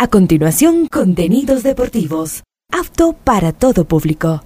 A 0.00 0.06
continuación, 0.06 0.86
contenidos 0.86 1.64
deportivos. 1.64 2.44
Apto 2.72 3.14
para 3.14 3.52
todo 3.52 3.84
público. 3.84 4.44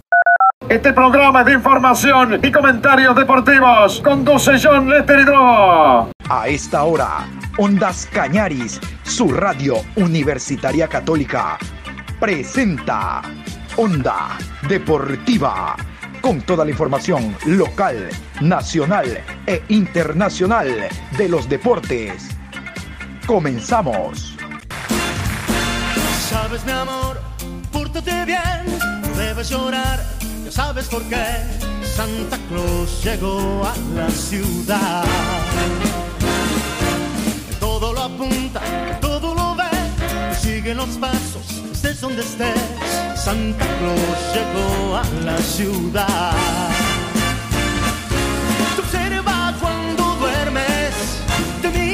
Este 0.67 0.94
programa 0.94 1.44
de 1.44 1.52
información 1.52 2.40
y 2.42 2.50
comentarios 2.50 3.14
deportivos 3.14 4.01
conduce 4.01 4.53
John 4.59 4.88
Leteridro. 4.88 6.09
A 6.27 6.49
esta 6.49 6.85
hora, 6.85 7.27
Ondas 7.59 8.09
Cañaris, 8.11 8.80
su 9.03 9.29
radio 9.29 9.75
universitaria 9.96 10.88
católica, 10.88 11.59
presenta 12.19 13.21
Onda 13.77 14.39
Deportiva, 14.66 15.77
con 16.23 16.41
toda 16.41 16.64
la 16.64 16.71
información 16.71 17.37
local, 17.45 18.09
nacional 18.41 19.19
e 19.46 19.62
internacional 19.69 20.89
de 21.19 21.29
los 21.29 21.46
deportes. 21.46 22.30
Comenzamos. 23.27 24.32
Sabes, 26.33 26.64
mi 26.64 26.72
amor, 26.72 27.21
pórtate 27.71 28.25
bien, 28.25 28.64
no 29.03 29.09
debes 29.18 29.50
llorar, 29.50 30.03
ya 30.45 30.50
sabes 30.50 30.86
por 30.86 31.03
qué. 31.03 31.27
Santa 31.85 32.39
Claus 32.48 33.05
llegó 33.05 33.62
a 33.67 33.75
la 33.95 34.09
ciudad. 34.11 35.05
Todo 37.61 37.92
lo 37.92 38.03
apunta, 38.03 38.62
todo 39.03 39.34
lo 39.34 39.55
ve, 39.56 39.69
sigue 40.41 40.75
los 40.75 40.97
pasos, 40.97 41.47
estés 41.70 42.00
donde 42.00 42.23
estés. 42.23 42.56
Santa 43.14 43.67
Claus 43.78 44.19
llegó 44.34 44.97
a 44.97 45.05
la 45.27 45.37
ciudad. 45.37 46.33
Te 48.75 48.81
observa 48.81 49.55
cuando 49.61 50.03
duermes, 50.17 50.95
te 51.61 51.69
mira 51.69 51.92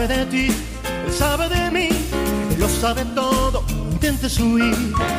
sabe 0.00 0.16
de 0.16 0.26
ti, 0.26 0.46
él 1.06 1.12
sabe 1.12 1.48
de 1.48 1.70
mí, 1.70 1.88
él 2.52 2.58
lo 2.58 2.68
sabe 2.68 3.04
todo. 3.14 3.64
Intentes 3.68 4.40
huir, 4.40 4.74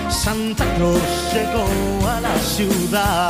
Santa 0.09 0.65
Claus 0.75 0.99
llegó 1.33 1.65
a 2.07 2.19
la 2.19 2.35
ciudad. 2.39 3.29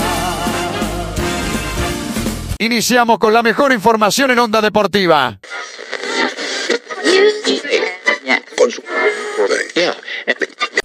Iniciamos 2.58 3.20
con 3.20 3.34
la 3.34 3.44
mejor 3.44 3.74
información 3.74 4.32
en 4.32 4.40
Onda 4.40 4.62
Deportiva. 4.62 5.40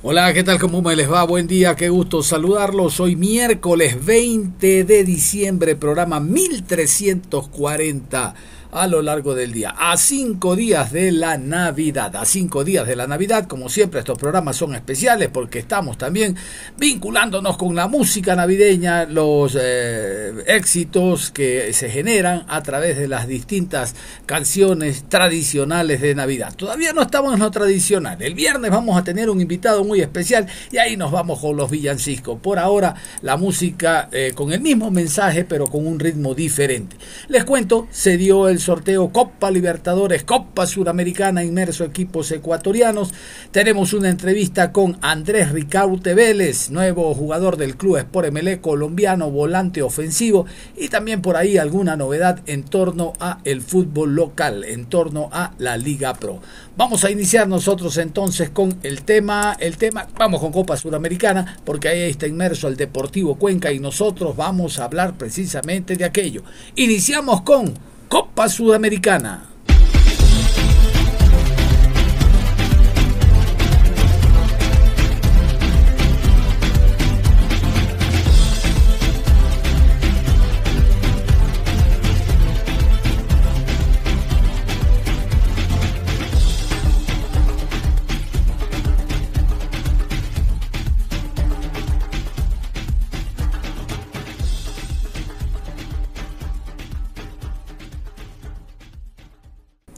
Hola, 0.03 0.33
¿qué 0.33 0.43
tal? 0.43 0.59
¿Cómo 0.59 0.83
me 0.83 0.97
les 0.97 1.09
va? 1.11 1.23
Buen 1.25 1.47
día, 1.47 1.77
qué 1.77 1.91
gusto 1.91 2.25
saludarlos. 2.25 2.99
Hoy 2.99 3.15
miércoles 3.15 4.05
20 4.05 4.83
de 4.83 5.05
diciembre, 5.05 5.77
programa 5.77 6.19
1340 6.19 8.35
a 8.77 8.87
lo 8.87 9.01
largo 9.01 9.35
del 9.35 9.53
día. 9.53 9.75
A 9.79 9.97
cinco 9.97 10.55
días 10.55 10.93
de 10.93 11.11
la 11.11 11.39
Navidad. 11.39 12.15
A 12.15 12.27
cinco 12.27 12.63
días 12.63 12.87
de 12.87 12.95
la 12.95 13.07
Navidad, 13.07 13.47
como 13.47 13.71
siempre, 13.71 14.01
estos 14.01 14.19
programas 14.19 14.57
son 14.57 14.75
especiales 14.75 15.31
porque 15.33 15.59
estamos 15.59 15.97
también 15.97 16.37
vinculándonos 16.77 17.57
con 17.57 17.75
la 17.75 17.89
música 17.89 18.37
navideña, 18.37 19.07
los 19.07 19.57
eh, 19.59 20.45
éxitos 20.47 21.31
que 21.31 21.73
se 21.73 21.89
generan 21.89 22.45
a 22.49 22.63
través 22.63 22.99
de 22.99 23.09
las 23.09 23.27
distintas 23.27 23.95
canciones 24.27 25.05
tradicionales 25.09 26.03
de 26.03 26.15
Navidad. 26.15 26.55
Todavía 26.55 26.93
no 26.93 27.01
estamos 27.01 27.33
en 27.33 27.41
lo 27.41 27.51
tradicional. 27.51 28.21
El 28.21 28.35
viernes 28.35 28.71
vamos 28.71 28.99
a 28.99 29.05
tener 29.05 29.31
un 29.31 29.41
invitado 29.41 29.85
muy 29.85 30.03
especial 30.03 30.47
y 30.71 30.77
ahí 30.77 30.99
nos 30.99 31.11
vamos 31.11 31.41
con 31.41 31.57
los 31.57 31.71
villancicos. 31.71 32.39
Por 32.41 32.59
ahora, 32.59 32.95
la 33.23 33.39
música 33.39 34.11
eh, 34.13 34.33
con 34.35 34.53
el 34.53 34.61
mismo 34.61 34.91
mensaje, 34.91 35.45
pero 35.45 35.67
con 35.67 35.87
un 35.87 35.99
ritmo 35.99 36.35
diferente. 36.35 36.97
Les 37.29 37.45
cuento, 37.45 37.89
se 37.91 38.19
dio 38.19 38.51
el 38.51 38.66
sorteo 38.67 39.11
Copa 39.11 39.49
Libertadores, 39.49 40.25
Copa 40.25 40.67
Suramericana, 40.67 41.45
inmerso 41.45 41.85
equipos 41.85 42.33
ecuatorianos. 42.33 43.15
Tenemos 43.53 43.93
una 43.93 44.11
entrevista 44.11 44.73
con 44.73 44.99
Andrés 45.03 45.53
Ricaute 45.53 46.15
Vélez, 46.15 46.71
nuevo 46.71 47.15
jugador 47.15 47.59
del 47.59 47.77
Club 47.77 47.99
Sport 47.99 48.33
MLE 48.33 48.61
colombiano, 48.61 49.31
volante 49.31 49.83
ofensivo, 49.83 50.47
y 50.77 50.89
también 50.89 51.23
por 51.23 51.37
ahí 51.37 51.59
alguna 51.59 51.95
novedad 51.95 52.41
en 52.47 52.65
torno 52.65 53.13
a 53.21 53.39
el 53.45 53.63
fútbol 53.63 54.17
local, 54.17 54.65
en 54.65 54.87
torno 54.87 55.29
a 55.31 55.53
la 55.59 55.77
Liga 55.77 56.15
Pro. 56.15 56.41
Vamos 56.77 57.05
a 57.05 57.11
iniciar 57.13 57.47
nosotros 57.47 57.97
entonces 57.99 58.51
con 58.51 58.81
el 58.83 59.03
tema, 59.03 59.57
el 59.61 59.77
tema, 59.77 60.09
vamos 60.19 60.41
con 60.41 60.51
Copa 60.51 60.77
Suramericana, 60.77 61.59
porque 61.65 61.87
ahí 61.87 62.11
está 62.11 62.27
inmerso 62.27 62.67
el 62.67 62.77
Deportivo 62.77 63.37
Cuenca 63.37 63.71
y 63.71 63.79
nosotros 63.79 64.35
vamos 64.35 64.81
a 64.81 64.87
hablar 64.87 65.17
precisamente 65.17 65.95
de 65.95 66.05
aquello. 66.05 66.43
Iniciamos 66.75 67.43
con 67.43 67.73
Copa 68.09 68.49
Sudamericana. 68.49 69.56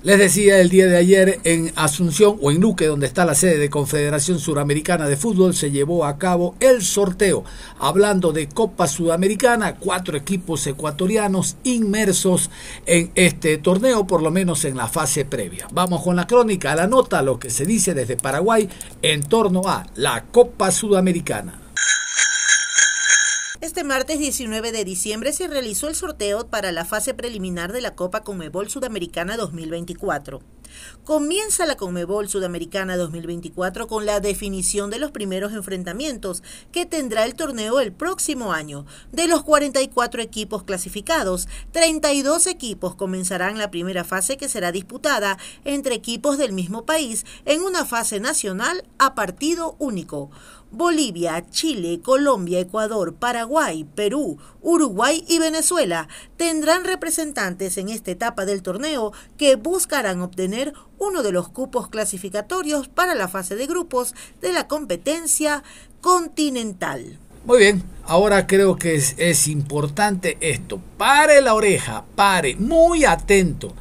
Les 0.08 0.18
decía 0.18 0.58
el 0.58 0.70
día 0.70 0.86
de 0.86 0.96
ayer 0.96 1.38
en 1.44 1.70
Asunción 1.76 2.38
o 2.40 2.50
en 2.50 2.62
Luque, 2.62 2.86
donde 2.86 3.06
está 3.06 3.26
la 3.26 3.34
sede 3.34 3.58
de 3.58 3.68
Confederación 3.68 4.38
Suramericana 4.38 5.06
de 5.06 5.18
Fútbol, 5.18 5.54
se 5.54 5.70
llevó 5.70 6.06
a 6.06 6.16
cabo 6.16 6.54
el 6.60 6.80
sorteo. 6.80 7.44
Hablando 7.78 8.32
de 8.32 8.48
Copa 8.48 8.88
Sudamericana, 8.88 9.74
cuatro 9.74 10.16
equipos 10.16 10.66
ecuatorianos 10.66 11.58
inmersos 11.62 12.48
en 12.86 13.10
este 13.16 13.58
torneo, 13.58 14.06
por 14.06 14.22
lo 14.22 14.30
menos 14.30 14.64
en 14.64 14.78
la 14.78 14.88
fase 14.88 15.26
previa. 15.26 15.68
Vamos 15.72 16.02
con 16.02 16.16
la 16.16 16.26
crónica, 16.26 16.74
la 16.74 16.86
nota, 16.86 17.20
lo 17.20 17.38
que 17.38 17.50
se 17.50 17.66
dice 17.66 17.92
desde 17.92 18.16
Paraguay 18.16 18.66
en 19.02 19.22
torno 19.22 19.68
a 19.68 19.84
la 19.96 20.24
Copa 20.32 20.70
Sudamericana. 20.70 21.67
Este 23.60 23.82
martes 23.82 24.20
19 24.20 24.70
de 24.70 24.84
diciembre 24.84 25.32
se 25.32 25.48
realizó 25.48 25.88
el 25.88 25.96
sorteo 25.96 26.46
para 26.46 26.70
la 26.70 26.84
fase 26.84 27.12
preliminar 27.12 27.72
de 27.72 27.80
la 27.80 27.96
Copa 27.96 28.22
Conmebol 28.22 28.70
Sudamericana 28.70 29.36
2024. 29.36 30.40
Comienza 31.04 31.66
la 31.66 31.76
Conmebol 31.76 32.28
Sudamericana 32.28 32.96
2024 32.96 33.86
con 33.86 34.06
la 34.06 34.20
definición 34.20 34.90
de 34.90 34.98
los 34.98 35.10
primeros 35.10 35.52
enfrentamientos 35.52 36.42
que 36.72 36.86
tendrá 36.86 37.24
el 37.24 37.34
torneo 37.34 37.80
el 37.80 37.92
próximo 37.92 38.52
año. 38.52 38.84
De 39.12 39.26
los 39.26 39.42
44 39.42 40.22
equipos 40.22 40.64
clasificados, 40.64 41.48
32 41.72 42.46
equipos 42.46 42.94
comenzarán 42.94 43.58
la 43.58 43.70
primera 43.70 44.04
fase 44.04 44.36
que 44.36 44.48
será 44.48 44.72
disputada 44.72 45.38
entre 45.64 45.94
equipos 45.94 46.38
del 46.38 46.52
mismo 46.52 46.84
país 46.84 47.24
en 47.44 47.62
una 47.62 47.84
fase 47.84 48.20
nacional 48.20 48.84
a 48.98 49.14
partido 49.14 49.76
único. 49.78 50.30
Bolivia, 50.70 51.48
Chile, 51.48 52.00
Colombia, 52.02 52.60
Ecuador, 52.60 53.14
Paraguay, 53.14 53.84
Perú, 53.84 54.36
Uruguay 54.68 55.24
y 55.26 55.38
Venezuela 55.38 56.08
tendrán 56.36 56.84
representantes 56.84 57.78
en 57.78 57.88
esta 57.88 58.10
etapa 58.10 58.44
del 58.44 58.62
torneo 58.62 59.14
que 59.38 59.56
buscarán 59.56 60.20
obtener 60.20 60.74
uno 60.98 61.22
de 61.22 61.32
los 61.32 61.48
cupos 61.48 61.88
clasificatorios 61.88 62.86
para 62.86 63.14
la 63.14 63.28
fase 63.28 63.56
de 63.56 63.66
grupos 63.66 64.14
de 64.42 64.52
la 64.52 64.68
competencia 64.68 65.62
continental. 66.02 67.18
Muy 67.46 67.60
bien, 67.60 67.82
ahora 68.04 68.46
creo 68.46 68.76
que 68.76 68.94
es, 68.94 69.48
importante 69.48 70.36
esto. 70.42 70.82
Pare 70.98 71.40
la 71.40 71.54
oreja, 71.54 72.04
pare, 72.14 72.54
muy 72.56 73.06
atento. 73.06 73.72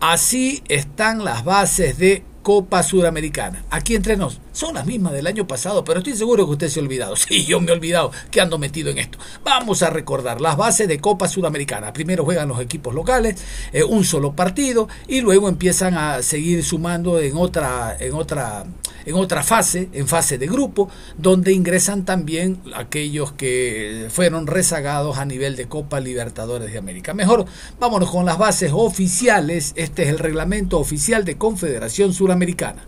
Así 0.00 0.62
están 0.68 1.26
las 1.26 1.44
bases 1.44 1.98
de 1.98 2.24
Copa 2.42 2.82
Sudamericana. 2.82 3.64
Aquí 3.68 3.94
entre 3.94 4.16
nos, 4.16 4.40
son 4.52 4.74
las 4.74 4.86
mismas 4.86 5.12
del 5.12 5.26
año 5.26 5.46
pasado, 5.46 5.84
pero 5.84 5.98
estoy 5.98 6.14
seguro 6.14 6.46
que 6.46 6.52
usted 6.52 6.68
se 6.68 6.80
ha 6.80 6.82
olvidado. 6.82 7.14
Sí, 7.32 7.44
yo 7.46 7.60
me 7.60 7.70
he 7.70 7.72
olvidado 7.72 8.10
que 8.30 8.40
ando 8.40 8.58
metido 8.58 8.90
en 8.90 8.98
esto. 8.98 9.16
Vamos 9.44 9.82
a 9.82 9.90
recordar 9.90 10.40
las 10.40 10.56
bases 10.56 10.88
de 10.88 10.98
Copa 10.98 11.28
Sudamericana. 11.28 11.92
Primero 11.92 12.24
juegan 12.24 12.48
los 12.48 12.60
equipos 12.60 12.94
locales, 12.94 13.42
eh, 13.72 13.84
un 13.84 14.04
solo 14.04 14.32
partido, 14.34 14.88
y 15.06 15.20
luego 15.20 15.48
empiezan 15.48 15.94
a 15.94 16.22
seguir 16.22 16.62
sumando 16.64 17.20
en 17.20 17.36
otra, 17.36 17.96
en 17.98 18.12
otra, 18.12 18.64
en 19.06 19.14
otra 19.14 19.42
fase, 19.42 19.88
en 19.92 20.08
fase 20.08 20.36
de 20.36 20.46
grupo, 20.46 20.90
donde 21.16 21.52
ingresan 21.52 22.04
también 22.04 22.60
aquellos 22.74 23.32
que 23.32 24.08
fueron 24.10 24.46
rezagados 24.46 25.16
a 25.16 25.24
nivel 25.24 25.56
de 25.56 25.68
Copa 25.68 26.00
Libertadores 26.00 26.72
de 26.72 26.78
América. 26.78 27.14
Mejor, 27.14 27.46
vámonos 27.78 28.10
con 28.10 28.26
las 28.26 28.36
bases 28.36 28.72
oficiales. 28.74 29.72
Este 29.76 30.02
es 30.02 30.08
el 30.08 30.18
reglamento 30.18 30.78
oficial 30.78 31.24
de 31.24 31.38
Confederación 31.38 32.12
Suramericana. 32.12 32.84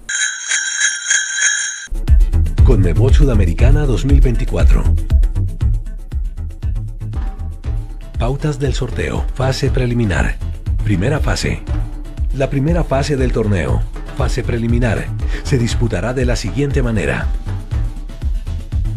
Conmebol 2.65 3.13
Sudamericana 3.13 3.85
2024. 3.85 4.83
Pautas 8.19 8.59
del 8.59 8.73
sorteo. 8.73 9.23
Fase 9.35 9.71
preliminar. 9.71 10.39
Primera 10.83 11.21
fase. 11.21 11.61
La 12.35 12.49
primera 12.49 12.83
fase 12.83 13.19
del 13.19 13.33
torneo, 13.33 13.83
fase 14.17 14.43
preliminar, 14.43 15.05
se 15.43 15.59
disputará 15.59 16.15
de 16.15 16.25
la 16.25 16.37
siguiente 16.37 16.83
manera. 16.83 17.27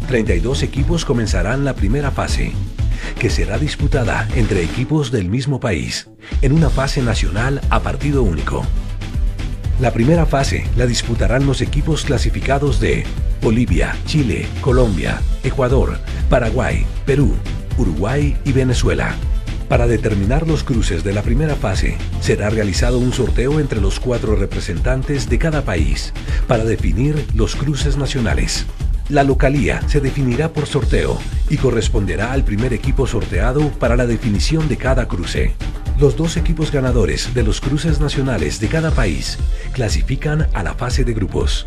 32 0.08 0.62
equipos 0.62 1.04
comenzarán 1.04 1.66
la 1.66 1.74
primera 1.74 2.10
fase, 2.10 2.52
que 3.18 3.28
será 3.28 3.58
disputada 3.58 4.26
entre 4.34 4.64
equipos 4.64 5.10
del 5.12 5.28
mismo 5.28 5.60
país, 5.60 6.08
en 6.40 6.52
una 6.52 6.70
fase 6.70 7.02
nacional 7.02 7.60
a 7.68 7.80
partido 7.80 8.22
único. 8.22 8.64
La 9.80 9.92
primera 9.92 10.26
fase 10.26 10.66
la 10.76 10.86
disputarán 10.86 11.46
los 11.46 11.60
equipos 11.60 12.04
clasificados 12.04 12.80
de 12.80 13.04
Bolivia, 13.40 13.96
Chile, 14.06 14.48
Colombia, 14.60 15.20
Ecuador, 15.44 16.00
Paraguay, 16.28 16.84
Perú, 17.06 17.36
Uruguay 17.76 18.36
y 18.44 18.50
Venezuela. 18.50 19.14
Para 19.68 19.86
determinar 19.86 20.48
los 20.48 20.64
cruces 20.64 21.04
de 21.04 21.12
la 21.12 21.22
primera 21.22 21.54
fase, 21.54 21.96
será 22.20 22.50
realizado 22.50 22.98
un 22.98 23.12
sorteo 23.12 23.60
entre 23.60 23.80
los 23.80 24.00
cuatro 24.00 24.34
representantes 24.34 25.28
de 25.28 25.38
cada 25.38 25.62
país 25.62 26.12
para 26.48 26.64
definir 26.64 27.24
los 27.34 27.54
cruces 27.54 27.96
nacionales. 27.96 28.66
La 29.08 29.22
localía 29.22 29.80
se 29.86 30.00
definirá 30.00 30.52
por 30.52 30.66
sorteo 30.66 31.18
y 31.48 31.56
corresponderá 31.56 32.32
al 32.32 32.42
primer 32.42 32.72
equipo 32.72 33.06
sorteado 33.06 33.68
para 33.78 33.94
la 33.94 34.06
definición 34.06 34.68
de 34.68 34.76
cada 34.76 35.06
cruce. 35.06 35.54
Los 36.00 36.16
dos 36.16 36.36
equipos 36.36 36.70
ganadores 36.70 37.34
de 37.34 37.42
los 37.42 37.60
cruces 37.60 37.98
nacionales 37.98 38.60
de 38.60 38.68
cada 38.68 38.92
país 38.92 39.36
clasifican 39.72 40.46
a 40.54 40.62
la 40.62 40.74
fase 40.74 41.04
de 41.04 41.12
grupos. 41.12 41.66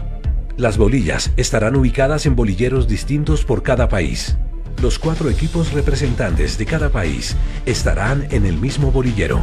Las 0.55 0.77
bolillas 0.77 1.31
estarán 1.35 1.75
ubicadas 1.75 2.25
en 2.25 2.37
bolilleros 2.37 2.87
distintos 2.87 3.43
por 3.43 3.61
cada 3.61 3.89
país. 3.89 4.37
Los 4.81 4.99
cuatro 4.99 5.29
equipos 5.29 5.73
representantes 5.73 6.57
de 6.57 6.65
cada 6.65 6.87
país 6.87 7.35
estarán 7.65 8.25
en 8.31 8.45
el 8.45 8.57
mismo 8.57 8.89
bolillero. 8.89 9.41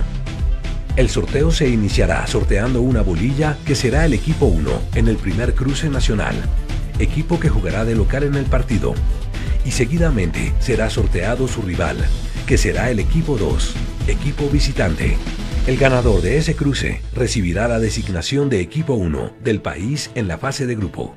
El 0.97 1.11
sorteo 1.11 1.51
se 1.51 1.69
iniciará 1.69 2.27
sorteando 2.27 2.81
una 2.81 3.03
bolilla 3.03 3.59
que 3.67 3.75
será 3.75 4.07
el 4.07 4.15
equipo 4.15 4.47
1 4.47 4.71
en 4.95 5.09
el 5.09 5.19
primer 5.19 5.55
cruce 5.55 5.91
nacional, 5.91 6.35
equipo 6.99 7.39
que 7.39 7.51
jugará 7.51 7.85
de 7.85 7.95
local 7.95 8.23
en 8.23 8.37
el 8.37 8.47
partido, 8.47 8.95
y 9.67 9.71
seguidamente 9.71 10.55
será 10.61 10.89
sorteado 10.89 11.47
su 11.47 11.61
rival, 11.61 11.99
que 12.49 12.57
será 12.57 12.91
el 12.91 12.99
equipo 12.99 13.37
2, 13.37 13.75
equipo 14.07 14.49
visitante. 14.49 15.19
El 15.67 15.77
ganador 15.77 16.23
de 16.23 16.39
ese 16.39 16.57
cruce 16.57 17.03
recibirá 17.15 17.69
la 17.69 17.79
designación 17.79 18.49
de 18.49 18.61
equipo 18.61 18.95
1 18.95 19.35
del 19.45 19.61
país 19.61 20.11
en 20.15 20.29
la 20.29 20.39
fase 20.39 20.65
de 20.67 20.75
grupo. 20.75 21.15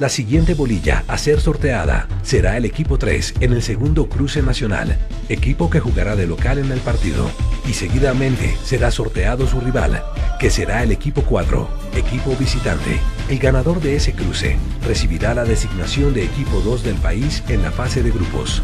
La 0.00 0.08
siguiente 0.08 0.54
bolilla 0.54 1.04
a 1.06 1.16
ser 1.16 1.40
sorteada 1.40 2.08
será 2.24 2.56
el 2.56 2.64
equipo 2.64 2.98
3 2.98 3.34
en 3.38 3.52
el 3.52 3.62
segundo 3.62 4.08
cruce 4.08 4.42
nacional, 4.42 4.98
equipo 5.28 5.70
que 5.70 5.78
jugará 5.78 6.16
de 6.16 6.26
local 6.26 6.58
en 6.58 6.72
el 6.72 6.80
partido, 6.80 7.30
y 7.68 7.74
seguidamente 7.74 8.56
será 8.64 8.90
sorteado 8.90 9.46
su 9.46 9.60
rival, 9.60 10.02
que 10.40 10.50
será 10.50 10.82
el 10.82 10.90
equipo 10.90 11.22
4, 11.22 11.68
equipo 11.94 12.34
visitante. 12.34 12.98
El 13.28 13.38
ganador 13.38 13.80
de 13.80 13.94
ese 13.94 14.12
cruce 14.12 14.56
recibirá 14.84 15.34
la 15.34 15.44
designación 15.44 16.14
de 16.14 16.24
equipo 16.24 16.60
2 16.62 16.82
del 16.82 16.96
país 16.96 17.44
en 17.48 17.62
la 17.62 17.70
fase 17.70 18.02
de 18.02 18.10
grupos. 18.10 18.60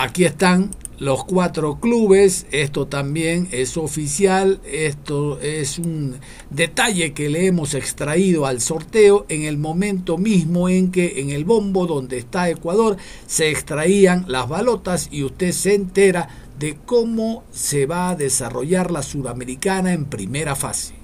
Aquí 0.00 0.24
están 0.26 0.70
los 1.00 1.24
cuatro 1.24 1.80
clubes, 1.80 2.46
esto 2.52 2.86
también 2.86 3.48
es 3.50 3.76
oficial, 3.76 4.60
esto 4.64 5.40
es 5.40 5.76
un 5.80 6.20
detalle 6.50 7.12
que 7.14 7.28
le 7.28 7.48
hemos 7.48 7.74
extraído 7.74 8.46
al 8.46 8.60
sorteo 8.60 9.26
en 9.28 9.42
el 9.42 9.58
momento 9.58 10.16
mismo 10.16 10.68
en 10.68 10.92
que 10.92 11.20
en 11.20 11.30
el 11.30 11.44
bombo 11.44 11.88
donde 11.88 12.16
está 12.16 12.48
Ecuador 12.48 12.96
se 13.26 13.50
extraían 13.50 14.24
las 14.28 14.48
balotas 14.48 15.08
y 15.10 15.24
usted 15.24 15.50
se 15.50 15.74
entera 15.74 16.28
de 16.60 16.78
cómo 16.86 17.42
se 17.50 17.86
va 17.86 18.10
a 18.10 18.14
desarrollar 18.14 18.92
la 18.92 19.02
sudamericana 19.02 19.92
en 19.92 20.04
primera 20.04 20.54
fase. 20.54 20.94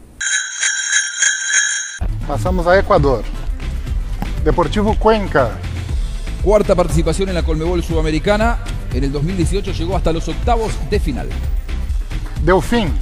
Pasamos 2.28 2.64
a 2.68 2.78
Ecuador. 2.78 3.24
Deportivo 4.44 4.94
Cuenca. 4.96 5.58
Cuarta 6.44 6.76
participación 6.76 7.28
en 7.30 7.34
la 7.34 7.42
Colmebol 7.42 7.82
Sudamericana. 7.82 8.62
En 8.94 9.02
el 9.02 9.10
2018 9.10 9.72
llegou 9.72 9.96
hasta 9.96 10.12
los 10.12 10.28
octavos 10.28 10.72
de 10.88 11.00
final. 11.00 11.28
Delfim. 12.42 12.92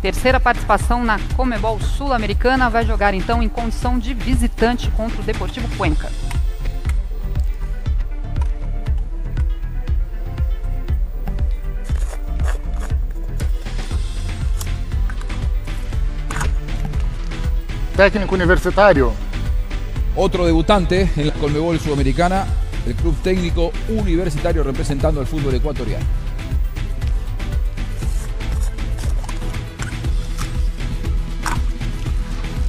Terceira 0.00 0.40
participação 0.40 1.04
na 1.04 1.18
Comebol 1.36 1.78
Sul-Americana, 1.78 2.70
vai 2.70 2.86
jogar 2.86 3.12
então 3.12 3.42
em 3.42 3.48
condição 3.48 3.98
de 3.98 4.14
visitante 4.14 4.90
contra 4.92 5.20
o 5.20 5.24
Deportivo 5.24 5.68
Cuenca. 5.76 6.10
Técnico 17.94 18.34
universitário. 18.34 19.12
Otro 20.14 20.46
debutante 20.46 21.10
en 21.16 21.26
la 21.26 21.32
Colmebol 21.34 21.78
Sudamericana, 21.78 22.46
el 22.86 22.94
club 22.94 23.14
técnico 23.22 23.72
universitario 23.88 24.62
representando 24.62 25.20
al 25.20 25.26
fútbol 25.26 25.54
ecuatoriano. 25.54 26.04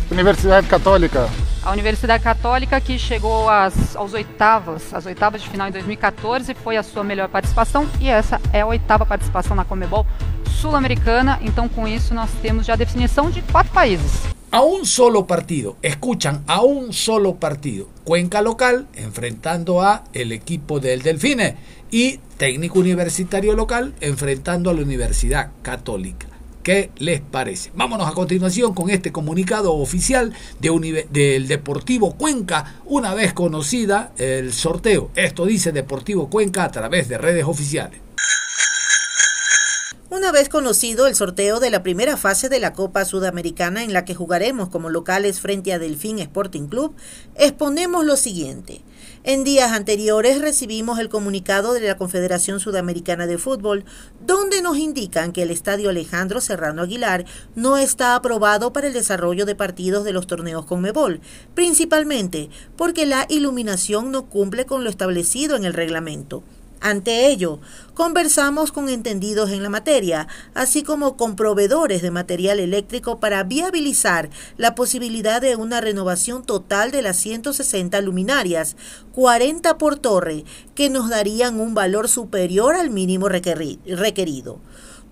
Universidade 0.09 0.67
Católica. 0.67 1.27
A 1.63 1.71
Universidade 1.71 2.23
Católica 2.23 2.81
que 2.81 2.97
chegou 2.97 3.49
às, 3.49 3.95
aos 3.95 4.13
oitavas, 4.13 4.93
às 4.93 5.05
oitavas 5.05 5.41
de 5.41 5.49
final 5.49 5.67
em 5.67 5.71
2014, 5.71 6.55
foi 6.55 6.77
a 6.77 6.81
sua 6.81 7.03
melhor 7.03 7.27
participação 7.27 7.87
e 7.99 8.09
essa 8.09 8.41
é 8.53 8.61
a 8.61 8.65
oitava 8.65 9.05
participação 9.05 9.55
na 9.55 9.65
Comebol 9.65 10.05
Sul-Americana. 10.45 11.37
Então, 11.41 11.67
com 11.67 11.87
isso, 11.87 12.13
nós 12.13 12.31
temos 12.41 12.65
já 12.65 12.73
a 12.73 12.77
definição 12.77 13.29
de 13.29 13.41
quatro 13.43 13.71
países. 13.73 14.36
A 14.49 14.61
un 14.61 14.85
solo 14.85 15.27
partido, 15.27 15.75
escuchan, 15.81 16.41
a 16.47 16.61
un 16.61 16.93
solo 16.93 17.35
partido. 17.35 17.89
Cuenca 18.05 18.41
local 18.41 18.87
enfrentando 18.95 19.81
a 19.81 20.05
el 20.13 20.31
equipo 20.31 20.79
del 20.79 21.01
Delfine 21.01 21.57
y 21.91 22.21
técnico 22.37 22.79
universitario 22.79 23.55
local 23.55 23.93
enfrentando 23.99 24.69
a 24.69 24.73
la 24.73 24.83
Universidad 24.83 25.51
Católica. 25.63 26.27
¿Qué 26.63 26.91
les 26.97 27.19
parece? 27.19 27.71
Vámonos 27.75 28.07
a 28.07 28.13
continuación 28.13 28.73
con 28.73 28.89
este 28.89 29.11
comunicado 29.11 29.73
oficial 29.73 30.33
de 30.61 31.05
del 31.11 31.47
Deportivo 31.49 32.15
Cuenca, 32.15 32.79
una 32.85 33.13
vez 33.13 33.33
conocida 33.33 34.13
el 34.17 34.53
sorteo. 34.53 35.11
Esto 35.15 35.45
dice 35.45 35.73
Deportivo 35.73 36.29
Cuenca 36.29 36.63
a 36.63 36.71
través 36.71 37.09
de 37.09 37.17
redes 37.17 37.43
oficiales. 37.43 37.99
Una 40.09 40.31
vez 40.31 40.47
conocido 40.47 41.05
el 41.05 41.15
sorteo 41.15 41.59
de 41.59 41.69
la 41.69 41.83
primera 41.83 42.15
fase 42.15 42.47
de 42.47 42.61
la 42.61 42.71
Copa 42.71 43.03
Sudamericana 43.03 43.83
en 43.83 43.91
la 43.91 44.05
que 44.05 44.15
jugaremos 44.15 44.69
como 44.69 44.89
locales 44.89 45.41
frente 45.41 45.73
a 45.73 45.79
Delfín 45.79 46.19
Sporting 46.19 46.67
Club, 46.67 46.95
exponemos 47.35 48.05
lo 48.05 48.15
siguiente. 48.15 48.85
En 49.25 49.43
días 49.43 49.73
anteriores 49.73 50.39
recibimos 50.39 50.99
el 50.99 51.09
comunicado 51.09 51.73
de 51.73 51.81
la 51.81 51.97
Confederación 51.97 52.61
Sudamericana 52.61 53.27
de 53.27 53.37
Fútbol, 53.37 53.83
donde 54.25 54.61
nos 54.61 54.77
indican 54.77 55.33
que 55.33 55.43
el 55.43 55.51
estadio 55.51 55.89
Alejandro 55.89 56.39
Serrano 56.39 56.83
Aguilar 56.83 57.25
no 57.55 57.75
está 57.75 58.15
aprobado 58.15 58.71
para 58.71 58.87
el 58.87 58.93
desarrollo 58.93 59.45
de 59.45 59.55
partidos 59.55 60.05
de 60.05 60.13
los 60.13 60.25
torneos 60.25 60.65
con 60.65 60.79
Mebol, 60.79 61.19
principalmente 61.53 62.49
porque 62.77 63.05
la 63.05 63.25
iluminación 63.27 64.11
no 64.11 64.27
cumple 64.27 64.65
con 64.65 64.85
lo 64.85 64.89
establecido 64.89 65.57
en 65.57 65.65
el 65.65 65.73
reglamento. 65.73 66.43
Ante 66.79 67.27
ello, 67.27 67.59
conversamos 67.95 68.71
con 68.71 68.87
entendidos 68.87 69.49
en 69.49 69.63
la 69.63 69.69
materia, 69.69 70.27
así 70.53 70.83
como 70.83 71.17
con 71.17 71.35
proveedores 71.35 72.03
de 72.03 72.11
material 72.11 72.59
eléctrico 72.59 73.19
para 73.19 73.43
viabilizar 73.43 74.29
la 74.57 74.75
posibilidad 74.75 75.41
de 75.41 75.55
una 75.55 75.81
renovación 75.81 76.43
total 76.43 76.91
de 76.91 77.01
las 77.01 77.17
160 77.17 77.99
luminarias, 78.01 78.75
40 79.13 79.77
por 79.79 79.97
torre, 79.97 80.45
que 80.75 80.89
nos 80.89 81.09
darían 81.09 81.59
un 81.59 81.73
valor 81.73 82.09
superior 82.09 82.75
al 82.75 82.91
mínimo 82.91 83.27
requerido. 83.27 84.59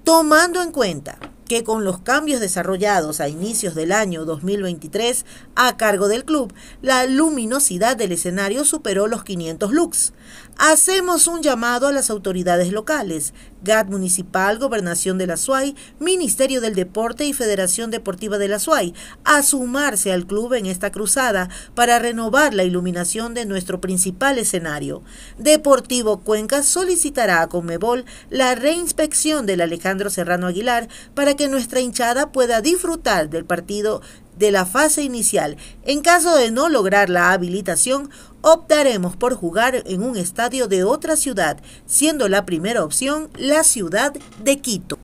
Tomando 0.04 0.62
en 0.62 0.72
cuenta 0.72 1.18
que 1.48 1.64
con 1.64 1.84
los 1.84 2.00
cambios 2.00 2.42
desarrollados 2.42 3.20
a 3.20 3.30
inicios 3.30 3.76
del 3.76 3.92
año 3.92 4.26
2023 4.26 5.26
a 5.56 5.78
cargo 5.78 6.08
del 6.08 6.26
club, 6.26 6.54
la 6.82 7.06
luminosidad 7.06 7.96
del 7.96 8.12
escenario 8.12 8.66
superó 8.66 9.08
los 9.08 9.24
500 9.24 9.72
lux. 9.72 10.14
Hacemos 10.58 11.28
un 11.28 11.44
llamado 11.44 11.86
a 11.88 11.92
las 11.92 12.10
autoridades 12.10 12.72
locales, 12.72 13.34
GAT 13.62 13.90
Municipal, 13.90 14.58
Gobernación 14.58 15.18
de 15.18 15.28
la 15.28 15.36
SUAY, 15.36 15.76
Ministerio 16.00 16.62
del 16.62 16.76
Deporte 16.76 17.26
y 17.26 17.34
Federación 17.34 17.92
Deportiva 17.92 18.38
de 18.38 18.48
la 18.48 18.60
SUAY, 18.60 18.94
a 19.26 19.44
sumarse 19.44 20.14
al 20.14 20.26
club 20.26 20.54
en 20.54 20.66
esta 20.66 20.94
cruzada 20.94 21.50
para 21.74 22.00
renovar 22.00 22.54
la 22.54 22.64
iluminación 22.64 23.34
de 23.34 23.46
nuestro 23.46 23.82
principal 23.82 24.38
escenario. 24.38 25.04
Deportivo 25.38 26.22
Cuenca 26.22 26.64
solicitará 26.64 27.42
a 27.42 27.50
Conmebol 27.50 28.06
la 28.30 28.56
reinspección 28.56 29.46
del 29.46 29.60
Alejandro 29.60 30.10
Serrano 30.10 30.48
Aguilar 30.48 30.88
para 31.16 31.36
que 31.36 31.50
nuestra 31.50 31.82
hinchada 31.82 32.32
pueda 32.32 32.62
disfrutar 32.62 33.30
del 33.30 33.44
partido 33.44 34.02
de 34.38 34.52
la 34.52 34.66
fase 34.66 35.04
inicial. 35.04 35.58
En 35.84 36.02
caso 36.02 36.36
de 36.36 36.52
no 36.52 36.70
lograr 36.70 37.10
la 37.10 37.32
habilitación, 37.32 38.10
optaremos 38.46 39.16
por 39.16 39.34
jugar 39.36 39.82
en 39.88 40.04
un 40.04 40.16
estadio 40.16 40.68
de 40.68 40.84
otra 40.84 41.16
ciudad, 41.16 41.58
siendo 41.88 42.30
la 42.30 42.46
primera 42.46 42.84
opción 42.84 43.30
la 43.36 43.64
ciudad 43.64 44.14
de 44.38 44.62
Quito. 44.62 45.00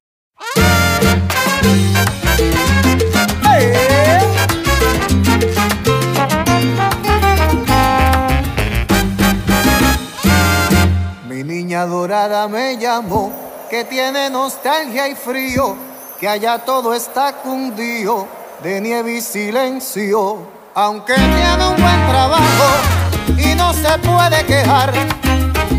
Mi 11.27 11.43
niña 11.43 11.87
dorada 11.87 12.47
me 12.47 12.77
llamó, 12.77 13.33
que 13.71 13.83
tiene 13.85 14.29
nostalgia 14.29 15.07
y 15.07 15.15
frío, 15.15 15.75
que 16.19 16.27
allá 16.27 16.59
todo 16.59 16.93
está 16.93 17.37
cundido 17.41 18.27
de 18.61 18.79
nieve 18.79 19.13
y 19.13 19.21
silencio. 19.21 20.61
Aunque 20.75 21.15
tiene 21.15 21.67
un 21.67 21.75
buen 21.81 22.07
trabajo 22.07 23.10
y 23.43 23.55
no 23.55 23.73
se 23.73 23.97
puede 23.99 24.45
quejar, 24.45 24.91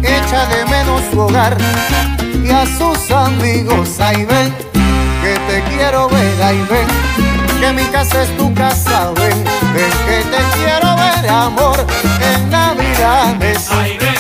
echa 0.03 0.47
de 0.47 0.65
menos 0.67 1.01
su 1.11 1.21
hogar 1.21 1.57
y 2.45 2.51
a 2.51 2.65
sus 2.79 3.11
amigos. 3.11 4.01
Ahí 4.01 4.25
ven, 4.25 4.55
que 5.23 5.35
te 5.49 5.63
quiero 5.71 6.09
ver, 6.09 6.43
ahí 6.43 6.65
ven, 6.71 6.87
que 7.61 7.73
mi 7.73 7.85
casa 7.87 8.23
es 8.23 8.37
tu 8.37 8.53
casa, 8.55 9.13
ven, 9.17 9.45
ven 9.75 9.93
que 10.07 10.19
te 10.31 10.43
quiero 10.57 10.97
ver, 10.97 11.31
amor, 11.31 11.87
en 12.21 12.51
Navidades. 12.51 13.69
Ay, 13.71 13.99
ven, 13.99 14.12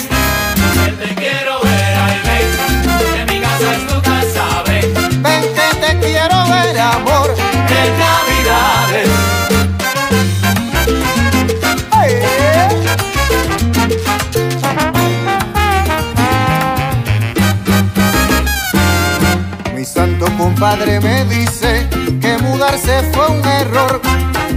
compadre 20.62 21.00
me 21.00 21.24
dice 21.24 21.88
que 22.20 22.38
mudarse 22.38 23.02
fue 23.12 23.26
un 23.26 23.44
error, 23.44 24.00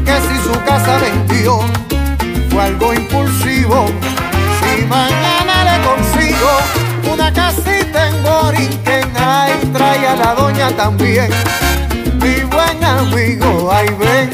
que 0.06 0.14
si 0.28 0.38
su 0.44 0.52
casa 0.64 1.00
vendió 1.00 1.60
fue 2.52 2.64
algo 2.64 2.94
impulsivo. 2.94 3.88
Si 4.60 4.86
mañana 4.86 5.56
le 5.64 5.84
consigo 5.84 7.12
una 7.12 7.34
casita 7.34 8.08
en 8.08 8.22
Borinquen, 8.22 9.12
ay, 9.18 9.54
trae 9.74 10.08
a 10.08 10.16
la 10.16 10.36
doña 10.36 10.70
también. 10.78 11.32
Mi 12.22 12.36
buen 12.54 12.84
amigo, 12.84 13.72
ay 13.74 13.88
ven, 13.98 14.30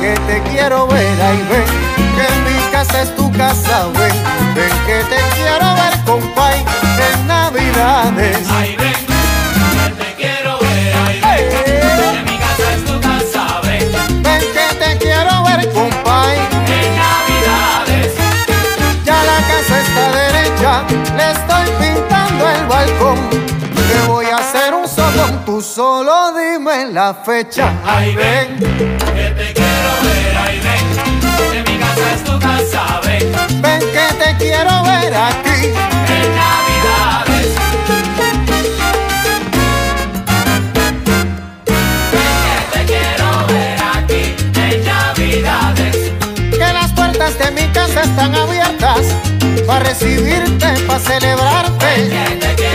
que 0.00 0.14
te 0.26 0.42
quiero 0.50 0.86
ver, 0.86 1.20
ay 1.20 1.46
ven, 1.50 1.68
que 2.16 2.26
mi 2.50 2.58
casa 2.72 3.02
es 3.02 3.14
tu 3.14 3.30
casa, 3.32 3.88
ven, 3.98 4.14
ven 4.54 4.72
que 4.86 5.04
te 5.14 5.20
quiero 5.36 5.74
ver, 5.74 6.04
compay, 6.06 6.58
en 7.10 7.26
Navidades. 7.26 8.48
Ay, 8.50 8.76
ven, 8.78 9.11
solo 25.82 26.32
dime 26.38 26.92
la 26.92 27.12
fecha. 27.12 27.72
Ay, 27.84 28.14
ven, 28.14 28.56
que 29.16 29.26
te 29.38 29.46
quiero 29.58 29.90
ver, 30.06 30.32
ay, 30.44 30.56
ven, 30.66 30.84
que 31.52 31.60
mi 31.68 31.76
casa 31.84 32.06
es 32.14 32.22
tu 32.22 32.38
casa, 32.38 32.82
ven. 33.04 33.24
Ven 33.64 33.80
que 33.96 34.06
te 34.20 34.30
quiero 34.42 34.74
ver 34.90 35.12
aquí. 35.28 35.60
En 36.16 36.28
Navidades. 36.40 37.48
Ven 42.14 42.36
que 42.44 42.56
te 42.72 42.80
quiero 42.92 43.28
ver 43.52 43.78
aquí, 43.96 44.24
en 44.66 44.78
Navidades. 44.92 45.96
Que 46.60 46.68
las 46.78 46.90
puertas 46.92 47.32
de 47.40 47.50
mi 47.58 47.66
casa 47.78 48.02
están 48.02 48.32
abiertas 48.36 49.02
para 49.66 49.80
recibirte, 49.80 50.68
para 50.86 51.00
celebrarte. 51.00 51.90
Que 52.14 52.36
te 52.42 52.50
quiero 52.54 52.71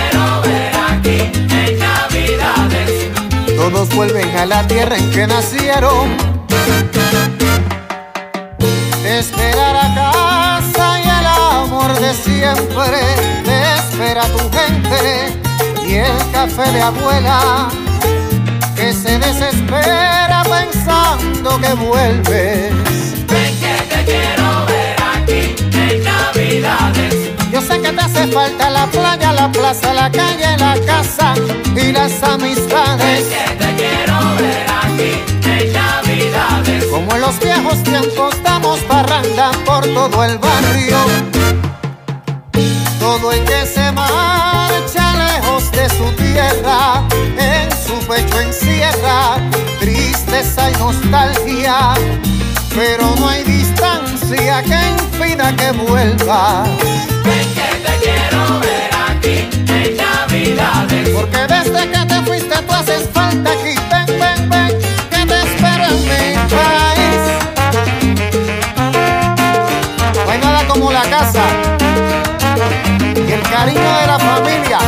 Todos 3.69 3.89
vuelven 3.95 4.33
a 4.38 4.45
la 4.45 4.65
tierra 4.65 4.95
en 4.95 5.12
que 5.12 5.27
nacieron. 5.27 6.15
Te 9.01 9.19
esperará 9.19 9.93
casa 9.93 11.00
y 11.01 11.03
el 11.03 11.25
amor 11.25 12.00
de 12.00 12.13
siempre. 12.13 12.97
Te 13.43 13.75
espera 13.75 14.24
tu 14.27 14.39
gente 14.57 15.38
y 15.86 15.95
el 15.95 16.31
café 16.31 16.71
de 16.71 16.81
abuela 16.81 17.67
que 18.77 18.93
se 18.93 19.19
desespera 19.19 20.43
pensando 20.43 21.59
que 21.59 21.74
vuelves. 21.74 22.71
Ven 23.27 23.59
que 23.59 23.75
te 23.89 24.05
quiero 24.05 24.65
ver 24.65 24.95
aquí, 25.13 25.55
en 25.74 26.03
Navidades. 26.05 27.07
Yo 27.58 27.64
sé 27.64 27.82
que 27.82 27.92
te 27.92 28.02
hace 28.02 28.28
falta 28.28 28.70
la 28.70 28.86
playa, 28.86 29.34
la 29.34 29.52
plaza, 29.52 29.92
la 29.92 30.12
calle, 30.12 30.56
la 30.60 30.80
casa 30.86 31.34
y 31.76 31.92
las 31.92 32.22
amistades. 32.22 33.24
Que 33.30 33.56
te 33.56 33.76
quiero 33.76 34.14
ver 34.38 34.68
aquí, 34.84 35.24
en 35.44 35.74
Navidades. 35.74 36.86
Como 36.86 37.16
en 37.16 37.22
los 37.22 37.40
viejos 37.40 37.82
tiempos 37.82 38.36
damos 38.44 38.80
parranda 38.82 39.50
por 39.66 39.84
todo 39.88 40.24
el 40.24 40.38
barrio. 40.38 40.98
Todo 43.00 43.32
el 43.32 43.44
que 43.44 43.66
se 43.66 43.92
marcha 43.92 45.16
lejos 45.16 45.72
de 45.72 45.90
su 45.90 46.12
tierra, 46.12 47.02
en 47.40 47.72
su 47.72 47.98
pecho 48.06 48.40
encierra 48.40 49.38
tristeza 49.80 50.70
y 50.70 50.74
nostalgia. 50.76 51.96
Pero 52.76 53.16
no 53.18 53.30
hay 53.30 53.44
distancia 53.46 54.16
que 54.36 54.79
impida 55.00 55.55
que 55.55 55.72
vuelvas. 55.72 56.67
Ven 57.24 57.48
que 57.53 57.69
te 57.86 57.93
quiero 58.03 58.60
ver 58.60 58.89
aquí, 59.10 59.50
en 59.67 59.98
Navidades. 59.98 61.10
Porque 61.10 61.48
desde 61.48 61.89
que 61.89 62.05
te 62.05 62.22
fuiste 62.24 62.55
tú 62.63 62.74
haces 62.74 63.10
falta 63.13 63.51
aquí. 63.51 63.75
Ven, 63.89 64.19
ven, 64.19 64.50
ven, 64.50 64.79
que 65.10 65.25
te 65.25 65.41
espero 65.43 65.86
en 65.86 66.03
mi 66.03 66.36
país. 66.55 67.22
No 70.25 70.31
hay 70.31 70.39
nada 70.39 70.67
como 70.67 70.91
la 70.91 71.03
casa 71.03 71.43
y 73.15 73.31
el 73.31 73.41
cariño 73.43 73.98
de 74.01 74.07
la 74.07 74.19
familia. 74.19 74.79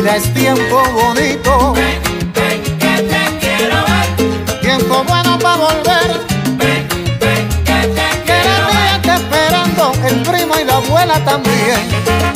Vida 0.00 0.16
es 0.16 0.34
tiempo 0.34 0.82
bonito. 0.92 1.72
Ven, 1.74 2.32
ven 2.32 2.62
que 2.78 3.02
te 3.02 3.38
quiero 3.40 3.76
ver. 3.84 4.60
Tiempo 4.60 5.04
bueno 5.04 5.38
para 5.38 5.56
volver. 5.56 6.20
Ven, 6.56 6.88
ven 7.20 7.48
que 7.64 7.80
te 7.96 8.08
quiero 8.24 8.52
la 8.72 9.00
ver. 9.02 9.20
esperando, 9.20 9.92
el 10.08 10.22
primo 10.22 10.54
y 10.60 10.64
la 10.64 10.76
abuela 10.76 11.24
también. 11.24 12.29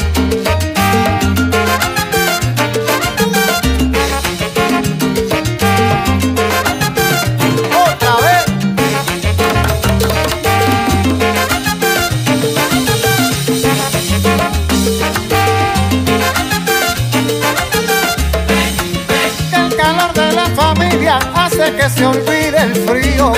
Que 21.72 21.88
se 21.88 22.04
olvide 22.04 22.58
el 22.62 22.74
frío. 22.74 23.32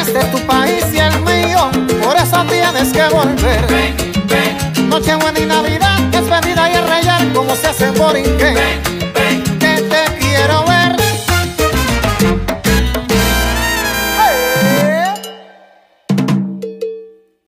Este 0.00 0.18
es 0.18 0.30
tu 0.30 0.38
país 0.46 0.84
y 0.92 0.98
el 0.98 1.20
mío, 1.22 1.70
por 2.02 2.16
eso 2.16 2.44
tienes 2.48 2.92
que 2.92 3.02
volver. 3.14 3.64
Nochebuena 4.88 5.40
y 5.40 5.46
Navidad 5.46 5.98
es 6.14 6.28
venir 6.28 6.56
y 6.56 6.76
arrayar 6.76 7.32
como 7.32 7.54
se 7.56 7.68
hace 7.68 7.86
en 7.86 7.94
Borinquen. 7.94 8.56
Que 9.58 9.82
te 9.82 10.18
quiero 10.18 10.64
ver. 10.66 10.96
Eh. 14.20 15.14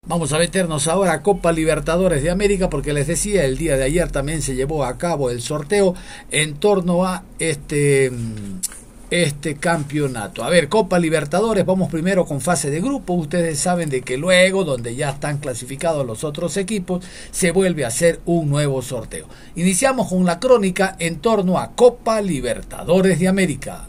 Vamos 0.04 0.32
a 0.32 0.38
meternos 0.40 0.88
ahora 0.88 1.14
a 1.14 1.22
Copa 1.22 1.52
Libertadores 1.52 2.24
de 2.24 2.30
América 2.30 2.70
porque 2.70 2.94
les 2.94 3.08
decía, 3.08 3.44
el 3.44 3.58
día 3.58 3.76
de 3.76 3.84
ayer 3.84 4.12
también 4.12 4.42
se 4.42 4.56
llevó 4.56 4.86
a 4.86 4.98
cabo 4.98 5.30
el 5.30 5.42
sorteo 5.42 5.94
en 6.32 6.56
torno 6.56 7.06
a 7.06 7.24
este 7.40 8.12
este 9.10 9.56
campeonato. 9.56 10.44
A 10.44 10.50
ver, 10.50 10.70
Copa 10.70 11.00
Libertadores, 11.00 11.66
vamos 11.66 11.90
primero 11.90 12.26
con 12.26 12.42
fase 12.42 12.70
de 12.70 12.82
grupo. 12.82 13.14
Ustedes 13.14 13.60
saben 13.60 13.90
de 13.90 14.02
que 14.02 14.18
luego, 14.18 14.64
donde 14.64 14.96
ya 14.96 15.10
están 15.10 15.38
clasificados 15.38 16.06
los 16.06 16.24
otros 16.24 16.58
equipos, 16.58 17.06
se 17.32 17.52
vuelve 17.52 17.86
a 17.86 17.90
hacer 17.90 18.20
un 18.26 18.50
nuevo 18.50 18.82
sorteo. 18.82 19.28
Iniciamos 19.56 20.10
con 20.10 20.26
la 20.26 20.40
crónica 20.40 20.96
en 21.00 21.20
torno 21.20 21.58
a 21.58 21.72
Copa 21.72 22.22
Libertadores 22.22 23.20
de 23.20 23.28
América. 23.28 23.88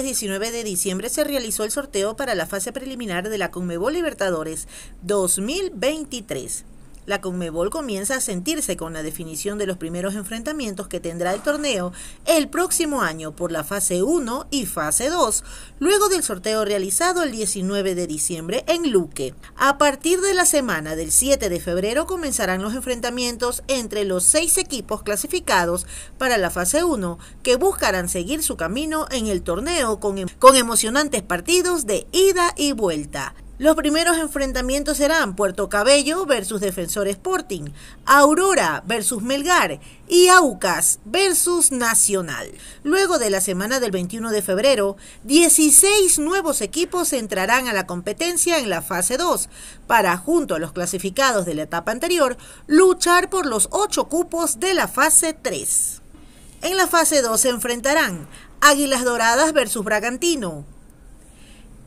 Martes 0.00 0.18
19 0.18 0.50
de 0.50 0.64
diciembre 0.64 1.10
se 1.10 1.24
realizó 1.24 1.64
el 1.64 1.70
sorteo 1.70 2.16
para 2.16 2.34
la 2.34 2.46
fase 2.46 2.72
preliminar 2.72 3.28
de 3.28 3.36
la 3.36 3.50
Conmebol 3.50 3.92
Libertadores 3.92 4.66
2023. 5.02 6.64
La 7.06 7.20
Conmebol 7.20 7.70
comienza 7.70 8.16
a 8.16 8.20
sentirse 8.20 8.76
con 8.76 8.92
la 8.92 9.02
definición 9.02 9.58
de 9.58 9.66
los 9.66 9.78
primeros 9.78 10.14
enfrentamientos 10.14 10.86
que 10.86 11.00
tendrá 11.00 11.32
el 11.32 11.40
torneo 11.40 11.92
el 12.26 12.48
próximo 12.48 13.02
año 13.02 13.34
por 13.34 13.52
la 13.52 13.64
fase 13.64 14.02
1 14.02 14.46
y 14.50 14.66
fase 14.66 15.08
2, 15.08 15.42
luego 15.78 16.08
del 16.08 16.22
sorteo 16.22 16.64
realizado 16.64 17.22
el 17.22 17.32
19 17.32 17.94
de 17.94 18.06
diciembre 18.06 18.64
en 18.66 18.92
Luque. 18.92 19.34
A 19.56 19.78
partir 19.78 20.20
de 20.20 20.34
la 20.34 20.44
semana 20.44 20.94
del 20.94 21.10
7 21.10 21.48
de 21.48 21.60
febrero 21.60 22.06
comenzarán 22.06 22.62
los 22.62 22.74
enfrentamientos 22.74 23.62
entre 23.68 24.04
los 24.04 24.24
seis 24.24 24.58
equipos 24.58 25.02
clasificados 25.02 25.86
para 26.18 26.38
la 26.38 26.50
fase 26.50 26.84
1 26.84 27.18
que 27.42 27.56
buscarán 27.56 28.08
seguir 28.08 28.42
su 28.42 28.56
camino 28.56 29.06
en 29.10 29.26
el 29.26 29.42
torneo 29.42 30.00
con, 30.00 30.28
con 30.38 30.56
emocionantes 30.56 31.22
partidos 31.22 31.86
de 31.86 32.06
ida 32.12 32.52
y 32.56 32.72
vuelta. 32.72 33.34
Los 33.60 33.76
primeros 33.76 34.16
enfrentamientos 34.16 34.96
serán 34.96 35.36
Puerto 35.36 35.68
Cabello 35.68 36.24
versus 36.24 36.62
Defensor 36.62 37.08
Sporting, 37.08 37.64
Aurora 38.06 38.82
versus 38.86 39.22
Melgar 39.22 39.80
y 40.08 40.28
Aucas 40.28 40.98
versus 41.04 41.70
Nacional. 41.70 42.50
Luego 42.84 43.18
de 43.18 43.28
la 43.28 43.42
semana 43.42 43.78
del 43.78 43.90
21 43.90 44.30
de 44.30 44.40
febrero, 44.40 44.96
16 45.24 46.20
nuevos 46.20 46.62
equipos 46.62 47.12
entrarán 47.12 47.68
a 47.68 47.74
la 47.74 47.86
competencia 47.86 48.58
en 48.60 48.70
la 48.70 48.80
fase 48.80 49.18
2 49.18 49.50
para, 49.86 50.16
junto 50.16 50.54
a 50.54 50.58
los 50.58 50.72
clasificados 50.72 51.44
de 51.44 51.52
la 51.52 51.64
etapa 51.64 51.92
anterior, 51.92 52.38
luchar 52.66 53.28
por 53.28 53.44
los 53.44 53.68
8 53.72 54.08
cupos 54.08 54.58
de 54.58 54.72
la 54.72 54.88
fase 54.88 55.34
3. 55.34 56.00
En 56.62 56.78
la 56.78 56.86
fase 56.86 57.20
2 57.20 57.38
se 57.38 57.50
enfrentarán 57.50 58.26
Águilas 58.62 59.04
Doradas 59.04 59.52
versus 59.52 59.84
Bragantino, 59.84 60.64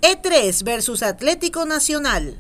e3 0.03 0.63
versus 0.63 1.01
Atlético 1.01 1.65
Nacional. 1.65 2.37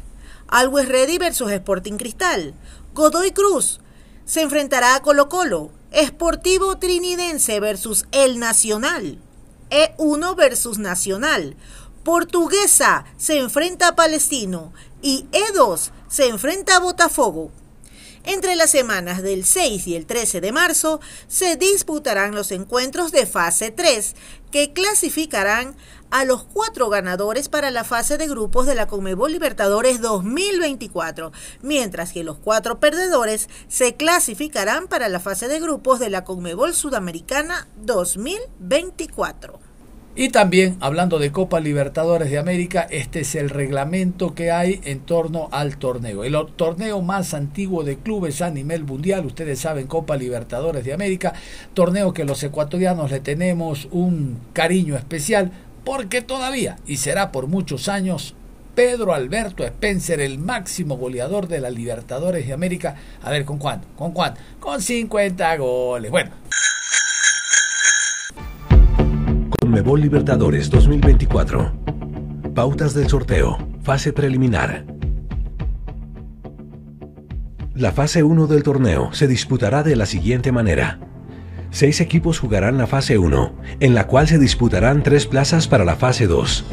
Always 0.49 0.89
Ready 0.89 1.17
versus 1.17 1.49
Sporting 1.49 1.93
Cristal. 1.93 2.53
Godoy 2.93 3.31
Cruz 3.31 3.79
se 4.25 4.41
enfrentará 4.41 4.95
a 4.95 5.01
Colo 5.01 5.29
Colo. 5.29 5.71
Esportivo 5.91 6.77
Trinidense 6.77 7.61
versus 7.61 8.05
El 8.11 8.37
Nacional. 8.37 9.17
E1 9.69 10.35
versus 10.35 10.77
Nacional. 10.77 11.55
Portuguesa 12.03 13.05
se 13.15 13.39
enfrenta 13.39 13.87
a 13.87 13.95
Palestino. 13.95 14.73
Y 15.01 15.25
E2 15.31 15.91
se 16.09 16.27
enfrenta 16.27 16.75
a 16.75 16.79
Botafogo. 16.79 17.49
Entre 18.25 18.55
las 18.55 18.71
semanas 18.71 19.21
del 19.21 19.43
6 19.43 19.87
y 19.87 19.95
el 19.95 20.05
13 20.05 20.39
de 20.39 20.53
marzo 20.53 21.01
se 21.27 21.57
disputarán 21.57 22.33
los 22.33 22.51
encuentros 22.51 23.11
de 23.11 23.25
fase 23.25 23.69
3 23.69 24.15
que 24.49 24.71
clasificarán 24.71 25.75
a 26.13 26.25
los 26.25 26.43
cuatro 26.43 26.89
ganadores 26.89 27.49
para 27.49 27.71
la 27.71 27.83
fase 27.83 28.19
de 28.19 28.27
grupos 28.27 28.67
de 28.67 28.75
la 28.75 28.85
Conmebol 28.85 29.31
Libertadores 29.31 29.99
2024, 29.99 31.31
mientras 31.63 32.13
que 32.13 32.23
los 32.23 32.37
cuatro 32.37 32.79
perdedores 32.79 33.49
se 33.67 33.95
clasificarán 33.95 34.87
para 34.87 35.09
la 35.09 35.19
fase 35.19 35.47
de 35.47 35.59
grupos 35.59 35.99
de 35.99 36.11
la 36.11 36.23
Conmebol 36.23 36.75
Sudamericana 36.75 37.67
2024. 37.77 39.59
Y 40.15 40.29
también, 40.29 40.77
hablando 40.81 41.17
de 41.17 41.31
Copa 41.31 41.59
Libertadores 41.59 42.29
de 42.29 42.37
América, 42.37 42.85
este 42.91 43.21
es 43.21 43.33
el 43.33 43.49
reglamento 43.49 44.35
que 44.35 44.51
hay 44.51 44.81
en 44.83 44.99
torno 44.99 45.49
al 45.51 45.77
torneo. 45.77 46.23
El 46.23 46.37
torneo 46.55 47.01
más 47.01 47.33
antiguo 47.33 47.83
de 47.83 47.97
clubes 47.97 48.43
a 48.43 48.51
nivel 48.51 48.83
mundial, 48.83 49.25
ustedes 49.25 49.61
saben, 49.61 49.87
Copa 49.87 50.15
Libertadores 50.15 50.85
de 50.85 50.93
América, 50.93 51.33
torneo 51.73 52.13
que 52.13 52.23
los 52.23 52.43
ecuatorianos 52.43 53.09
le 53.09 53.21
tenemos 53.21 53.87
un 53.89 54.39
cariño 54.53 54.95
especial 54.95 55.51
porque 55.83 56.21
todavía, 56.21 56.77
y 56.85 56.97
será 56.97 57.31
por 57.31 57.47
muchos 57.47 57.89
años, 57.89 58.35
Pedro 58.75 59.13
Alberto 59.13 59.63
Spencer, 59.63 60.19
el 60.19 60.39
máximo 60.39 60.97
goleador 60.97 61.47
de 61.47 61.59
la 61.59 61.69
Libertadores 61.69 62.47
de 62.47 62.53
América. 62.53 62.95
A 63.21 63.29
ver, 63.29 63.45
¿con 63.45 63.59
cuánto? 63.59 63.87
¿Con 63.95 64.11
cuánto? 64.11 64.41
Con 64.59 64.81
50 64.81 65.57
goles. 65.57 66.09
Bueno. 66.09 66.31
Conmebol 69.59 70.01
Libertadores 70.01 70.69
2024. 70.71 71.71
Pautas 72.55 72.93
del 72.93 73.07
sorteo. 73.07 73.57
Fase 73.83 74.11
preliminar. 74.11 74.85
La 77.75 77.91
fase 77.91 78.23
1 78.23 78.47
del 78.47 78.63
torneo 78.63 79.13
se 79.13 79.27
disputará 79.27 79.83
de 79.83 79.95
la 79.95 80.05
siguiente 80.05 80.51
manera. 80.51 80.99
Seis 81.73 82.01
equipos 82.01 82.37
jugarán 82.37 82.77
la 82.77 82.85
fase 82.85 83.17
1, 83.17 83.51
en 83.79 83.95
la 83.95 84.05
cual 84.05 84.27
se 84.27 84.37
disputarán 84.37 85.01
tres 85.01 85.25
plazas 85.25 85.67
para 85.67 85.83
la 85.83 85.95
fase 85.95 86.27
2. 86.27 86.63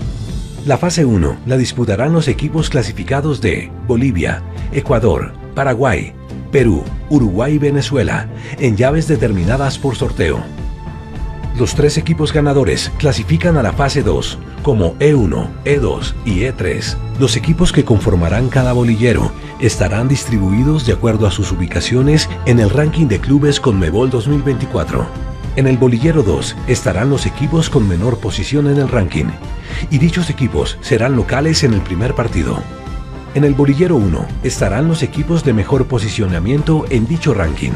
La 0.66 0.76
fase 0.76 1.06
1 1.06 1.38
la 1.46 1.56
disputarán 1.56 2.12
los 2.12 2.28
equipos 2.28 2.68
clasificados 2.68 3.40
de 3.40 3.72
Bolivia, 3.88 4.42
Ecuador, 4.72 5.32
Paraguay, 5.54 6.12
Perú, 6.52 6.84
Uruguay 7.08 7.54
y 7.54 7.58
Venezuela, 7.58 8.28
en 8.58 8.76
llaves 8.76 9.08
determinadas 9.08 9.78
por 9.78 9.96
sorteo. 9.96 10.44
Los 11.60 11.74
tres 11.74 11.98
equipos 11.98 12.32
ganadores 12.32 12.90
clasifican 12.96 13.58
a 13.58 13.62
la 13.62 13.74
fase 13.74 14.02
2 14.02 14.38
como 14.62 14.96
E1, 14.98 15.46
E2 15.66 16.14
y 16.24 16.40
E3. 16.44 16.96
Los 17.18 17.36
equipos 17.36 17.70
que 17.70 17.84
conformarán 17.84 18.48
cada 18.48 18.72
bolillero 18.72 19.30
estarán 19.60 20.08
distribuidos 20.08 20.86
de 20.86 20.94
acuerdo 20.94 21.26
a 21.26 21.30
sus 21.30 21.52
ubicaciones 21.52 22.30
en 22.46 22.60
el 22.60 22.70
ranking 22.70 23.08
de 23.08 23.20
clubes 23.20 23.60
Conmebol 23.60 24.08
2024. 24.08 25.06
En 25.56 25.66
el 25.66 25.76
bolillero 25.76 26.22
2 26.22 26.56
estarán 26.66 27.10
los 27.10 27.26
equipos 27.26 27.68
con 27.68 27.86
menor 27.86 28.16
posición 28.20 28.66
en 28.66 28.78
el 28.78 28.88
ranking, 28.88 29.26
y 29.90 29.98
dichos 29.98 30.30
equipos 30.30 30.78
serán 30.80 31.14
locales 31.14 31.62
en 31.62 31.74
el 31.74 31.82
primer 31.82 32.14
partido. 32.14 32.62
En 33.34 33.44
el 33.44 33.52
bolillero 33.52 33.96
1 33.96 34.26
estarán 34.44 34.88
los 34.88 35.02
equipos 35.02 35.44
de 35.44 35.52
mejor 35.52 35.84
posicionamiento 35.88 36.86
en 36.88 37.06
dicho 37.06 37.34
ranking, 37.34 37.72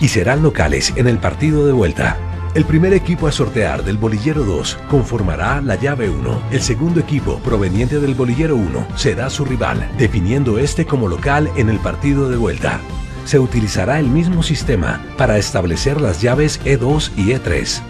y 0.00 0.06
serán 0.06 0.40
locales 0.44 0.92
en 0.94 1.08
el 1.08 1.18
partido 1.18 1.66
de 1.66 1.72
vuelta. 1.72 2.16
El 2.54 2.64
primer 2.64 2.92
equipo 2.92 3.26
a 3.26 3.32
sortear 3.32 3.82
del 3.82 3.98
bolillero 3.98 4.44
2 4.44 4.78
conformará 4.88 5.60
la 5.60 5.74
llave 5.74 6.08
1. 6.08 6.42
El 6.52 6.62
segundo 6.62 7.00
equipo 7.00 7.40
proveniente 7.40 7.98
del 7.98 8.14
bolillero 8.14 8.54
1 8.54 8.86
será 8.94 9.28
su 9.28 9.44
rival, 9.44 9.90
definiendo 9.98 10.60
este 10.60 10.86
como 10.86 11.08
local 11.08 11.50
en 11.56 11.68
el 11.68 11.80
partido 11.80 12.28
de 12.30 12.36
vuelta. 12.36 12.78
Se 13.24 13.40
utilizará 13.40 13.98
el 13.98 14.06
mismo 14.06 14.44
sistema 14.44 15.04
para 15.18 15.36
establecer 15.36 16.00
las 16.00 16.22
llaves 16.22 16.60
E2 16.64 17.10
y 17.16 17.32
E3. 17.32 17.80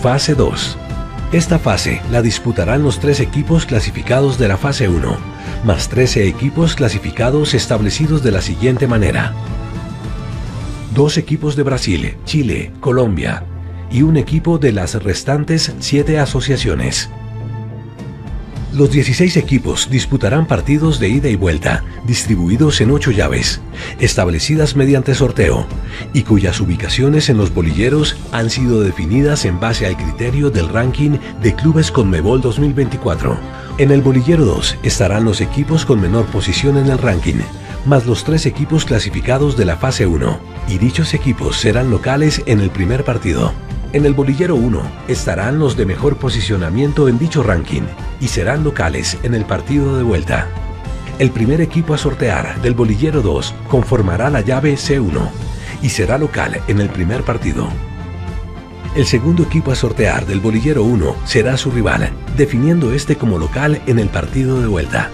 Fase 0.00 0.36
2. 0.36 0.78
Esta 1.32 1.58
fase 1.58 2.02
la 2.12 2.22
disputarán 2.22 2.84
los 2.84 3.00
tres 3.00 3.18
equipos 3.18 3.66
clasificados 3.66 4.38
de 4.38 4.46
la 4.46 4.58
fase 4.58 4.88
1, 4.88 5.16
más 5.64 5.88
13 5.88 6.28
equipos 6.28 6.76
clasificados 6.76 7.52
establecidos 7.52 8.22
de 8.22 8.30
la 8.30 8.42
siguiente 8.42 8.86
manera 8.86 9.34
dos 10.94 11.18
equipos 11.18 11.56
de 11.56 11.64
Brasil, 11.64 12.16
Chile, 12.24 12.72
Colombia 12.80 13.44
y 13.90 14.02
un 14.02 14.16
equipo 14.16 14.58
de 14.58 14.72
las 14.72 15.02
restantes 15.02 15.74
siete 15.80 16.18
asociaciones. 16.18 17.10
Los 18.72 18.90
16 18.90 19.36
equipos 19.36 19.88
disputarán 19.88 20.48
partidos 20.48 20.98
de 20.98 21.08
ida 21.08 21.28
y 21.28 21.36
vuelta, 21.36 21.84
distribuidos 22.06 22.80
en 22.80 22.90
8 22.90 23.12
llaves, 23.12 23.60
establecidas 24.00 24.74
mediante 24.74 25.14
sorteo, 25.14 25.64
y 26.12 26.22
cuyas 26.22 26.60
ubicaciones 26.60 27.28
en 27.28 27.36
los 27.36 27.54
bolilleros 27.54 28.16
han 28.32 28.50
sido 28.50 28.80
definidas 28.80 29.44
en 29.44 29.60
base 29.60 29.86
al 29.86 29.96
criterio 29.96 30.50
del 30.50 30.68
ranking 30.68 31.18
de 31.40 31.54
clubes 31.54 31.92
Conmebol 31.92 32.40
2024. 32.40 33.38
En 33.78 33.92
el 33.92 34.02
bolillero 34.02 34.44
2 34.44 34.78
estarán 34.82 35.24
los 35.24 35.40
equipos 35.40 35.84
con 35.84 36.00
menor 36.00 36.26
posición 36.26 36.76
en 36.76 36.88
el 36.88 36.98
ranking, 36.98 37.42
más 37.86 38.06
los 38.06 38.24
tres 38.24 38.46
equipos 38.46 38.84
clasificados 38.84 39.56
de 39.56 39.64
la 39.64 39.76
fase 39.76 40.06
1, 40.06 40.38
y 40.68 40.78
dichos 40.78 41.14
equipos 41.14 41.56
serán 41.56 41.90
locales 41.90 42.42
en 42.46 42.60
el 42.60 42.70
primer 42.70 43.04
partido. 43.04 43.52
En 43.92 44.06
el 44.06 44.14
bolillero 44.14 44.56
1 44.56 44.82
estarán 45.08 45.58
los 45.58 45.76
de 45.76 45.86
mejor 45.86 46.16
posicionamiento 46.16 47.08
en 47.08 47.18
dicho 47.18 47.42
ranking 47.42 47.82
y 48.20 48.28
serán 48.28 48.64
locales 48.64 49.18
en 49.22 49.34
el 49.34 49.44
partido 49.44 49.96
de 49.96 50.02
vuelta. 50.02 50.48
El 51.18 51.30
primer 51.30 51.60
equipo 51.60 51.94
a 51.94 51.98
sortear 51.98 52.60
del 52.60 52.74
bolillero 52.74 53.22
2 53.22 53.54
conformará 53.68 54.30
la 54.30 54.40
llave 54.40 54.74
C1 54.74 55.28
y 55.80 55.90
será 55.90 56.18
local 56.18 56.60
en 56.66 56.80
el 56.80 56.88
primer 56.88 57.22
partido. 57.22 57.68
El 58.96 59.06
segundo 59.06 59.44
equipo 59.44 59.70
a 59.70 59.76
sortear 59.76 60.26
del 60.26 60.40
bolillero 60.40 60.82
1 60.82 61.16
será 61.24 61.56
su 61.56 61.70
rival, 61.70 62.10
definiendo 62.36 62.92
este 62.92 63.16
como 63.16 63.38
local 63.38 63.80
en 63.86 63.98
el 63.98 64.08
partido 64.08 64.60
de 64.60 64.66
vuelta. 64.66 65.10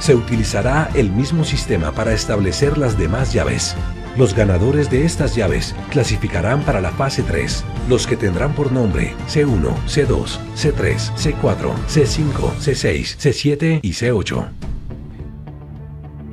Se 0.00 0.14
utilizará 0.14 0.90
el 0.94 1.10
mismo 1.10 1.44
sistema 1.44 1.92
para 1.92 2.14
establecer 2.14 2.78
las 2.78 2.98
demás 2.98 3.34
llaves. 3.34 3.76
Los 4.16 4.34
ganadores 4.34 4.90
de 4.90 5.04
estas 5.04 5.36
llaves 5.36 5.76
clasificarán 5.90 6.62
para 6.62 6.80
la 6.80 6.90
fase 6.90 7.22
3, 7.22 7.64
los 7.88 8.06
que 8.06 8.16
tendrán 8.16 8.54
por 8.54 8.72
nombre 8.72 9.14
C1, 9.28 9.74
C2, 9.86 10.38
C3, 10.56 11.12
C4, 11.14 11.72
C5, 11.86 12.32
C6, 12.58 13.18
C7 13.18 13.80
y 13.82 13.90
C8. 13.92 14.48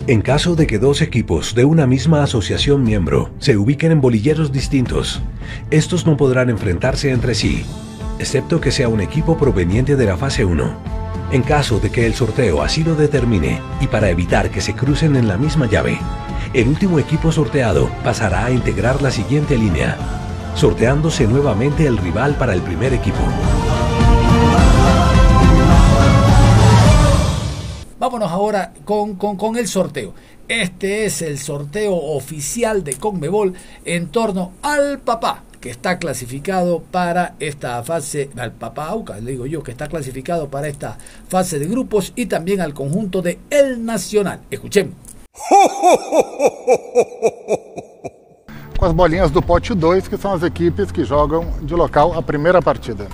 En 0.07 0.21
caso 0.21 0.55
de 0.55 0.65
que 0.65 0.79
dos 0.79 1.01
equipos 1.01 1.53
de 1.53 1.65
una 1.65 1.85
misma 1.85 2.23
asociación 2.23 2.83
miembro 2.83 3.31
se 3.39 3.57
ubiquen 3.57 3.91
en 3.91 3.99
bolilleros 3.99 4.53
distintos, 4.53 5.21
estos 5.69 6.05
no 6.05 6.15
podrán 6.15 6.49
enfrentarse 6.49 7.11
entre 7.11 7.35
sí, 7.35 7.65
excepto 8.17 8.61
que 8.61 8.71
sea 8.71 8.87
un 8.87 9.01
equipo 9.01 9.37
proveniente 9.37 9.97
de 9.97 10.05
la 10.05 10.15
fase 10.15 10.45
1. 10.45 11.06
En 11.29 11.41
caso 11.41 11.79
de 11.79 11.91
que 11.91 12.05
el 12.05 12.15
sorteo 12.15 12.61
así 12.61 12.83
lo 12.83 12.95
determine 12.95 13.61
y 13.81 13.87
para 13.87 14.09
evitar 14.09 14.49
que 14.49 14.61
se 14.61 14.73
crucen 14.73 15.17
en 15.17 15.27
la 15.27 15.37
misma 15.37 15.67
llave, 15.67 15.99
el 16.53 16.69
último 16.69 16.99
equipo 16.99 17.33
sorteado 17.33 17.89
pasará 18.01 18.45
a 18.45 18.51
integrar 18.51 19.01
la 19.01 19.11
siguiente 19.11 19.57
línea, 19.57 19.97
sorteándose 20.55 21.27
nuevamente 21.27 21.85
el 21.85 21.97
rival 21.97 22.35
para 22.35 22.53
el 22.53 22.61
primer 22.61 22.93
equipo. 22.93 23.19
Vámonos 27.99 28.31
ahora 28.31 28.71
con, 28.85 29.15
con, 29.15 29.35
con, 29.35 29.57
el 29.57 29.67
sorteo. 29.67 30.13
Este 30.47 31.05
es 31.05 31.21
el 31.21 31.39
sorteo 31.39 31.93
oficial 31.93 32.85
de 32.85 32.93
Conmebol 32.93 33.53
en 33.83 34.07
torno 34.07 34.53
al 34.61 34.99
papá, 34.99 35.43
que 35.59 35.69
está 35.69 35.99
clasificado 35.99 36.83
para 36.91 37.35
esta 37.39 37.81
fase, 37.83 38.29
al 38.37 38.51
papá 38.51 38.87
Auca, 38.87 39.19
le 39.19 39.31
digo 39.31 39.45
yo, 39.45 39.63
que 39.63 39.71
está 39.71 39.87
clasificado 39.87 40.49
para 40.49 40.67
esta 40.67 40.97
fase 41.27 41.59
de 41.59 41.67
grupos 41.67 42.13
y 42.15 42.27
también 42.27 42.61
al 42.61 42.73
conjunto 42.73 43.21
de 43.21 43.39
El 43.49 43.85
Nacional. 43.85 44.41
Escuchemos. 44.49 44.93
Com 48.77 48.85
as 48.85 48.93
bolinhas 48.93 49.31
do 49.31 49.41
pote 49.41 49.73
2, 49.73 50.07
que 50.07 50.17
são 50.17 50.33
as 50.33 50.43
equipes 50.43 50.91
que 50.91 51.03
jogam 51.03 51.51
de 51.63 51.73
local 51.73 52.13
a 52.13 52.21
primeira 52.21 52.61
partida. 52.61 53.07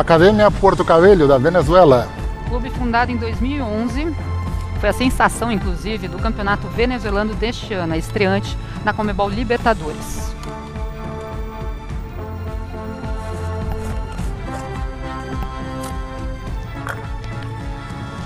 Academia 0.00 0.50
Porto 0.50 0.82
Cabello, 0.82 1.28
da 1.28 1.36
Venezuela. 1.36 2.08
Clube 2.48 2.70
fundado 2.70 3.12
em 3.12 3.16
2011, 3.16 4.16
foi 4.80 4.88
a 4.88 4.92
sensação, 4.94 5.52
inclusive, 5.52 6.08
do 6.08 6.18
campeonato 6.18 6.66
venezuelano 6.68 7.34
deste 7.34 7.74
ano, 7.74 7.92
a 7.92 7.98
estreante 7.98 8.56
na 8.82 8.94
Comebol 8.94 9.28
Libertadores. 9.28 10.32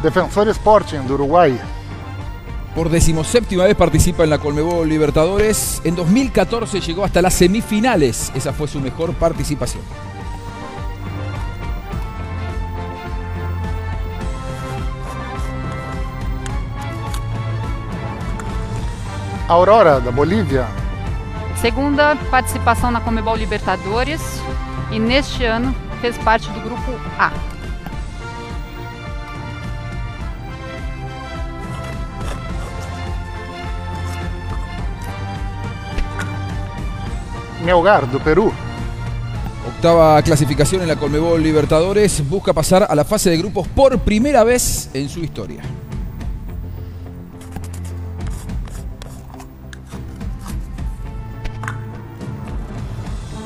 Defensor 0.01 0.49
Sporting 0.51 1.01
de 1.07 1.13
Uruguay. 1.13 1.59
Por 2.75 2.89
decimoséptima 2.89 3.65
vez 3.65 3.75
participa 3.75 4.23
en 4.23 4.31
la 4.31 4.39
Colmebol 4.39 4.89
Libertadores. 4.89 5.81
En 5.83 5.97
2014 5.97 6.81
llegó 6.81 7.05
hasta 7.05 7.21
las 7.21 7.35
semifinales. 7.35 8.31
Esa 8.35 8.53
fue 8.53 8.69
su 8.69 8.81
mejor 8.81 9.13
participación. 9.15 9.83
Aurora, 19.47 20.01
da 20.01 20.11
Bolívia. 20.11 20.67
Segunda 21.61 22.17
participação 22.31 22.91
na 22.91 23.03
Comebol 23.03 23.37
Libertadores 23.37 24.23
e 24.91 24.99
neste 24.99 25.45
ano 25.45 25.75
fez 26.01 26.17
parte 26.17 26.49
do 26.51 26.61
grupo 26.61 26.93
A. 27.19 27.31
Melgar, 37.63 38.07
do 38.07 38.21
Perú. 38.21 38.51
Octava 39.67 40.23
clasificación 40.23 40.81
en 40.81 40.89
la 40.89 40.97
Colmebol 40.97 41.43
Libertadores. 41.43 42.27
Busca 42.27 42.55
pasar 42.55 42.87
a 42.89 42.95
la 42.95 43.05
fase 43.05 43.29
de 43.29 43.37
grupos 43.37 43.69
por 43.69 43.99
primera 43.99 44.43
vez 44.43 44.89
en 44.95 45.11
su 45.11 45.21
historia. 45.21 45.63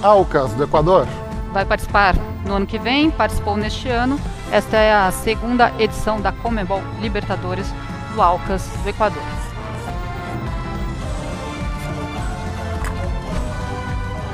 Alcas, 0.03 0.53
do 0.55 0.65
Equador. 0.65 1.07
Vai 1.53 1.65
participar 1.65 2.15
no 2.47 2.55
ano 2.55 2.67
que 2.67 2.79
vem, 2.79 3.11
participou 3.11 3.57
neste 3.57 3.89
ano. 3.89 4.19
Esta 4.53 4.77
é 4.77 4.93
a 4.93 5.11
segunda 5.11 5.73
edição 5.79 6.21
da 6.21 6.33
Comebol 6.33 6.83
Libertadores 7.01 7.67
do 8.15 8.23
Alcas 8.23 8.69
do 8.83 8.89
Equador. 8.89 9.23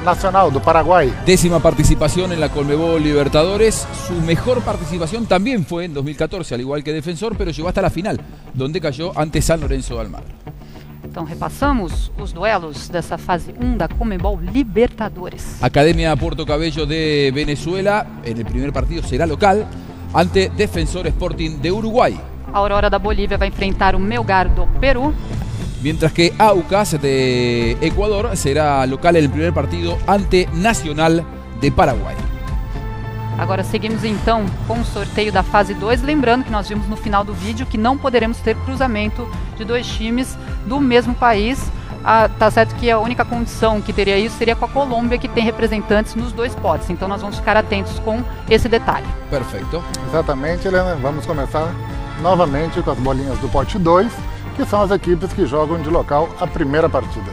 Nacional 0.05 0.51
do 0.51 0.61
Paraguay. 0.61 1.11
Décima 1.25 1.61
participación 1.61 2.31
en 2.33 2.41
la 2.41 2.51
Colmebol 2.51 3.03
Libertadores. 3.03 3.89
Su 4.07 4.13
mejor 4.21 4.61
participación 4.61 5.25
también 5.25 5.65
fue 5.65 5.87
en 5.87 5.95
2014, 5.95 6.55
al 6.55 6.61
igual 6.61 6.85
que 6.85 6.93
defensor, 6.93 7.37
pero 7.39 7.51
llegó 7.51 7.69
hasta 7.69 7.81
la 7.81 7.89
final, 7.89 8.21
donde 8.53 8.83
cayó 8.83 9.19
ante 9.19 9.41
San 9.41 9.63
Lorenzo 9.63 9.95
de 9.95 10.01
Almagro. 10.03 10.44
Então 11.15 11.25
repassamos 11.25 12.11
os 12.19 12.33
duelos 12.33 12.89
dessa 12.89 13.17
fase 13.17 13.55
1 13.61 13.77
da 13.77 13.87
Comebol 13.87 14.37
Libertadores. 14.37 15.63
Academia 15.63 16.17
Puerto 16.17 16.45
Cabello 16.45 16.85
de 16.87 17.31
Venezuela, 17.33 18.05
en 18.25 18.37
el 18.37 18.45
primer 18.45 18.73
partido 18.73 19.07
será 19.07 19.25
local, 19.25 19.65
ante 20.13 20.49
Defensor 20.49 21.07
Sporting 21.07 21.59
de 21.61 21.71
Uruguay. 21.71 22.21
A 22.53 22.59
Aurora 22.59 22.91
da 22.91 22.99
Bolívia 22.99 23.39
vai 23.39 23.47
enfrentar 23.47 23.95
o 23.95 24.01
Melgar 24.01 24.49
do 24.49 24.67
Peru. 24.81 25.15
Mientras 25.85 26.13
que 26.13 26.33
Aucas 26.37 27.01
de 27.01 27.77
Ecuador 27.81 28.37
será 28.37 28.85
local 28.85 29.15
en 29.15 29.23
el 29.23 29.31
primer 29.31 29.53
partido 29.53 29.97
ante 30.09 30.49
Nacional 30.53 31.25
de 31.61 31.71
Paraguay. 31.71 32.34
Agora 33.39 33.65
seguimos 33.65 34.05
então 34.05 34.47
com 34.67 34.81
o 34.81 34.85
sorteio 34.85 35.33
da 35.33 35.43
fase 35.43 35.75
2. 35.75 36.03
Lembrando 36.03 36.45
que 36.45 36.51
nós 36.51 36.69
vimos 36.69 36.89
no 36.89 36.97
final 36.97 37.25
do 37.25 37.33
vídeo 37.33 37.67
que 37.67 37.77
não 37.77 37.99
poderemos 37.99 38.39
ter 38.39 38.57
cruzamento 38.59 39.29
de 39.57 39.65
dois 39.65 39.87
times 39.87 40.39
do 40.67 40.81
mesmo 40.81 41.15
país. 41.15 41.71
Ah, 42.05 42.29
tá 42.29 42.51
certo 42.51 42.75
que 42.75 42.91
a 42.91 42.99
única 42.99 43.25
condição 43.25 43.81
que 43.81 43.93
teria 43.93 44.19
isso 44.19 44.37
seria 44.37 44.55
com 44.55 44.67
a 44.67 44.69
Colômbia, 44.69 45.17
que 45.17 45.27
tem 45.27 45.43
representantes 45.43 46.15
nos 46.15 46.33
dois 46.33 46.55
potes. 46.55 46.91
Então 46.91 47.09
nós 47.09 47.23
vamos 47.23 47.39
ficar 47.39 47.57
atentos 47.57 47.99
com 48.01 48.23
esse 48.49 48.69
detalhe. 48.69 49.07
Perfeito. 49.31 49.83
Exatamente, 50.09 50.69
Helena. 50.69 50.97
Vamos 50.97 51.25
começar 51.25 51.75
novamente 52.21 52.83
com 52.83 52.91
as 52.91 52.99
bolinhas 52.99 53.39
do 53.39 53.49
pote 53.49 53.79
2, 53.79 54.13
que 54.55 54.65
são 54.67 54.83
as 54.83 54.91
equipes 54.91 55.33
que 55.33 55.47
jogam 55.47 55.81
de 55.81 55.89
local 55.89 56.29
a 56.39 56.47
primeira 56.47 56.89
partida. 56.89 57.33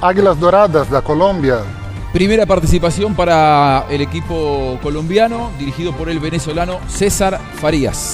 Águilas 0.00 0.36
Doradas 0.36 0.88
da 0.88 1.00
Colômbia. 1.00 1.64
Primeira 2.12 2.46
participação 2.46 3.14
para 3.14 3.86
o 3.88 3.92
equipo 3.92 4.78
colombiano, 4.82 5.50
dirigido 5.58 5.92
por 5.92 6.08
el 6.08 6.18
venezolano 6.18 6.80
César 6.86 7.38
Farías. 7.54 8.12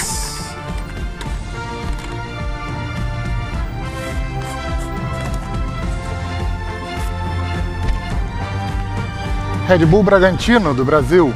Red 9.66 9.87
Bull 9.87 10.03
Bragantino, 10.03 10.75
do 10.75 10.85
Brasil. 10.85 11.33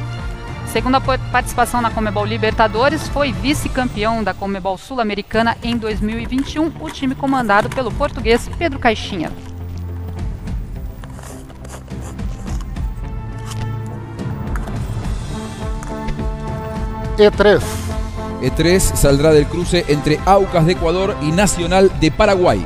Segunda 0.67 1.01
participação 1.01 1.81
na 1.81 1.89
Comebol 1.89 2.25
Libertadores, 2.25 3.07
foi 3.07 3.31
vice-campeão 3.31 4.23
da 4.23 4.33
Comebol 4.33 4.77
Sul-Americana 4.77 5.57
em 5.63 5.77
2021, 5.77 6.71
o 6.79 6.89
time 6.89 7.15
comandado 7.15 7.69
pelo 7.69 7.91
português 7.91 8.49
Pedro 8.57 8.77
Caixinha. 8.77 9.31
E3. 17.17 17.59
E3 18.41 18.75
E 18.75 18.79
saldrá 18.79 19.31
del 19.31 19.47
cruce 19.47 19.83
entre 19.89 20.19
Aucas 20.23 20.65
de 20.65 20.73
Ecuador 20.73 21.17
y 21.23 21.31
Nacional 21.31 21.89
de 21.99 22.11
Paraguay. 22.11 22.63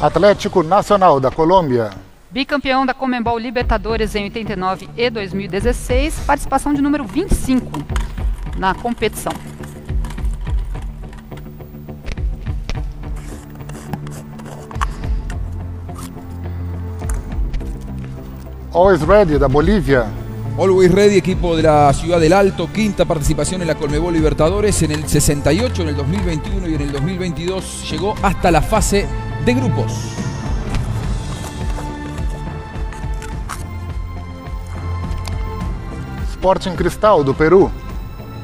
Atlético 0.00 0.62
Nacional 0.62 1.20
da 1.20 1.30
Colômbia. 1.30 1.90
Bicampeão 2.30 2.86
da 2.86 2.94
Comembol 2.94 3.38
Libertadores 3.38 4.14
em 4.14 4.24
89 4.24 4.88
e 4.96 5.10
2016, 5.10 6.20
participação 6.26 6.72
de 6.72 6.80
número 6.80 7.04
25 7.04 7.70
na 8.56 8.74
competição. 8.74 9.51
Always 18.74 19.02
Ready 19.02 19.38
da 19.38 19.48
Bolívia. 19.48 20.06
Always 20.56 20.90
Ready, 20.90 21.18
equipo 21.18 21.54
de 21.54 21.62
la 21.62 21.92
Ciudad 21.92 22.18
del 22.18 22.32
Alto, 22.32 22.70
quinta 22.72 23.04
participación 23.04 23.60
en 23.60 23.66
la 23.66 23.74
Colmebol 23.74 24.14
Libertadores 24.14 24.82
en 24.82 24.92
el 24.92 25.06
68, 25.06 25.82
en 25.82 25.88
el 25.88 25.96
2021 25.96 26.68
y 26.68 26.74
en 26.76 26.80
el 26.80 26.92
2022 26.92 27.90
llegó 27.90 28.14
hasta 28.22 28.50
la 28.50 28.62
fase 28.62 29.06
de 29.44 29.54
grupos. 29.54 29.92
Sporting 36.30 36.72
Cristal 36.72 37.22
do 37.24 37.34
Peru. 37.34 37.70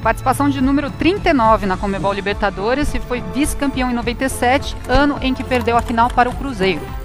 Participação 0.02 0.50
de 0.50 0.60
número 0.60 0.90
39 0.90 1.64
na 1.64 1.78
Comebol 1.78 2.12
Libertadores 2.12 2.94
e 2.94 3.00
foi 3.00 3.22
vice-campeão 3.34 3.90
em 3.90 3.94
97, 3.94 4.76
ano 4.88 5.16
em 5.22 5.32
que 5.32 5.42
perdeu 5.42 5.76
a 5.76 5.80
final 5.80 6.10
para 6.10 6.28
o 6.28 6.34
Cruzeiro. 6.34 6.97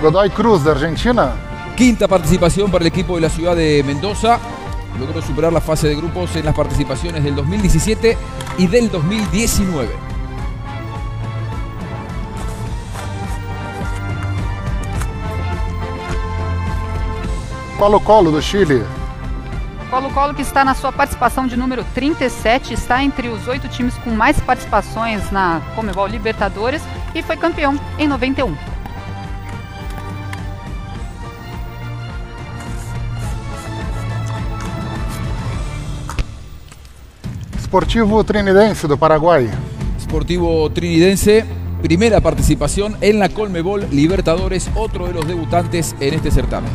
Godoy 0.00 0.30
Cruz 0.30 0.62
da 0.62 0.72
Argentina. 0.72 1.32
Quinta 1.76 2.06
participación 2.06 2.70
para 2.70 2.82
el 2.82 2.88
equipo 2.88 3.16
de 3.16 3.22
la 3.22 3.28
ciudad 3.28 3.56
de 3.56 3.82
Mendoza. 3.84 4.38
Logró 4.98 5.20
superar 5.20 5.52
la 5.52 5.60
fase 5.60 5.88
de 5.88 5.96
grupos 5.96 6.36
en 6.36 6.44
las 6.44 6.54
participaciones 6.54 7.24
del 7.24 7.34
2017 7.34 8.16
y 8.58 8.66
del 8.68 8.90
2019. 8.90 9.88
Colo-Colo 17.76 18.30
do 18.30 18.40
Chile. 18.40 18.82
Colo-Colo, 19.90 20.34
que 20.34 20.42
está 20.42 20.64
na 20.64 20.74
sua 20.74 20.92
participação 20.92 21.46
de 21.46 21.56
número 21.56 21.84
37, 21.94 22.74
está 22.74 23.02
entre 23.02 23.28
os 23.28 23.48
oito 23.48 23.68
times 23.68 23.94
com 24.04 24.10
mais 24.10 24.38
participações 24.40 25.30
na 25.32 25.60
Comebol 25.74 26.06
Libertadores 26.06 26.82
e 27.14 27.22
foi 27.22 27.36
campeão 27.36 27.78
em 27.98 28.06
91. 28.06 28.67
Sportivo 37.68 38.24
Trinidense 38.24 38.88
do 38.88 38.96
Paraguai. 38.96 39.46
Sportivo 40.00 40.70
Trinidense, 40.70 41.44
primera 41.82 42.18
participación 42.18 42.96
en 43.02 43.18
la 43.18 43.28
Colmebol 43.28 43.86
Libertadores, 43.90 44.70
otro 44.74 45.06
de 45.06 45.12
los 45.12 45.28
debutantes 45.28 45.94
en 46.00 46.14
este 46.14 46.30
certamen. 46.30 46.70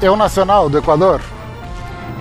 É 0.00 0.08
o 0.08 0.16
Nacional 0.16 0.70
do 0.70 0.78
Equador. 0.78 1.20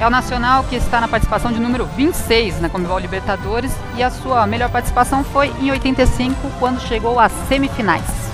É 0.01 0.05
o 0.05 0.09
Nacional 0.09 0.65
que 0.65 0.75
está 0.75 0.99
na 0.99 1.07
participação 1.07 1.53
de 1.53 1.61
número 1.61 1.85
26 1.95 2.59
na 2.59 2.67
Comebol 2.67 2.99
Libertadores 2.99 3.71
e 3.95 4.03
a 4.03 4.11
sua 4.11 4.45
melhor 4.45 4.69
participação 4.69 5.23
foi 5.23 5.47
em 5.61 5.71
85, 5.71 6.35
quando 6.59 6.81
chegou 6.81 7.21
às 7.21 7.31
semifinais. 7.47 8.26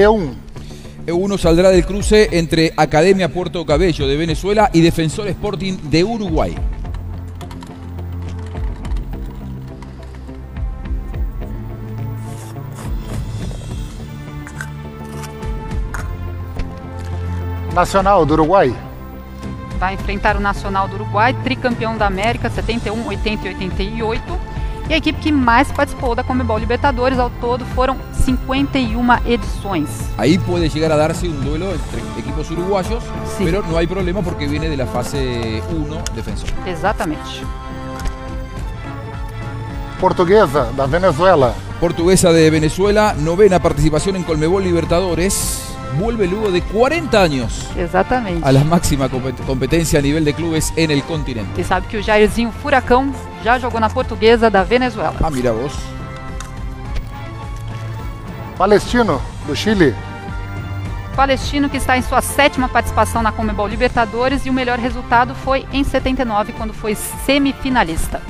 E1. 0.00 0.32
E1 1.06 1.38
saldrá 1.38 1.70
del 1.70 1.84
cruce 1.84 2.30
entre 2.32 2.72
Academia 2.74 3.28
Puerto 3.28 3.66
Cabello 3.66 4.08
de 4.08 4.16
Venezuela 4.16 4.70
y 4.72 4.80
Defensor 4.80 5.28
Sporting 5.28 5.76
de 5.90 6.04
Uruguay. 6.04 6.56
Nacional 17.74 18.24
do 18.24 18.32
Uruguai. 18.32 18.74
Vai 19.78 19.94
enfrentar 19.94 20.36
o 20.36 20.40
Nacional 20.40 20.88
do 20.88 20.94
Uruguai, 20.94 21.34
tricampeão 21.44 21.96
da 21.96 22.06
América 22.06 22.48
71, 22.48 23.06
80 23.06 23.46
e 23.46 23.48
88. 23.50 24.49
E 24.90 24.92
a 24.92 24.96
equipe 24.96 25.20
que 25.20 25.30
mais 25.30 25.70
participou 25.70 26.16
da 26.16 26.24
Comebol 26.24 26.58
Libertadores, 26.58 27.16
ao 27.16 27.30
todo 27.30 27.64
foram 27.76 27.96
51 28.24 29.24
edições. 29.24 29.88
Ahí 30.18 30.36
puede 30.36 30.68
llegar 30.68 30.90
a 30.90 30.96
darse 30.96 31.28
un 31.28 31.40
duelo 31.44 31.72
entre 31.72 32.00
equipos 32.18 32.50
uruguayos, 32.50 33.04
pero 33.38 33.62
no 33.62 33.78
hay 33.78 33.86
problema 33.86 34.20
porque 34.20 34.48
viene 34.48 34.68
de 34.68 34.76
la 34.76 34.86
fase 34.86 35.62
1 35.70 36.02
Defensor. 36.12 36.48
Exatamente. 36.66 37.22
Portuguesa 40.00 40.72
da 40.76 40.86
Venezuela. 40.86 41.54
Portuguesa 41.78 42.32
de 42.32 42.50
Venezuela, 42.50 43.14
novena 43.16 43.60
participación 43.60 44.16
en 44.16 44.24
Colmebol 44.24 44.64
Libertadores. 44.64 45.59
Vuelve 45.98 46.26
luego 46.26 46.50
de 46.50 46.62
40 46.62 47.20
años 47.20 47.66
Exatamente. 47.76 48.46
a 48.46 48.52
la 48.52 48.64
máxima 48.64 49.08
compet- 49.08 49.44
competencia 49.44 49.98
a 49.98 50.02
nivel 50.02 50.24
de 50.24 50.32
clubes 50.32 50.72
en 50.76 50.90
el 50.90 51.02
continente. 51.02 51.60
E 51.60 51.64
sabe 51.64 51.86
que 51.88 51.96
o 51.98 52.02
Jairzinho 52.02 52.52
Furacão 52.62 53.12
já 53.44 53.58
jogou 53.58 53.80
na 53.80 53.90
Portuguesa 53.90 54.48
da 54.50 54.62
Venezuela. 54.62 55.16
Ah, 55.22 55.30
mira 55.30 55.52
vos. 55.52 55.72
Palestino 58.56 59.20
do 59.46 59.54
Chile. 59.56 59.94
Palestino 61.16 61.68
que 61.68 61.76
está 61.76 61.98
em 61.98 62.02
sua 62.02 62.22
sétima 62.22 62.68
participação 62.68 63.20
na 63.22 63.32
Comebol 63.32 63.66
Libertadores 63.66 64.46
e 64.46 64.50
o 64.50 64.52
melhor 64.52 64.78
resultado 64.78 65.34
foi 65.34 65.66
em 65.72 65.82
79, 65.84 66.52
quando 66.52 66.72
foi 66.72 66.94
semifinalista. 66.94 68.22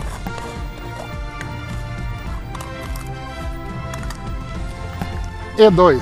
E2. 5.58 6.00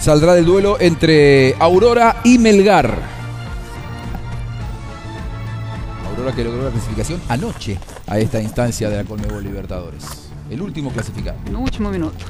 Saldrá 0.00 0.32
del 0.32 0.46
duelo 0.46 0.78
entre 0.80 1.54
Aurora 1.58 2.16
y 2.24 2.38
Melgar. 2.38 2.98
Aurora 6.08 6.32
que 6.34 6.42
logró 6.42 6.64
la 6.64 6.70
clasificación 6.70 7.20
anoche 7.28 7.78
a 8.06 8.18
esta 8.18 8.40
instancia 8.40 8.88
de 8.88 8.96
la 8.96 9.04
Colmebol 9.04 9.42
Libertadores. 9.42 10.30
El 10.48 10.62
último 10.62 10.90
clasificado. 10.90 11.36
No 11.52 11.60
último 11.60 11.90
minuto. 11.90 12.24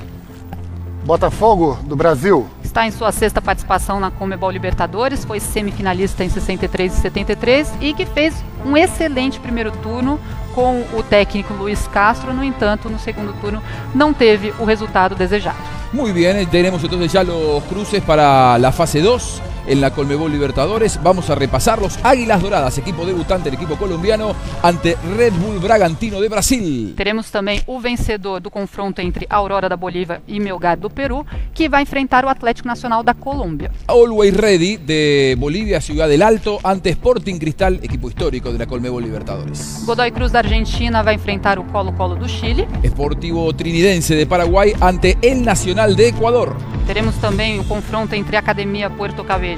Botafogo 1.05 1.79
do 1.85 1.95
Brasil. 1.95 2.45
Está 2.65 2.89
em 2.89 2.91
sua 2.91 3.13
sexta 3.13 3.41
participação 3.41 4.01
na 4.01 4.11
Comebol 4.11 4.51
Libertadores, 4.51 5.25
foi 5.25 5.39
semifinalista 5.39 6.25
em 6.25 6.29
63 6.29 6.93
e 6.93 6.97
73 6.97 7.75
e 7.81 7.95
que 7.95 8.05
fez 8.05 8.35
um 8.67 8.77
excelente 8.77 9.39
primeiro 9.39 9.71
turno 9.71 10.19
com 10.57 10.85
o 10.93 11.05
técnico 11.05 11.55
Luiz 11.55 11.87
Castro. 11.87 12.35
No 12.35 12.43
entanto, 12.43 12.91
no 12.91 12.99
segundo 12.99 13.33
turno 13.41 13.63
não 13.95 14.13
teve 14.13 14.53
o 14.59 14.65
resultado 14.65 15.15
desejado. 15.15 15.80
Muy 15.93 16.13
bien, 16.13 16.49
tenemos 16.51 16.83
entonces 16.85 17.13
ya 17.13 17.25
los 17.25 17.65
cruces 17.65 18.01
para 18.03 18.59
la 18.59 18.71
fase 18.71 19.01
2 19.01 19.43
en 19.67 19.81
la 19.81 19.91
Colmebol 19.91 20.31
Libertadores. 20.31 20.99
Vamos 21.03 21.31
a 21.31 21.35
repasar 21.35 21.81
los 21.81 21.99
Águilas 22.05 22.43
Doradas, 22.43 22.79
equipo 22.79 23.05
debutante 23.05 23.51
del 23.51 23.55
equipo 23.55 23.77
colombiano 23.77 24.35
ante 24.63 24.97
Red 25.17 25.33
Bull 25.33 25.59
Bragantino 25.59 26.21
de 26.21 26.29
Brasil. 26.29 26.95
Teremos 26.97 27.31
também 27.31 27.63
o 27.67 27.81
vencedor 27.81 28.41
do 28.41 28.51
confronto 28.51 29.01
entre 29.01 29.27
Aurora 29.29 29.69
da 29.69 29.77
Bolívia 29.77 30.23
e 30.27 30.41
Melgar 30.41 30.79
do 30.79 30.89
Peru, 30.89 31.27
que 31.53 31.69
vai 31.69 31.83
enfrentar 31.83 32.25
o 32.25 32.29
Atlético 32.29 32.69
Nacional 32.69 33.03
da 33.03 33.15
Colômbia. 33.15 33.71
Always 33.87 34.35
Ready 34.35 34.77
de 34.79 35.37
Bolivia, 35.39 35.81
Ciudad 35.81 36.09
del 36.09 36.23
Alto, 36.23 36.59
ante 36.63 36.91
Sporting 36.91 37.39
Cristal, 37.39 37.75
equipo 37.83 38.09
histórico 38.09 38.53
de 38.53 38.59
la 38.59 38.67
Colmebol 38.67 39.03
Libertadores. 39.03 39.83
Godoy 39.85 40.11
Cruz 40.13 40.33
da 40.33 40.41
Argentina 40.41 41.03
vai 41.03 41.15
enfrentar 41.15 41.59
o 41.59 41.65
Colo-Colo 41.65 42.17
do 42.17 42.29
Chile. 42.29 42.67
Esportivo 42.83 43.53
Trinidense 43.53 44.15
de 44.15 44.27
Paraguay 44.27 44.75
ante 44.81 45.19
el 45.23 45.43
Nacional 45.45 45.95
de 45.95 46.09
Ecuador. 46.09 46.57
Teremos 46.87 47.15
também 47.17 47.61
o 47.61 47.65
confronto 47.65 48.15
entre 48.15 48.37
a 48.37 48.41
Academia 48.41 48.91
Puerto 48.91 49.23
Cabello 49.23 49.50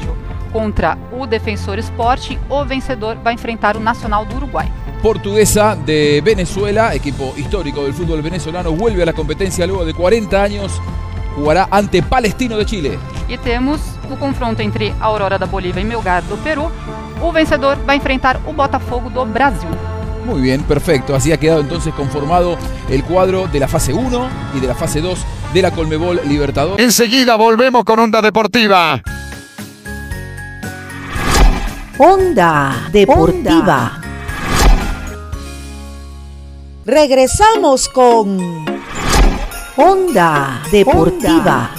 contra 0.52 0.96
o 1.12 1.26
Defensor 1.26 1.78
Sporting. 1.78 2.38
O 2.48 2.64
vencedor 2.64 3.16
vai 3.16 3.35
enfrentar 3.35 3.76
o 3.76 3.81
Nacional 3.81 4.24
do 4.24 4.37
Uruguai. 4.37 4.70
Portuguesa 5.02 5.74
de 5.74 6.20
Venezuela, 6.20 6.94
equipo 6.94 7.35
histórico 7.37 7.83
del 7.83 7.92
fútbol 7.92 8.22
venezolano, 8.22 8.72
vuelve 8.72 9.02
a 9.02 9.07
la 9.07 9.12
competencia 9.12 9.66
luego 9.66 9.85
de 9.85 9.94
40 9.94 10.42
años. 10.42 10.81
Jugará 11.35 11.66
ante 11.70 12.02
Palestino 12.02 12.57
de 12.57 12.66
Chile. 12.66 12.98
E 13.28 13.38
temos 13.38 13.81
o 14.11 14.16
confronto 14.16 14.62
entre 14.62 14.94
a 15.00 15.07
Aurora 15.07 15.38
da 15.38 15.46
Bolívia 15.46 15.81
e 15.81 15.85
Melgar 15.85 16.22
do 16.24 16.37
Peru. 16.37 16.70
O 17.20 17.33
vencedor 17.33 17.78
vai 17.87 17.96
enfrentar 17.96 18.38
o 18.46 18.52
Botafogo 18.52 19.09
do 19.09 19.24
Brasil. 19.24 19.70
Muy 20.24 20.40
bien, 20.40 20.62
perfecto. 20.62 21.14
Así 21.14 21.33
ha 21.33 21.37
quedado 21.37 21.61
entonces 21.61 21.92
conformado 21.94 22.57
el 22.88 23.02
cuadro 23.05 23.48
de 23.48 23.59
la 23.59 23.68
fase 23.68 23.92
1 23.92 24.28
y 24.55 24.61
de 24.61 24.66
la 24.66 24.74
fase 24.74 25.00
2 25.00 25.18
de 25.52 25.62
la 25.62 25.70
Colmebol 25.70 26.20
Libertadores. 26.26 26.85
Enseguida 26.85 27.37
volvemos 27.37 27.85
con 27.85 27.98
Onda 27.98 28.22
Deportiva. 28.22 29.02
Onda 32.05 32.88
Deportiva. 32.91 34.01
Regresamos 36.85 37.88
con 37.88 38.41
Onda 39.77 40.65
Deportiva. 40.73 41.71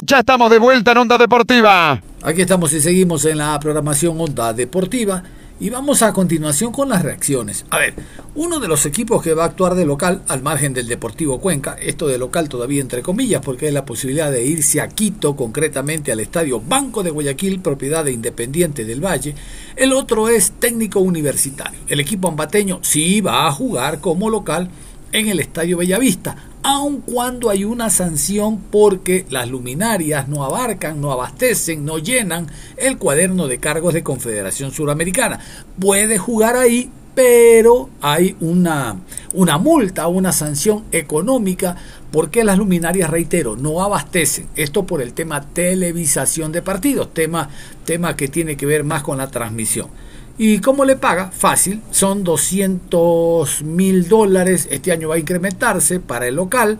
Ya 0.00 0.20
estamos 0.20 0.50
de 0.50 0.58
vuelta 0.58 0.92
en 0.92 0.96
Onda 0.96 1.18
Deportiva. 1.18 2.00
Aquí 2.22 2.40
estamos 2.40 2.72
y 2.72 2.80
seguimos 2.80 3.26
en 3.26 3.36
la 3.36 3.60
programación 3.60 4.18
Onda 4.18 4.54
Deportiva. 4.54 5.22
Y 5.60 5.70
vamos 5.70 6.02
a 6.02 6.12
continuación 6.12 6.72
con 6.72 6.88
las 6.88 7.02
reacciones. 7.02 7.64
A 7.70 7.78
ver, 7.78 7.94
uno 8.34 8.58
de 8.58 8.66
los 8.66 8.86
equipos 8.86 9.22
que 9.22 9.34
va 9.34 9.44
a 9.44 9.46
actuar 9.46 9.76
de 9.76 9.86
local, 9.86 10.22
al 10.26 10.42
margen 10.42 10.74
del 10.74 10.88
Deportivo 10.88 11.38
Cuenca, 11.38 11.76
esto 11.80 12.08
de 12.08 12.18
local 12.18 12.48
todavía 12.48 12.80
entre 12.80 13.02
comillas, 13.02 13.40
porque 13.40 13.66
hay 13.66 13.72
la 13.72 13.84
posibilidad 13.84 14.32
de 14.32 14.44
irse 14.44 14.80
a 14.80 14.88
Quito, 14.88 15.36
concretamente 15.36 16.10
al 16.10 16.18
estadio 16.18 16.60
Banco 16.60 17.04
de 17.04 17.10
Guayaquil, 17.10 17.60
propiedad 17.60 18.04
de 18.04 18.12
Independiente 18.12 18.84
del 18.84 19.04
Valle. 19.04 19.36
El 19.76 19.92
otro 19.92 20.28
es 20.28 20.52
técnico 20.58 20.98
universitario. 20.98 21.78
El 21.86 22.00
equipo 22.00 22.26
ambateño 22.26 22.80
sí 22.82 23.20
va 23.20 23.46
a 23.46 23.52
jugar 23.52 24.00
como 24.00 24.30
local 24.30 24.68
en 25.12 25.28
el 25.28 25.38
estadio 25.38 25.78
Bellavista, 25.78 26.36
aun 26.64 27.02
cuando 27.02 27.50
hay 27.50 27.62
una 27.64 27.90
sanción 27.90 28.58
porque 28.70 29.26
las 29.28 29.48
luminarias 29.48 30.28
no 30.28 30.44
abarcan, 30.44 30.98
no 30.98 31.12
abastecen, 31.12 31.84
no 31.84 31.98
llenan 31.98 32.48
el 32.78 32.96
cuaderno 32.96 33.46
de 33.46 33.58
cargos 33.58 33.92
de 33.92 34.02
Confederación 34.02 34.72
Suramericana. 34.72 35.38
Puede 35.78 36.16
jugar 36.16 36.56
ahí, 36.56 36.90
pero 37.14 37.90
hay 38.00 38.34
una, 38.40 38.96
una 39.34 39.58
multa, 39.58 40.08
una 40.08 40.32
sanción 40.32 40.84
económica 40.90 41.76
porque 42.10 42.44
las 42.44 42.56
luminarias, 42.56 43.10
reitero, 43.10 43.56
no 43.56 43.82
abastecen. 43.82 44.46
Esto 44.56 44.86
por 44.86 45.02
el 45.02 45.12
tema 45.12 45.42
televisación 45.42 46.50
de 46.50 46.62
partidos, 46.62 47.12
tema, 47.12 47.50
tema 47.84 48.16
que 48.16 48.28
tiene 48.28 48.56
que 48.56 48.64
ver 48.64 48.84
más 48.84 49.02
con 49.02 49.18
la 49.18 49.30
transmisión. 49.30 49.88
¿Y 50.36 50.58
cómo 50.58 50.84
le 50.84 50.96
paga? 50.96 51.30
Fácil, 51.30 51.80
son 51.92 52.24
200 52.24 53.62
mil 53.62 54.08
dólares, 54.08 54.66
este 54.68 54.90
año 54.90 55.08
va 55.08 55.14
a 55.14 55.18
incrementarse 55.18 56.00
para 56.00 56.26
el 56.26 56.34
local, 56.34 56.78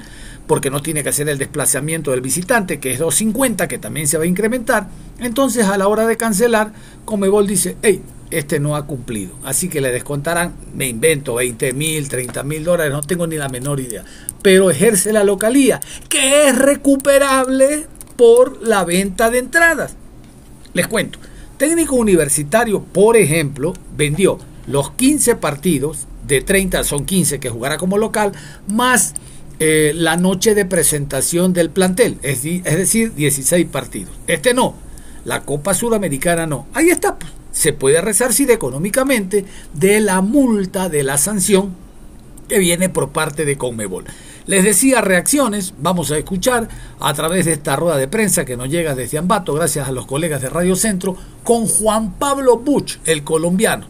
porque 0.49 0.71
no 0.71 0.83
tiene 0.83 1.05
que 1.05 1.11
hacer 1.11 1.29
el 1.29 1.39
desplazamiento 1.39 2.11
del 2.11 2.21
visitante, 2.21 2.81
que 2.81 2.93
es 2.93 2.99
250, 2.99 3.69
que 3.69 3.79
también 3.79 4.09
se 4.09 4.19
va 4.19 4.25
a 4.25 4.27
incrementar. 4.27 4.89
Entonces 5.21 5.67
a 5.67 5.79
la 5.79 5.87
hora 5.87 6.05
de 6.05 6.17
cancelar, 6.17 6.73
Comebol 7.05 7.47
dice, 7.47 7.77
hey, 7.83 8.03
este 8.33 8.59
no 8.59 8.75
ha 8.75 8.87
cumplido. 8.87 9.37
Así 9.45 9.69
que 9.69 9.81
le 9.81 9.93
descontarán, 9.93 10.55
me 10.75 10.89
invento, 10.89 11.37
20 11.37 11.75
mil, 11.75 12.09
30 12.09 12.43
mil 12.43 12.65
dólares, 12.65 12.93
no 12.93 13.03
tengo 13.03 13.29
ni 13.29 13.37
la 13.37 13.49
menor 13.49 13.79
idea. 13.79 14.05
Pero 14.43 14.69
ejerce 14.69 15.13
la 15.13 15.23
localía, 15.23 15.81
que 16.09 16.49
es 16.49 16.59
recuperable 16.59 17.87
por 18.17 18.67
la 18.67 18.85
venta 18.85 19.31
de 19.31 19.39
entradas. 19.39 19.95
Les 20.73 20.89
cuento. 20.89 21.21
Técnico 21.57 21.97
Universitario, 21.97 22.83
por 22.83 23.17
ejemplo, 23.17 23.75
vendió 23.97 24.39
los 24.67 24.93
15 24.93 25.37
partidos, 25.37 26.07
de 26.27 26.41
30 26.41 26.85
son 26.85 27.05
15 27.05 27.39
que 27.39 27.51
jugará 27.51 27.77
como 27.77 27.99
local, 27.99 28.33
más 28.67 29.15
eh, 29.61 29.93
la 29.95 30.17
noche 30.17 30.55
de 30.55 30.65
presentación 30.65 31.53
del 31.53 31.71
plantel, 31.71 32.19
es, 32.23 32.43
decir, 32.43 33.15
16 33.15 33.67
partidos. 33.67 34.13
Este 34.27 34.55
no, 34.55 34.75
la 35.25 35.43
Copa 35.43 35.75
Sudamericana 35.75 36.47
no. 36.47 36.67
Ahí 36.75 36.91
está, 36.91 37.19
pues. 37.19 37.33
se 37.53 37.73
puede 37.73 38.01
resarcir 38.01 38.51
económicamente 38.51 39.45
de 39.75 40.01
la 40.01 40.23
multa, 40.23 40.89
de 40.89 41.03
la 41.03 41.19
sanción 41.19 41.75
que 42.49 42.59
viene 42.59 42.89
por 42.89 43.11
parte 43.11 43.45
de 43.45 43.57
Conmebol. 43.57 44.05
Les 44.47 44.63
decía 44.63 45.01
reacciones, 45.01 45.73
vamos 45.79 46.11
a 46.11 46.19
escuchar 46.19 46.69
a 47.01 47.15
través 47.15 47.47
de 47.47 47.53
esta 47.53 47.77
rueda 47.77 47.97
de 47.97 48.09
prensa 48.09 48.45
que 48.45 48.59
nos 48.59 48.69
llega 48.69 48.95
desde 48.95 49.17
Ambato, 49.17 49.55
gracias 49.55 49.89
a 49.89 49.93
los 49.93 50.05
colegas 50.05 50.43
de 50.43 50.51
Radio 50.51 50.77
Centro, 50.77 51.17
con 51.43 51.67
Juan 51.67 52.19
Pablo 52.19 52.59
Buch, 52.59 52.99
el 53.07 53.25
colombiano. 53.25 53.87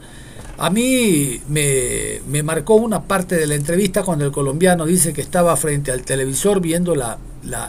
A 0.57 0.71
mí 0.71 1.41
me, 1.49 2.43
marcó 2.45 2.77
una 2.77 3.03
parte 3.03 3.37
de 3.37 3.49
la 3.49 3.57
entrevista 3.57 4.05
cuando 4.05 4.25
el 4.25 4.31
colombiano 4.31 4.87
dice 4.87 5.13
que 5.13 5.23
estaba 5.23 5.57
frente 5.57 5.91
al 5.91 6.03
televisor 6.03 6.61
viendo 6.61 6.95
la, 6.95 7.19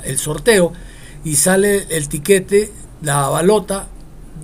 el 0.03 0.19
sorteo 0.19 0.71
y 1.23 1.37
sale 1.37 1.87
el 1.89 2.07
tiquete, 2.07 2.71
la 3.01 3.27
balota, 3.29 3.87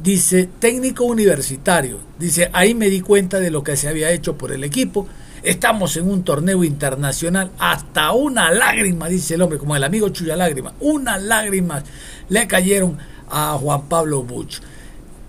dice 0.02 0.50
técnico 0.58 1.04
universitario. 1.04 2.00
Dice, 2.18 2.50
ahí 2.54 2.74
me 2.74 2.90
di 2.90 3.02
cuenta 3.02 3.40
de 3.40 3.52
lo 3.52 3.64
que 3.64 3.78
se 3.78 3.88
había 3.88 4.10
hecho 4.10 4.36
por 4.36 4.52
el 4.52 4.64
equipo 4.64 5.08
Estamos 5.44 5.98
en 5.98 6.10
un 6.10 6.24
torneo 6.24 6.64
internacional. 6.64 7.52
Hasta 7.58 8.12
una 8.12 8.52
lágrima, 8.52 9.08
dice 9.08 9.34
el 9.34 9.42
hombre, 9.42 9.58
como 9.58 9.76
el 9.76 9.84
amigo 9.84 10.10
Chuya 10.10 10.36
Lágrima. 10.36 10.74
Una 10.80 11.18
lágrima 11.18 11.84
le 12.30 12.48
cayeron 12.48 12.98
a 13.30 13.58
Juan 13.60 13.84
Pablo 13.90 14.24
Buch. 14.24 14.60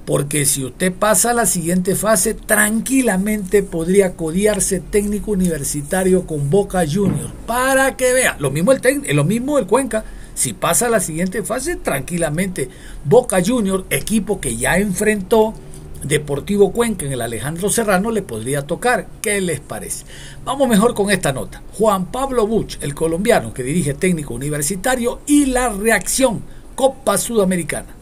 Porque 0.04 0.44
si 0.44 0.64
usted 0.64 0.92
pasa 0.92 1.30
a 1.30 1.34
la 1.34 1.46
siguiente 1.46 1.94
fase, 1.94 2.34
tranquilamente 2.34 3.62
podría 3.62 4.14
codiarse 4.14 4.80
técnico 4.80 5.30
universitario 5.30 6.26
con 6.26 6.50
Boca 6.50 6.84
Juniors. 6.86 7.32
Para 7.46 7.96
que 7.96 8.12
vea. 8.12 8.36
Lo 8.38 8.50
mismo 8.50 8.72
el, 8.72 9.16
lo 9.16 9.24
mismo 9.24 9.58
el 9.58 9.66
Cuenca. 9.66 10.04
Si 10.34 10.52
pasa 10.52 10.86
a 10.86 10.90
la 10.90 11.00
siguiente 11.00 11.42
fase, 11.42 11.76
tranquilamente. 11.76 12.68
Boca 13.04 13.42
Juniors, 13.44 13.84
equipo 13.90 14.40
que 14.40 14.56
ya 14.56 14.76
enfrentó 14.76 15.54
Deportivo 16.04 16.72
Cuenca 16.72 17.06
en 17.06 17.12
el 17.12 17.20
Alejandro 17.20 17.70
Serrano 17.70 18.10
le 18.10 18.22
podría 18.22 18.66
tocar. 18.66 19.06
¿Qué 19.20 19.40
les 19.40 19.60
parece? 19.60 20.04
Vamos 20.44 20.68
mejor 20.68 20.94
con 20.94 21.10
esta 21.10 21.32
nota. 21.32 21.62
Juan 21.78 22.06
Pablo 22.06 22.46
Buch, 22.46 22.78
el 22.80 22.94
colombiano 22.94 23.54
que 23.54 23.62
dirige 23.62 23.94
técnico 23.94 24.34
universitario 24.34 25.20
y 25.26 25.46
la 25.46 25.68
reacción 25.68 26.42
Copa 26.74 27.18
Sudamericana. 27.18 27.96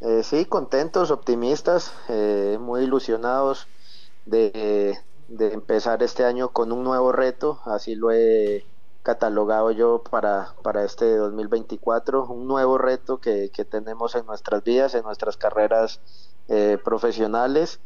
Eh, 0.00 0.22
sí, 0.22 0.44
contentos, 0.44 1.10
optimistas, 1.10 1.92
eh, 2.08 2.58
muy 2.60 2.82
ilusionados 2.82 3.66
de, 4.24 4.96
de 5.28 5.52
empezar 5.52 6.02
este 6.02 6.24
año 6.24 6.50
con 6.50 6.70
un 6.70 6.84
nuevo 6.84 7.10
reto, 7.10 7.58
así 7.64 7.96
lo 7.96 8.12
he 8.12 8.64
catalogado 9.06 9.70
yo 9.70 10.02
para, 10.02 10.56
para 10.64 10.82
este 10.82 11.16
2024, 11.16 12.26
un 12.26 12.48
nuevo 12.48 12.76
reto 12.76 13.18
que, 13.18 13.48
tenemos 13.70 14.16
en 14.16 14.26
nuestras 14.26 14.64
vidas, 14.64 14.96
en 14.96 15.04
nuestras 15.04 15.36
carreras 15.36 16.00
eh, 16.48 16.76
profesionales 16.84 17.78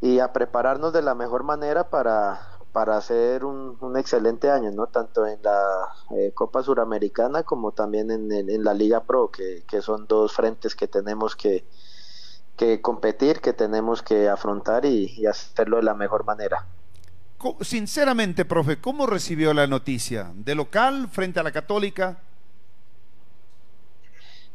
y 0.00 0.20
a 0.20 0.32
prepararnos 0.32 0.94
de 0.94 1.02
la 1.02 1.14
mejor 1.14 1.42
manera 1.42 1.90
para, 1.90 2.40
para 2.72 2.96
hacer 2.96 3.44
un, 3.44 3.76
excelente 3.98 4.50
año, 4.50 4.70
¿no? 4.70 4.86
tanto 4.86 5.26
en 5.26 5.42
la 5.42 5.60
eh, 6.16 6.32
Copa 6.34 6.62
Suramericana 6.62 7.42
como 7.42 7.72
también 7.72 8.10
en, 8.10 8.64
la 8.64 8.72
Liga 8.72 9.00
Pro, 9.00 9.30
que, 9.30 9.82
son 9.82 10.06
dos 10.06 10.32
frentes 10.32 10.74
que 10.74 10.88
tenemos 10.88 11.36
que, 11.36 11.66
que 12.56 12.80
competir, 12.80 13.42
que 13.42 13.52
tenemos 13.52 14.02
que 14.02 14.30
afrontar 14.30 14.86
y 14.86 15.26
hacerlo 15.26 15.76
de 15.76 15.82
la 15.82 15.92
mejor 15.92 16.24
manera. 16.24 16.66
Sinceramente, 17.60 18.44
profe, 18.44 18.80
¿cómo 18.80 19.06
recibió 19.06 19.54
la 19.54 19.68
noticia? 19.68 20.32
¿De 20.34 20.56
local 20.56 21.08
frente 21.08 21.38
a 21.38 21.44
la 21.44 21.52
católica? 21.52 22.18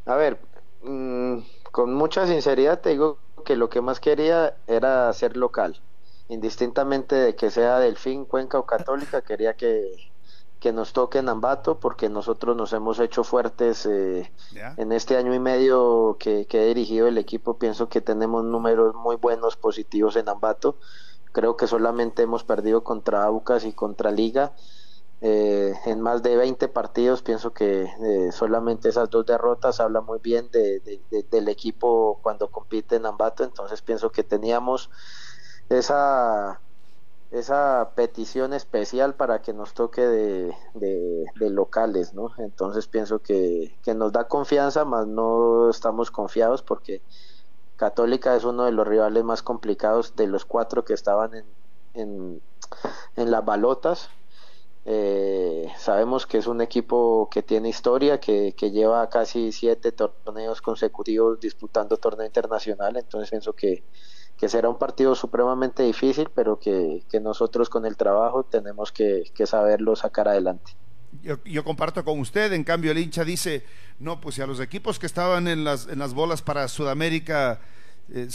A 0.05 0.15
ver, 0.15 0.37
mm, 0.83 1.37
con 1.71 1.93
mucha 1.93 2.27
sinceridad 2.27 2.81
te 2.81 2.89
digo 2.89 3.19
que 3.45 3.55
lo 3.55 3.69
que 3.69 3.79
más 3.79 4.01
quería 4.01 4.57
era 4.67 5.11
ser 5.13 5.37
local. 5.37 5.79
Indistintamente 6.27 7.15
de 7.15 7.35
que 7.35 7.51
sea 7.51 7.79
Delfín, 7.79 8.25
Cuenca 8.25 8.59
o 8.59 8.65
Católica, 8.65 9.21
quería 9.23 9.53
que, 9.53 10.11
que 10.59 10.73
nos 10.73 10.91
toque 10.91 11.19
en 11.19 11.29
Ambato 11.29 11.79
porque 11.79 12.09
nosotros 12.09 12.55
nos 12.57 12.73
hemos 12.73 12.99
hecho 12.99 13.23
fuertes 13.23 13.85
eh, 13.85 14.29
en 14.75 14.91
este 14.91 15.15
año 15.15 15.33
y 15.33 15.39
medio 15.39 16.17
que, 16.19 16.45
que 16.47 16.63
he 16.63 16.67
dirigido 16.67 17.07
el 17.07 17.17
equipo. 17.17 17.57
Pienso 17.57 17.87
que 17.87 18.01
tenemos 18.01 18.43
números 18.43 18.93
muy 18.93 19.15
buenos, 19.15 19.55
positivos 19.55 20.17
en 20.17 20.27
Ambato 20.27 20.75
Creo 21.33 21.57
que 21.57 21.67
solamente 21.67 22.21
hemos 22.21 22.43
perdido 22.43 22.83
contra 22.83 23.25
Aucas 23.25 23.65
y 23.65 23.73
contra 23.73 24.11
Liga. 24.11 24.53
Eh, 25.25 25.73
en 25.85 25.99
más 26.01 26.21
de 26.21 26.35
20 26.35 26.67
partidos 26.67 27.21
pienso 27.21 27.53
que 27.53 27.83
eh, 27.83 28.31
solamente 28.33 28.89
esas 28.89 29.09
dos 29.09 29.25
derrotas 29.25 29.79
hablan 29.79 30.05
muy 30.05 30.19
bien 30.19 30.49
de, 30.51 31.01
del 31.31 31.47
equipo 31.47 32.19
cuando 32.21 32.51
compite 32.51 32.97
en 32.97 33.05
Ambato, 33.05 33.45
entonces 33.45 33.81
pienso 33.81 34.11
que 34.11 34.25
teníamos 34.25 34.89
esa 35.69 36.59
esa 37.31 37.93
petición 37.95 38.53
especial 38.53 39.15
para 39.15 39.41
que 39.41 39.53
nos 39.53 39.73
toque 39.73 40.01
de 40.05 41.49
locales, 41.49 42.13
¿no? 42.13 42.31
Entonces 42.37 42.87
pienso 42.87 43.19
que, 43.19 43.79
que, 43.81 43.95
nos 43.95 44.11
da 44.11 44.27
confianza, 44.27 44.85
más 44.85 45.07
no 45.07 45.69
estamos 45.69 46.11
confiados 46.11 46.61
porque 46.61 47.01
Católica 47.83 48.33
es 48.33 48.45
uno 48.45 48.63
de 48.63 48.71
los 48.71 48.87
rivales 48.87 49.25
más 49.25 49.43
complicados 49.43 50.15
de 50.15 50.25
los 50.25 50.45
cuatro 50.45 50.85
que 50.85 50.93
estaban 50.93 51.35
en, 51.35 51.45
en, 51.95 52.41
en 53.17 53.29
las 53.29 53.43
balotas. 53.43 54.09
Eh, 54.85 55.67
sabemos 55.77 56.25
que 56.25 56.37
es 56.37 56.47
un 56.47 56.61
equipo 56.61 57.27
que 57.29 57.43
tiene 57.43 57.67
historia, 57.67 58.21
que, 58.21 58.53
que 58.55 58.71
lleva 58.71 59.09
casi 59.09 59.51
siete 59.51 59.91
torneos 59.91 60.61
consecutivos 60.61 61.41
disputando 61.41 61.97
torneo 61.97 62.25
internacional, 62.25 62.95
entonces 62.95 63.29
pienso 63.29 63.51
que, 63.51 63.83
que 64.37 64.47
será 64.47 64.69
un 64.69 64.77
partido 64.77 65.13
supremamente 65.13 65.83
difícil, 65.83 66.29
pero 66.33 66.57
que, 66.57 67.03
que 67.09 67.19
nosotros 67.19 67.67
con 67.67 67.85
el 67.85 67.97
trabajo 67.97 68.43
tenemos 68.43 68.93
que, 68.93 69.29
que 69.35 69.45
saberlo 69.45 69.97
sacar 69.97 70.29
adelante. 70.29 70.71
Yo, 71.21 71.35
yo, 71.43 71.65
comparto 71.65 72.05
con 72.05 72.17
usted, 72.21 72.53
en 72.53 72.63
cambio 72.63 72.91
el 72.91 72.97
hincha 72.97 73.25
dice, 73.25 73.65
no, 73.99 74.21
pues 74.21 74.35
si 74.35 74.41
a 74.41 74.47
los 74.47 74.61
equipos 74.61 74.99
que 74.99 75.05
estaban 75.05 75.49
en 75.49 75.65
las, 75.65 75.87
en 75.87 75.99
las 75.99 76.13
bolas 76.13 76.41
para 76.41 76.67
Sudamérica, 76.69 77.59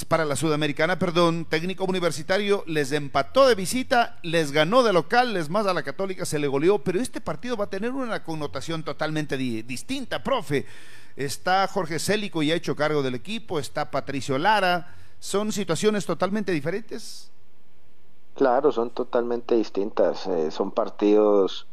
para 0.08 0.24
la 0.24 0.34
Sudamericana, 0.34 0.98
perdón, 0.98 1.44
técnico 1.44 1.84
universitario 1.84 2.64
les 2.66 2.90
empató 2.92 3.46
de 3.46 3.54
visita, 3.54 4.18
les 4.22 4.50
ganó 4.50 4.82
de 4.82 4.92
local, 4.92 5.34
les 5.34 5.50
más 5.50 5.66
a 5.66 5.74
la 5.74 5.82
Católica 5.82 6.24
se 6.24 6.38
le 6.38 6.48
goleó, 6.48 6.78
pero 6.78 7.00
este 7.00 7.20
partido 7.20 7.56
va 7.56 7.64
a 7.64 7.70
tener 7.70 7.92
una 7.92 8.24
connotación 8.24 8.82
totalmente 8.82 9.36
di 9.36 9.62
distinta, 9.62 10.22
profe. 10.22 10.66
Está 11.16 11.66
Jorge 11.68 11.98
Célico 11.98 12.42
y 12.42 12.52
ha 12.52 12.54
hecho 12.54 12.76
cargo 12.76 13.02
del 13.02 13.14
equipo, 13.14 13.58
está 13.58 13.90
Patricio 13.90 14.38
Lara, 14.38 14.94
¿Son 15.20 15.50
situaciones 15.50 16.06
totalmente 16.06 16.52
diferentes? 16.52 17.30
Claro, 18.34 18.70
son 18.70 18.90
totalmente 18.90 19.56
distintas. 19.56 20.26
Eh, 20.26 20.50
son 20.50 20.70
partidos 20.70 21.66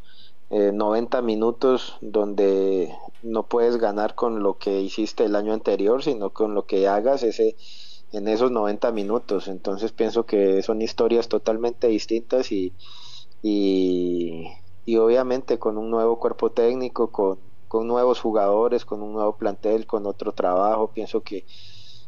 eh, 0.49 0.71
90 0.73 1.21
minutos 1.21 1.97
donde 2.01 2.91
no 3.21 3.43
puedes 3.43 3.77
ganar 3.77 4.15
con 4.15 4.41
lo 4.41 4.57
que 4.57 4.81
hiciste 4.81 5.25
el 5.25 5.35
año 5.35 5.53
anterior, 5.53 6.03
sino 6.03 6.31
con 6.31 6.55
lo 6.55 6.65
que 6.65 6.87
hagas 6.87 7.21
ese 7.21 7.55
en 8.11 8.27
esos 8.27 8.51
90 8.51 8.91
minutos. 8.91 9.47
Entonces 9.47 9.91
pienso 9.91 10.25
que 10.25 10.61
son 10.63 10.81
historias 10.81 11.27
totalmente 11.27 11.87
distintas 11.87 12.51
y, 12.51 12.73
y, 13.41 14.47
y 14.85 14.97
obviamente 14.97 15.59
con 15.59 15.77
un 15.77 15.89
nuevo 15.89 16.19
cuerpo 16.19 16.51
técnico, 16.51 17.11
con, 17.11 17.39
con 17.67 17.87
nuevos 17.87 18.19
jugadores, 18.21 18.85
con 18.85 19.01
un 19.01 19.13
nuevo 19.13 19.37
plantel, 19.37 19.85
con 19.85 20.05
otro 20.05 20.31
trabajo. 20.33 20.91
Pienso 20.93 21.21
que 21.21 21.45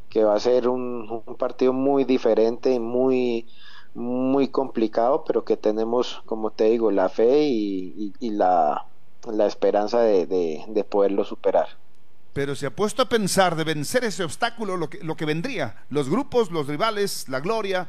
que 0.10 0.24
va 0.24 0.36
a 0.36 0.40
ser 0.40 0.68
un, 0.68 1.24
partido 1.38 1.74
muy 1.74 2.04
diferente 2.04 2.74
y 2.74 2.80
muy 2.80 3.48
muy 3.94 4.50
complicado, 4.50 5.24
pero 5.26 5.44
que 5.44 5.58
tenemos, 5.58 6.22
como 6.26 6.52
te 6.52 6.66
digo, 6.66 6.92
la 6.92 7.10
fe 7.10 7.48
y, 7.48 8.14
la, 8.20 8.86
la, 9.26 9.48
esperanza 9.48 10.02
de, 10.02 10.28
de, 10.28 10.84
poderlo 10.84 11.24
superar. 11.24 11.68
Pero 12.38 12.54
se 12.54 12.68
ha 12.68 12.70
puesto 12.70 13.02
a 13.02 13.10
pensar 13.10 13.56
de 13.56 13.64
vencer 13.64 14.06
ese 14.06 14.24
obstáculo, 14.24 14.78
lo 14.78 14.92
que, 14.92 15.00
lo 15.04 15.16
que 15.16 15.26
vendría, 15.26 15.84
los 15.90 16.08
grupos, 16.08 16.52
los 16.52 16.68
rivales, 16.68 17.28
la 17.30 17.40
gloria. 17.40 17.88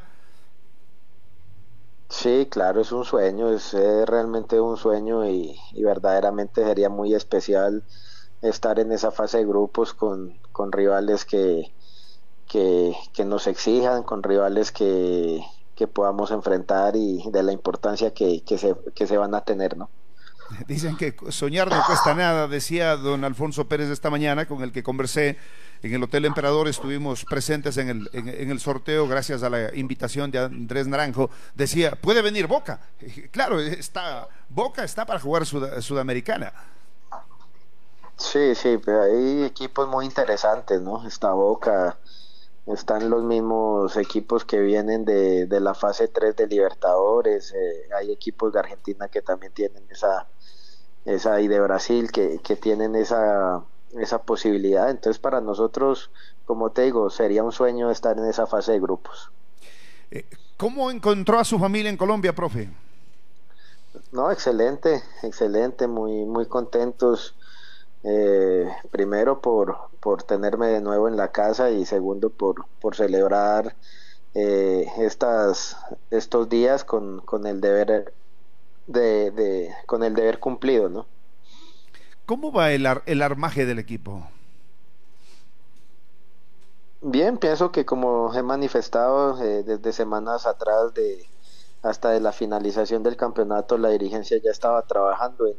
Sí, 2.09 2.49
claro, 2.51 2.80
es 2.80 2.90
un 2.90 3.05
sueño, 3.05 3.51
es, 3.53 3.74
es 3.74 4.09
realmente 4.09 4.59
un 4.59 4.78
sueño 4.78 5.28
y, 5.28 5.55
y, 5.74 5.82
verdaderamente 5.82 6.64
sería 6.64 6.88
muy 6.88 7.14
especial 7.14 7.82
estar 8.40 8.78
en 8.78 8.90
esa 8.90 9.11
fase 9.11 9.36
de 9.36 9.44
grupos 9.44 9.92
con, 9.92 10.38
con 10.51 10.72
rivales 10.72 11.26
que, 11.26 11.70
que, 12.46 12.96
que 13.12 13.26
nos 13.26 13.49
exijan, 13.49 14.03
con 14.03 14.22
rivales 14.22 14.72
que, 14.72 15.44
que, 15.74 15.86
podamos 15.88 16.30
enfrentar 16.30 16.96
y 16.96 17.22
de 17.30 17.42
la 17.42 17.53
importancia 17.53 18.14
que, 18.14 18.42
que, 18.44 18.57
se, 18.57 18.74
que 18.94 19.07
se 19.07 19.18
van 19.18 19.34
a 19.34 19.42
tener, 19.42 19.76
¿no? 19.76 19.90
Dicen 20.66 20.96
que 20.96 21.14
soñar 21.30 21.70
no 21.70 21.82
cuesta 21.86 22.14
nada, 22.14 22.49
decía 22.49 22.96
don 22.96 23.24
Alfonso 23.24 23.68
Pérez 23.68 23.90
esta 23.90 24.11
mañana, 24.11 24.46
con 24.46 24.62
el 24.62 24.72
que 24.72 24.82
conversé 24.82 25.36
en 25.82 25.94
el 25.94 26.03
Hotel 26.03 26.24
Emperador, 26.24 26.68
estuvimos 26.68 27.24
presentes 27.24 27.76
en 27.76 27.88
el, 27.88 28.11
en, 28.12 28.51
el 28.51 28.59
sorteo 28.59 29.07
gracias 29.07 29.42
a 29.42 29.51
la 29.51 29.74
invitación 29.74 30.30
de 30.30 30.40
Andrés 30.40 30.88
Naranjo, 30.88 31.30
decía, 31.55 31.92
puede 31.92 32.22
venir 32.22 32.46
Boca. 32.46 32.80
Claro, 33.30 33.61
está, 33.61 34.28
Boca 34.49 34.82
está 34.82 35.07
para 35.07 35.20
jugar 35.20 35.46
sud, 35.46 35.80
Sudamericana. 35.80 36.53
Sí, 38.16 38.55
sí, 38.57 38.80
pero 38.84 39.03
hay 39.03 39.44
equipos 39.44 39.88
muy 39.88 40.05
interesantes, 40.05 40.80
¿no? 40.80 41.07
Está 41.07 41.32
Boca, 41.32 41.96
están 42.74 43.10
los 43.10 43.22
mismos 43.22 43.96
equipos 43.96 44.44
que 44.44 44.60
vienen 44.60 45.04
de, 45.04 45.46
de 45.46 45.60
la 45.60 45.74
fase 45.74 46.08
3 46.08 46.36
de 46.36 46.46
Libertadores, 46.46 47.52
eh, 47.54 47.88
hay 47.96 48.10
equipos 48.12 48.52
de 48.52 48.60
Argentina 48.60 49.08
que 49.08 49.22
también 49.22 49.52
tienen 49.52 49.84
esa, 49.90 50.26
esa 51.04 51.40
y 51.40 51.48
de 51.48 51.60
Brasil 51.60 52.10
que, 52.12 52.40
que 52.42 52.56
tienen 52.56 52.94
esa, 52.94 53.62
esa 53.98 54.22
posibilidad, 54.22 54.90
entonces 54.90 55.18
para 55.18 55.40
nosotros, 55.40 56.10
como 56.44 56.70
te 56.70 56.82
digo, 56.82 57.10
sería 57.10 57.42
un 57.42 57.52
sueño 57.52 57.90
estar 57.90 58.18
en 58.18 58.26
esa 58.26 58.46
fase 58.46 58.72
de 58.72 58.80
grupos. 58.80 59.30
Eh, 60.10 60.26
¿Cómo 60.56 60.90
encontró 60.90 61.38
a 61.38 61.44
su 61.44 61.58
familia 61.58 61.90
en 61.90 61.96
Colombia, 61.96 62.34
profe? 62.34 62.68
No, 64.12 64.30
excelente, 64.30 65.02
excelente, 65.22 65.86
muy, 65.86 66.24
muy 66.24 66.46
contentos 66.46 67.34
eh, 68.05 68.70
primero 68.90 69.40
por, 69.40 69.76
por 70.01 70.22
tenerme 70.22 70.68
de 70.68 70.80
nuevo 70.80 71.09
en 71.09 71.16
la 71.16 71.32
casa 71.32 71.70
y 71.70 71.84
segundo 71.84 72.30
por, 72.30 72.66
por 72.80 72.96
celebrar 72.96 73.74
eh, 74.34 74.86
estas, 74.99 75.76
estos 76.11 76.49
días 76.49 76.84
con, 76.84 77.20
con 77.20 77.46
el 77.46 77.61
deber 77.61 78.14
de, 78.86 79.30
de, 79.30 79.74
con 79.86 80.03
el 80.05 80.14
deber 80.14 80.38
cumplido, 80.38 80.88
¿no? 80.88 81.07
¿Cómo 82.26 82.53
va 82.53 82.72
el, 82.72 82.86
ar, 82.86 83.03
el 83.07 83.22
armaje 83.22 83.64
del 83.64 83.78
equipo? 83.78 84.26
Bien, 87.01 87.38
pienso 87.38 87.70
que 87.72 87.84
como 87.86 88.34
he 88.34 88.42
manifestado 88.42 89.42
eh, 89.42 89.62
desde 89.62 89.92
semanas 89.92 90.46
atrás 90.46 90.92
de 90.94 91.26
hasta 91.82 92.11
de 92.11 92.20
la 92.20 92.32
finalización 92.32 93.03
del 93.03 93.16
campeonato, 93.16 93.78
la 93.78 93.90
dirigencia 93.90 94.36
ya 94.42 94.51
estaba 94.51 94.82
trabajando 94.82 95.46
en, 95.46 95.57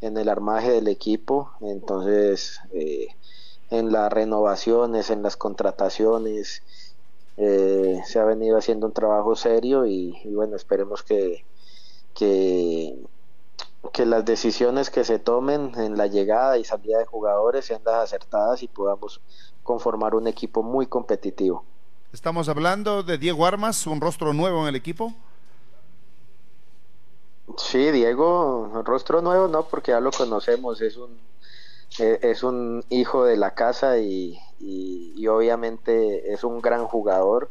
en 0.00 0.16
el 0.16 0.28
armaje 0.28 0.70
del 0.70 0.88
equipo, 0.88 1.52
entonces 1.60 2.60
eh, 2.72 3.08
en 3.70 3.92
las 3.92 4.12
renovaciones, 4.12 5.10
en 5.10 5.22
las 5.22 5.36
contrataciones, 5.36 6.62
eh, 7.36 8.02
se 8.04 8.18
ha 8.18 8.24
venido 8.24 8.58
haciendo 8.58 8.86
un 8.86 8.92
trabajo 8.92 9.36
serio 9.36 9.86
y, 9.86 10.14
bueno, 10.26 10.56
esperemos 10.56 11.02
que, 11.02 11.44
que, 12.14 12.98
que, 13.92 14.06
las 14.06 14.24
decisiones 14.24 14.90
que 14.90 15.04
se 15.04 15.18
tomen 15.18 15.72
en 15.76 15.96
la 15.96 16.06
llegada 16.06 16.58
y 16.58 16.64
salida 16.64 16.98
de 16.98 17.06
jugadores 17.06 17.64
sean 17.66 17.82
las 17.84 17.96
acertadas 17.96 18.62
y 18.62 18.68
podamos 18.68 19.20
conformar 19.62 20.14
un 20.14 20.26
equipo 20.26 20.62
muy 20.62 20.86
competitivo. 20.86 21.64
Estamos 22.12 22.48
hablando 22.48 23.02
de 23.02 23.18
Diego 23.18 23.46
Armas, 23.46 23.86
un 23.86 24.00
rostro 24.00 24.32
nuevo 24.32 24.62
en 24.62 24.68
el 24.68 24.74
equipo. 24.74 25.14
Sí, 27.56 27.90
Diego, 27.90 28.82
rostro 28.84 29.22
nuevo, 29.22 29.48
no, 29.48 29.64
porque 29.64 29.92
ya 29.92 30.00
lo 30.00 30.10
conocemos, 30.10 30.80
es 30.80 30.96
un, 30.96 31.18
es 31.98 32.42
un 32.42 32.84
hijo 32.88 33.24
de 33.24 33.36
la 33.36 33.54
casa 33.54 33.98
y, 33.98 34.38
y, 34.58 35.26
obviamente 35.26 36.32
es 36.32 36.44
un 36.44 36.60
gran 36.60 36.86
jugador, 36.86 37.50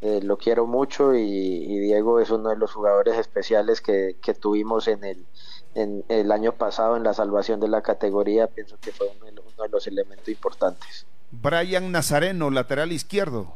eh, 0.00 0.20
lo 0.22 0.38
quiero 0.38 0.66
mucho 0.66 1.14
y, 1.14 1.20
y, 1.20 1.78
Diego 1.78 2.20
es 2.20 2.30
uno 2.30 2.50
de 2.50 2.56
los 2.56 2.72
jugadores 2.72 3.18
especiales 3.18 3.80
que, 3.80 4.16
que 4.22 4.34
tuvimos 4.34 4.88
en 4.88 5.04
el, 5.04 5.26
en 5.74 6.04
el 6.08 6.32
año 6.32 6.52
pasado 6.52 6.96
en 6.96 7.04
la 7.04 7.14
salvación 7.14 7.60
de 7.60 7.68
la 7.68 7.82
categoría, 7.82 8.46
pienso 8.46 8.76
que 8.80 8.92
fue 8.92 9.08
uno 9.16 9.26
de 9.26 9.32
los, 9.32 9.44
uno 9.46 9.62
de 9.64 9.68
los 9.68 9.86
elementos 9.86 10.28
importantes. 10.28 11.06
Brian 11.30 11.92
Nazareno, 11.92 12.50
lateral 12.50 12.92
izquierdo. 12.92 13.54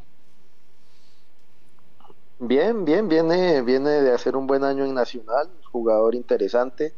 Bien, 2.47 2.85
bien, 2.85 3.09
viene, 3.09 3.63
viene 3.63 3.89
de 3.89 4.13
hacer 4.13 4.37
un 4.37 4.47
buen 4.47 4.65
año 4.65 4.85
en 4.85 4.93
Nacional, 4.93 5.49
jugador 5.73 6.15
interesante 6.15 6.93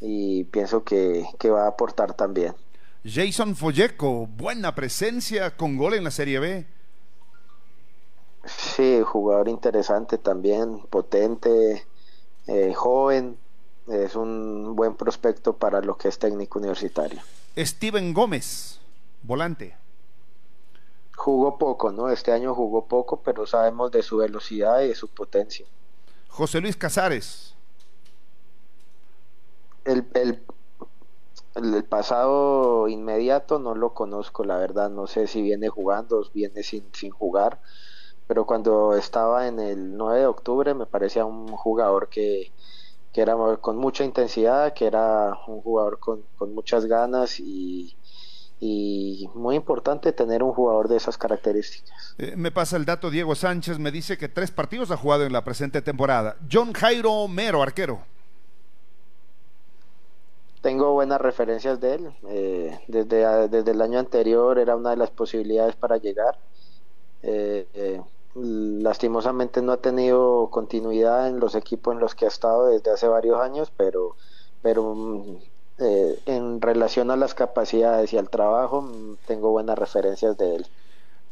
y 0.00 0.42
pienso 0.44 0.82
que, 0.82 1.24
que 1.38 1.50
va 1.50 1.66
a 1.66 1.68
aportar 1.68 2.14
también. 2.14 2.52
Jason 3.04 3.54
Folleco, 3.54 4.26
buena 4.26 4.74
presencia 4.74 5.56
con 5.56 5.76
gol 5.76 5.94
en 5.94 6.02
la 6.02 6.10
Serie 6.10 6.40
B. 6.40 6.66
Sí, 8.44 9.02
jugador 9.04 9.48
interesante 9.48 10.18
también, 10.18 10.80
potente, 10.90 11.86
eh, 12.48 12.74
joven, 12.74 13.38
es 13.86 14.16
un 14.16 14.74
buen 14.74 14.96
prospecto 14.96 15.52
para 15.52 15.80
lo 15.80 15.96
que 15.96 16.08
es 16.08 16.18
técnico 16.18 16.58
universitario. 16.58 17.20
Steven 17.56 18.12
Gómez, 18.12 18.80
volante 19.22 19.85
jugó 21.26 21.58
poco, 21.58 21.90
¿no? 21.90 22.08
Este 22.08 22.30
año 22.30 22.54
jugó 22.54 22.86
poco, 22.86 23.20
pero 23.20 23.46
sabemos 23.46 23.90
de 23.90 24.04
su 24.04 24.18
velocidad 24.18 24.82
y 24.82 24.88
de 24.88 24.94
su 24.94 25.08
potencia. 25.08 25.66
José 26.28 26.60
Luis 26.60 26.76
Casares. 26.76 27.56
El, 29.84 30.06
el, 30.14 30.40
el, 31.56 31.82
pasado 31.82 32.86
inmediato 32.86 33.58
no 33.58 33.74
lo 33.74 33.92
conozco, 33.92 34.44
la 34.44 34.56
verdad, 34.56 34.88
no 34.88 35.08
sé 35.08 35.26
si 35.26 35.42
viene 35.42 35.68
jugando 35.68 36.20
o 36.20 36.30
viene 36.32 36.62
sin, 36.62 36.84
sin 36.92 37.10
jugar, 37.10 37.60
pero 38.28 38.46
cuando 38.46 38.94
estaba 38.94 39.48
en 39.48 39.58
el 39.58 39.96
9 39.96 40.20
de 40.20 40.26
octubre 40.26 40.74
me 40.74 40.86
parecía 40.86 41.24
un 41.24 41.48
jugador 41.48 42.08
que, 42.08 42.52
que 43.12 43.20
era 43.20 43.34
con 43.60 43.78
mucha 43.78 44.04
intensidad, 44.04 44.74
que 44.74 44.86
era 44.86 45.36
un 45.48 45.60
jugador 45.60 45.98
con, 45.98 46.22
con 46.38 46.54
muchas 46.54 46.86
ganas 46.86 47.40
y, 47.40 47.96
y 48.58 49.28
muy 49.34 49.56
importante 49.56 50.12
tener 50.12 50.42
un 50.42 50.52
jugador 50.52 50.88
de 50.88 50.96
esas 50.96 51.18
características. 51.18 52.14
Eh, 52.18 52.34
me 52.36 52.50
pasa 52.50 52.76
el 52.76 52.84
dato 52.84 53.10
Diego 53.10 53.34
Sánchez, 53.34 53.78
me 53.78 53.90
dice 53.90 54.16
que 54.16 54.28
tres 54.28 54.50
partidos 54.50 54.90
ha 54.90 54.96
jugado 54.96 55.24
en 55.24 55.32
la 55.32 55.44
presente 55.44 55.82
temporada. 55.82 56.36
John 56.50 56.72
Jairo 56.72 57.28
Mero, 57.28 57.62
arquero. 57.62 58.00
Tengo 60.62 60.94
buenas 60.94 61.20
referencias 61.20 61.80
de 61.80 61.94
él. 61.94 62.10
Eh, 62.28 62.80
desde, 62.88 63.48
desde 63.48 63.70
el 63.70 63.82
año 63.82 63.98
anterior 63.98 64.58
era 64.58 64.74
una 64.74 64.90
de 64.90 64.96
las 64.96 65.10
posibilidades 65.10 65.76
para 65.76 65.98
llegar. 65.98 66.38
Eh, 67.22 68.00
lastimosamente 68.34 69.62
no 69.62 69.72
ha 69.72 69.76
tenido 69.78 70.48
continuidad 70.50 71.28
en 71.28 71.40
los 71.40 71.54
equipos 71.54 71.94
en 71.94 72.00
los 72.00 72.14
que 72.14 72.24
ha 72.24 72.28
estado 72.28 72.66
desde 72.66 72.90
hace 72.90 73.08
varios 73.08 73.40
años, 73.40 73.72
pero, 73.76 74.16
pero 74.62 74.94
mm, 74.94 75.36
eh, 75.78 76.18
en 76.24 76.60
relación 76.60 77.10
a 77.10 77.16
las 77.16 77.34
capacidades 77.34 78.12
y 78.12 78.16
al 78.16 78.30
trabajo, 78.30 78.82
mm, 78.82 79.16
tengo 79.26 79.50
buenas 79.50 79.78
referencias 79.78 80.36
de 80.38 80.56
él. 80.56 80.66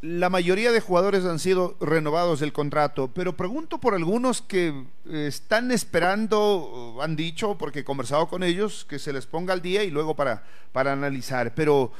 La 0.01 0.29
mayoría 0.29 0.71
de 0.71 0.81
jugadores 0.81 1.25
han 1.25 1.39
sido 1.39 1.75
renovados 1.79 2.39
del 2.39 2.53
contrato, 2.53 3.09
pero 3.11 3.35
pregunto 3.35 3.79
por 3.79 3.95
algunos 3.95 4.43
que 4.43 4.85
eh, 5.09 5.25
están 5.27 5.71
esperando, 5.71 6.97
han 7.01 7.15
dicho, 7.15 7.57
porque 7.57 7.79
he 7.79 7.83
conversado 7.83 8.27
con 8.27 8.43
ellos, 8.43 8.85
que 8.85 8.99
se 8.99 9.13
les 9.13 9.25
ponga 9.25 9.53
al 9.53 9.63
día 9.63 9.83
y 9.83 9.89
luego 9.89 10.15
para, 10.15 10.43
para 10.71 10.93
analizar. 10.93 11.55
Pero 11.55 11.91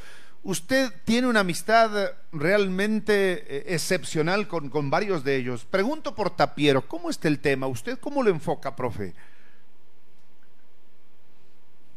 usted 0.44 0.92
tiene 1.04 1.28
una 1.28 1.40
amistad 1.40 2.12
realmente 2.32 3.44
eh, 3.48 3.74
excepcional 3.74 4.48
con, 4.48 4.70
con 4.70 4.92
varios 4.92 5.24
de 5.24 5.38
ellos. 5.38 5.66
Pregunto 5.66 6.14
por 6.14 6.30
Tapiero, 6.30 6.88
¿cómo 6.88 7.10
está 7.10 7.28
el 7.28 7.40
tema? 7.40 7.66
¿Usted 7.66 7.98
cómo 7.98 8.22
lo 8.22 8.30
enfoca, 8.30 8.76
profe? 8.76 9.16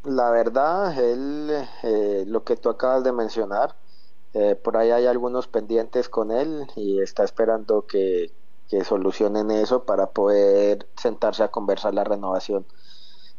La 0.05 0.31
verdad, 0.31 0.97
él, 0.99 1.51
eh, 1.83 2.25
lo 2.27 2.45
que 2.45 2.57
tú 2.57 2.69
acabas 2.71 3.03
de 3.05 3.13
mencionar, 3.13 3.77
eh, 4.33 4.55
por 4.57 4.77
ahí 4.77 4.91
hay 4.91 5.07
algunos 5.07 5.49
pendientes 5.49 6.09
con 6.09 6.31
él 6.31 6.67
y 6.77 7.01
está 7.01 7.25
esperando 7.25 7.87
que, 7.87 8.33
que 8.69 8.85
solucionen 8.85 9.51
eso 9.51 9.85
para 9.85 10.13
poder 10.13 10.89
sentarse 10.97 11.43
a 11.43 11.49
conversar 11.51 11.95
la 11.95 12.05
renovación. 12.05 12.67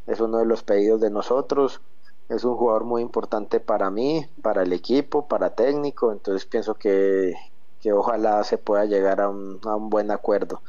Es 0.07 0.19
uno 0.21 0.39
de 0.39 0.45
los 0.45 0.63
pedidos 0.63 1.01
de 1.01 1.11
nosotros. 1.11 1.81
Es 2.29 2.43
un 2.45 2.55
jugador 2.57 2.85
muy 2.85 3.01
importante 3.03 3.59
para 3.61 3.91
mí, 3.91 4.27
para 4.43 4.63
el 4.63 4.73
equipo, 4.73 5.27
para 5.27 5.55
técnico. 5.55 6.11
Entonces 6.11 6.45
pienso 6.47 6.75
que, 6.75 7.33
que 7.79 7.93
ojalá 7.93 8.43
se 8.43 8.57
pueda 8.57 8.85
llegar 8.85 9.21
a 9.21 9.29
un, 9.29 9.59
a 9.65 9.75
un 9.75 9.89
buen 9.89 10.11
acuerdo 10.11 10.63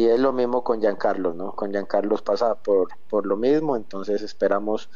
y 0.00 0.08
es 0.08 0.18
lo 0.18 0.32
mismo 0.32 0.64
con 0.64 0.80
Giancarlo, 0.80 1.34
¿no? 1.34 1.52
Con 1.52 1.72
Giancarlo 1.72 2.16
pasa 2.16 2.54
por, 2.54 2.88
por 3.10 3.26
lo 3.26 3.36
mismo, 3.36 3.76
entonces 3.76 4.22
esperamos 4.22 4.88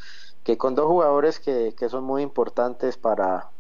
que 0.42 0.56
con 0.56 0.74
dos 0.74 0.86
jugadores 0.86 1.40
que, 1.40 1.74
que 1.76 1.90
son 1.90 2.04
muy 2.04 2.22
importantes 2.22 2.96
para 2.96 3.50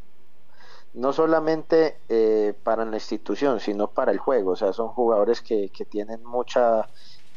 no 0.94 1.12
solamente 1.12 1.98
eh, 2.08 2.54
para 2.62 2.86
la 2.86 2.96
institución, 2.96 3.60
sino 3.60 3.88
para 3.88 4.10
el 4.10 4.16
juego, 4.16 4.52
o 4.52 4.56
sea, 4.56 4.72
son 4.72 4.88
jugadores 4.88 5.42
que, 5.42 5.68
que 5.68 5.84
tienen 5.84 6.24
mucha 6.24 6.88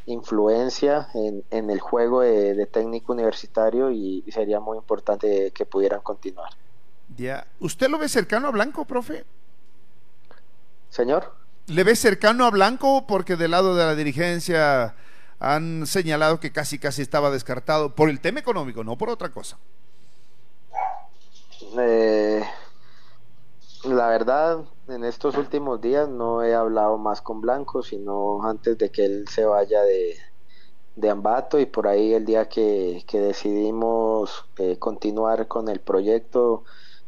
influencia 0.05 1.10
en, 1.14 1.43
en 1.51 1.70
el 1.70 1.82
juego 1.82 2.22
de, 2.22 2.66
técnico 2.68 3.12
universitario 3.12 3.91
y, 3.91 4.24
sería 4.32 4.62
muy 4.62 4.78
importante 4.78 5.51
que 5.51 5.66
pudieran 5.66 5.99
continuar. 5.99 6.51
Ya, 7.18 7.45
¿usted 7.60 7.89
lo 7.89 7.99
ve 7.99 8.08
cercano 8.08 8.47
a 8.47 8.51
Blanco, 8.51 8.86
profe? 8.86 9.26
Señor. 10.91 11.34
¿Le 11.68 11.84
ve 11.84 11.97
cercano 11.97 12.45
a 12.45 12.49
Blanco? 12.49 13.05
Porque 13.07 13.36
del 13.36 13.51
lado 13.51 13.76
de 13.76 13.86
la 13.86 13.93
dirigencia 13.93 14.95
han 15.39 15.86
señalado 15.86 16.39
que 16.39 16.53
casi 16.53 16.80
casi 16.80 17.01
estaba 17.01 17.30
descartado 17.30 17.93
por 17.93 18.09
el 18.09 18.22
tema 18.22 18.39
económico, 18.39 18.86
no 18.86 18.97
por 18.97 19.09
otra 19.09 19.30
cosa. 19.30 19.57
Eh, 21.78 22.41
la 23.84 24.07
verdad, 24.07 24.63
en 24.88 25.03
estos 25.03 25.36
últimos 25.36 25.82
días 25.82 26.07
no 26.07 26.41
he 26.41 26.55
hablado 26.55 26.97
más 26.97 27.22
con 27.22 27.41
Blanco, 27.41 27.84
sino 27.84 28.43
antes 28.47 28.78
de 28.78 28.89
que 28.89 29.03
él 29.03 29.28
se 29.28 29.43
vaya 29.43 29.82
de, 29.84 30.15
de 30.95 31.09
Ambato 31.09 31.59
y 31.59 31.65
por 31.65 31.88
ahí 31.88 32.13
el 32.13 32.26
día 32.26 32.47
que, 32.47 33.03
decidimos 33.11 34.45
eh, 34.57 34.78
continuar 34.80 35.47
con 35.47 35.68
el 35.68 35.82
proyecto 35.82 36.63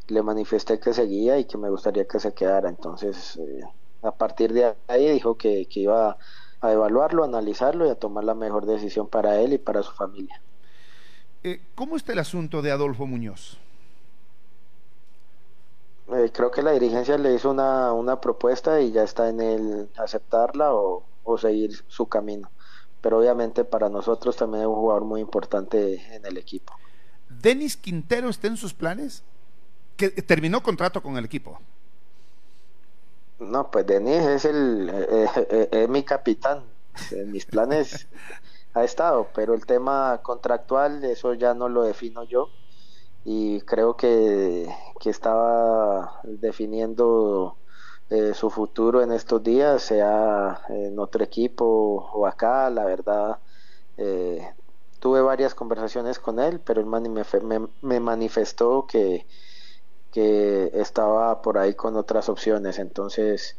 le 0.07 0.22
manifesté 0.22 0.80
que 0.80 0.93
seguía 0.93 1.38
y 1.38 1.45
que 1.45 1.57
me 1.57 1.70
gustaría 1.70 2.05
que 2.05 2.20
se 2.20 2.34
quedara. 2.34 2.68
Entonces, 2.68 3.38
eh, 3.38 3.62
a 4.02 4.12
partir 4.12 4.54
de 4.54 4.76
ahí 4.88 5.10
dijo 5.10 5.38
que, 5.38 5.68
iba 5.70 6.18
a 6.62 6.72
evaluarlo, 6.72 7.24
a 7.24 7.28
analizarlo 7.28 7.86
y 7.86 7.89
a 7.89 7.95
tomar 7.95 8.24
la 8.24 8.36
mejor 8.36 8.66
decisión 8.66 9.08
para 9.08 9.39
él 9.41 9.54
y 9.54 9.58
para 9.58 9.84
su 9.84 9.91
familia. 9.91 10.41
Eh, 11.43 11.62
¿Cómo 11.76 11.95
está 11.95 12.14
el 12.14 12.20
asunto 12.20 12.62
de 12.62 12.72
Adolfo 12.72 13.06
Muñoz? 13.06 13.58
Eh, 16.12 16.32
creo 16.34 16.52
que 16.52 16.62
la 16.62 16.72
dirigencia 16.72 17.18
le 17.18 17.34
hizo 17.34 17.52
una, 17.52 17.93
una, 17.93 18.20
propuesta 18.20 18.82
y 18.82 18.91
ya 18.91 19.04
está 19.04 19.30
en 19.30 19.39
el 19.39 19.89
aceptarla 19.95 20.74
o, 20.74 21.04
o, 21.24 21.38
seguir 21.38 21.84
su 21.88 22.08
camino. 22.08 22.50
Pero 23.00 23.20
obviamente 23.20 23.64
para 23.64 23.89
nosotros 23.89 24.36
también 24.36 24.64
es 24.64 24.68
un 24.68 24.76
jugador 24.76 25.06
muy 25.06 25.22
importante 25.22 26.16
en 26.16 26.26
el 26.26 26.38
equipo. 26.38 26.74
¿Denis 27.30 27.78
Quintero 27.78 28.30
está 28.30 28.47
en 28.47 28.58
sus 28.58 28.74
planes? 28.74 29.24
Que 29.95 30.10
terminó 30.10 30.64
contrato 30.64 31.02
con 31.04 31.16
el 31.18 31.26
equipo. 31.26 31.60
No, 33.40 33.72
pues 33.72 33.86
Denis 33.88 34.22
es 34.26 34.46
el 34.46 34.90
eh, 34.90 35.30
eh, 35.36 35.70
eh, 35.72 35.88
mi 35.88 36.04
capitán. 36.04 36.64
En 37.12 37.32
mis 37.32 37.46
planes 37.46 38.08
ha 38.74 38.84
estado, 38.84 39.28
pero 39.34 39.54
el 39.54 39.66
tema 39.66 40.20
contractual, 40.22 41.04
eso 41.06 41.34
ya 41.34 41.54
no 41.54 41.70
lo 41.70 41.84
defino 41.84 42.24
yo. 42.24 42.50
Y 43.24 43.62
creo 43.62 43.96
que, 43.96 44.68
que 45.00 45.10
estaba 45.10 46.22
definiendo 46.24 47.56
su 48.34 48.50
futuro 48.50 49.04
en 49.04 49.12
estos 49.12 49.44
días, 49.44 49.84
sea 49.84 50.62
en 50.70 50.98
otro 50.98 51.24
equipo 51.24 51.66
o 52.14 52.26
acá. 52.26 52.70
La 52.72 52.86
verdad, 52.86 53.38
tuve 55.00 55.22
varias 55.22 55.54
conversaciones 55.54 56.18
con 56.20 56.40
él, 56.40 56.60
pero 56.60 56.82
él 56.82 56.88
me, 56.88 57.68
me 57.82 58.00
manifestó 58.00 58.88
que 58.88 59.28
que 60.12 60.72
estaba 60.74 61.41
por 61.41 61.57
ahí 61.57 61.74
con 61.74 61.95
otras 61.95 62.30
opciones. 62.30 62.80
Entonces, 62.80 63.57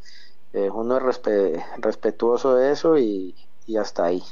eh, 0.53 0.68
uno 0.70 0.96
es 0.96 1.20
respetuoso 1.78 2.55
de 2.55 2.72
eso 2.72 2.98
y, 2.98 3.34
hasta 3.78 4.05
ahí. 4.05 4.22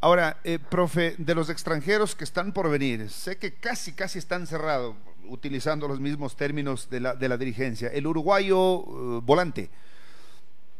Ahora, 0.00 0.38
eh, 0.44 0.58
profe, 0.58 1.14
de 1.18 1.34
los 1.34 1.50
extranjeros 1.50 2.14
que 2.14 2.24
están 2.24 2.52
por 2.52 2.68
venir, 2.68 3.10
sé 3.10 3.38
que 3.38 3.54
casi, 3.54 3.92
casi 3.92 4.18
están 4.18 4.46
cerrados, 4.46 4.96
utilizando 5.28 5.86
los 5.86 6.00
mismos 6.00 6.36
términos 6.36 6.90
de 6.90 7.00
la, 7.00 7.14
de 7.14 7.28
la 7.28 7.36
dirigencia. 7.36 7.88
El 7.88 8.06
uruguayo 8.06 8.80
eh, 8.80 9.20
volante. 9.22 9.70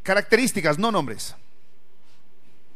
Características, 0.03 0.79
no 0.79 0.91
nombres. 0.91 1.37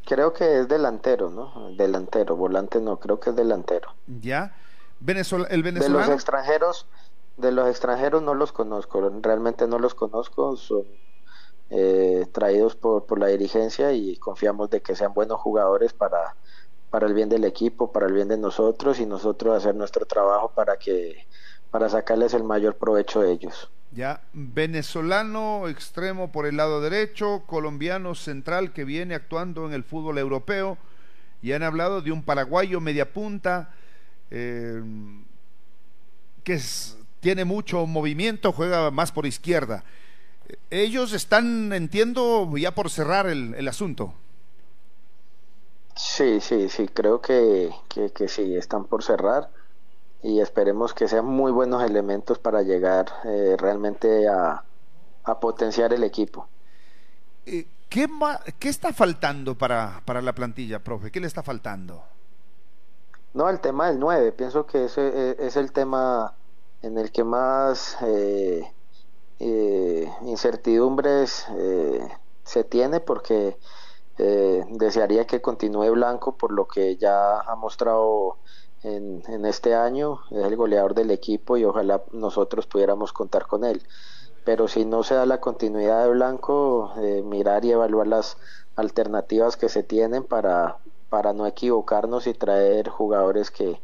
Creo 0.04 0.32
que 0.32 0.60
es 0.60 0.68
delantero, 0.68 1.30
¿no? 1.30 1.70
Delantero, 1.76 2.36
volante 2.36 2.80
no, 2.80 2.98
creo 2.98 3.20
que 3.20 3.30
es 3.30 3.36
delantero. 3.36 3.94
Ya. 4.06 4.54
Venezuela, 5.00 5.46
el 5.50 5.62
venezolano. 5.62 5.98
De 6.00 6.06
los 6.06 6.14
extranjeros, 6.14 6.86
de 7.42 7.52
los 7.52 7.68
extranjeros 7.68 8.22
no 8.22 8.34
los 8.34 8.52
conozco, 8.52 9.10
realmente 9.20 9.66
no 9.66 9.78
los 9.78 9.94
conozco, 9.94 10.56
son 10.56 10.84
eh, 11.68 12.26
traídos 12.32 12.76
por, 12.76 13.04
por 13.04 13.18
la 13.18 13.26
dirigencia 13.26 13.92
y 13.92 14.16
confiamos 14.16 14.70
de 14.70 14.80
que 14.80 14.96
sean 14.96 15.12
buenos 15.12 15.40
jugadores 15.40 15.92
para, 15.92 16.36
para 16.88 17.06
el 17.06 17.14
bien 17.14 17.28
del 17.28 17.44
equipo, 17.44 17.92
para 17.92 18.06
el 18.06 18.12
bien 18.12 18.28
de 18.28 18.38
nosotros 18.38 19.00
y 19.00 19.06
nosotros 19.06 19.56
hacer 19.56 19.74
nuestro 19.74 20.06
trabajo 20.06 20.52
para 20.54 20.78
que 20.78 21.26
para 21.70 21.88
sacarles 21.88 22.34
el 22.34 22.44
mayor 22.44 22.76
provecho 22.76 23.20
de 23.20 23.32
ellos. 23.32 23.70
Ya, 23.90 24.22
venezolano 24.32 25.68
extremo 25.68 26.30
por 26.30 26.46
el 26.46 26.58
lado 26.58 26.80
derecho, 26.80 27.42
colombiano 27.46 28.14
central 28.14 28.72
que 28.72 28.84
viene 28.84 29.14
actuando 29.14 29.66
en 29.66 29.72
el 29.72 29.84
fútbol 29.84 30.18
europeo 30.18 30.78
y 31.42 31.52
han 31.52 31.62
hablado 31.62 32.02
de 32.02 32.12
un 32.12 32.22
paraguayo 32.22 32.80
media 32.80 33.12
punta 33.12 33.74
eh, 34.30 34.82
que 36.44 36.54
es 36.54 36.98
tiene 37.22 37.44
mucho 37.44 37.86
movimiento, 37.86 38.52
juega 38.52 38.90
más 38.90 39.12
por 39.12 39.26
izquierda. 39.26 39.84
Ellos 40.70 41.12
están, 41.12 41.72
entiendo, 41.72 42.50
ya 42.56 42.74
por 42.74 42.90
cerrar 42.90 43.28
el, 43.28 43.68
asunto. 43.68 44.12
Sí, 45.94 46.40
sí, 46.40 46.68
sí, 46.68 46.88
creo 46.88 47.20
que, 47.20 47.70
que, 47.88 48.28
sí, 48.28 48.56
están 48.56 48.86
por 48.86 49.04
cerrar 49.04 49.50
y 50.20 50.40
esperemos 50.40 50.94
que 50.94 51.06
sean 51.06 51.24
muy 51.24 51.52
buenos 51.52 51.84
elementos 51.84 52.40
para 52.40 52.62
llegar 52.62 53.06
eh, 53.24 53.56
realmente 53.56 54.26
a, 54.28 54.64
a, 55.22 55.40
potenciar 55.40 55.92
el 55.92 56.02
equipo. 56.02 56.48
Eh, 57.46 57.68
¿qué, 57.88 58.08
¿Qué 58.58 58.68
está 58.68 58.92
faltando 58.92 59.56
para, 59.56 60.02
para 60.04 60.20
la 60.20 60.34
plantilla, 60.34 60.80
profe? 60.80 61.12
¿Qué 61.12 61.20
le 61.20 61.28
está 61.28 61.44
faltando? 61.44 62.02
No, 63.32 63.48
el 63.48 63.60
tema 63.60 63.86
del 63.88 64.00
9, 64.00 64.32
pienso 64.32 64.66
que 64.66 64.86
ese 64.86 65.06
eh, 65.14 65.36
es 65.38 65.56
el 65.56 65.70
tema 65.70 66.34
en 66.82 66.98
el 66.98 67.12
que 67.12 67.24
más 67.24 67.96
eh, 68.02 68.72
eh, 69.38 70.12
incertidumbres 70.22 71.46
eh, 71.56 72.08
se 72.44 72.64
tiene 72.64 73.00
porque 73.00 73.56
desearía 74.18 75.26
que 75.26 75.40
continúe 75.40 75.90
Blanco 75.90 76.36
por 76.36 76.52
lo 76.52 76.68
que 76.68 76.96
ya 76.96 77.40
ha 77.40 77.56
mostrado 77.56 78.36
en, 78.84 79.46
este 79.46 79.74
año, 79.74 80.20
es 80.30 80.44
el 80.44 80.54
goleador 80.54 80.94
del 80.94 81.10
equipo 81.10 81.56
y 81.56 81.64
ojalá 81.64 82.02
nosotros 82.12 82.66
pudiéramos 82.66 83.12
contar 83.12 83.46
con 83.48 83.64
él. 83.64 83.82
Pero 84.44 84.68
si 84.68 84.84
no 84.84 85.02
se 85.02 85.14
da 85.14 85.26
la 85.26 85.40
continuidad 85.40 86.04
de 86.04 86.10
Blanco, 86.10 86.92
mirar 87.24 87.64
y 87.64 87.72
evaluar 87.72 88.06
las 88.06 88.36
alternativas 88.76 89.56
que 89.56 89.68
se 89.68 89.82
tienen 89.82 90.22
para, 90.22 90.78
para 91.08 91.32
no 91.32 91.46
equivocarnos 91.46 92.28
y 92.28 92.34
traer 92.34 92.90
jugadores 92.90 93.50
que, 93.50 93.80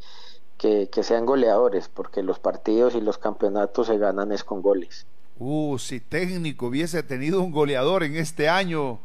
que, 0.59 0.89
que 0.91 1.03
sean 1.03 1.25
goleadores, 1.25 1.89
porque 1.89 2.23
los 2.23 2.39
partidos 2.39 2.95
y 2.95 3.01
los 3.01 3.17
campeonatos 3.17 3.87
se 3.87 3.97
ganan 3.97 4.33
es 4.33 4.45
con 4.45 4.61
goles. 4.61 5.07
Uh, 5.39 5.79
si 5.79 6.01
técnico 6.01 6.67
hubiese 6.67 7.03
tenido 7.03 7.41
un 7.41 7.53
goleador 7.53 8.03
en 8.03 8.17
este 8.17 8.49
año, 8.49 8.99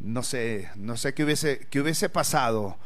no 0.00 0.22
sé, 0.22 0.70
no 0.76 0.96
sé 0.96 1.14
qué 1.14 1.24
hubiese, 1.24 1.66
qué 1.70 1.80
hubiese 1.80 2.08
pasado. 2.08 2.76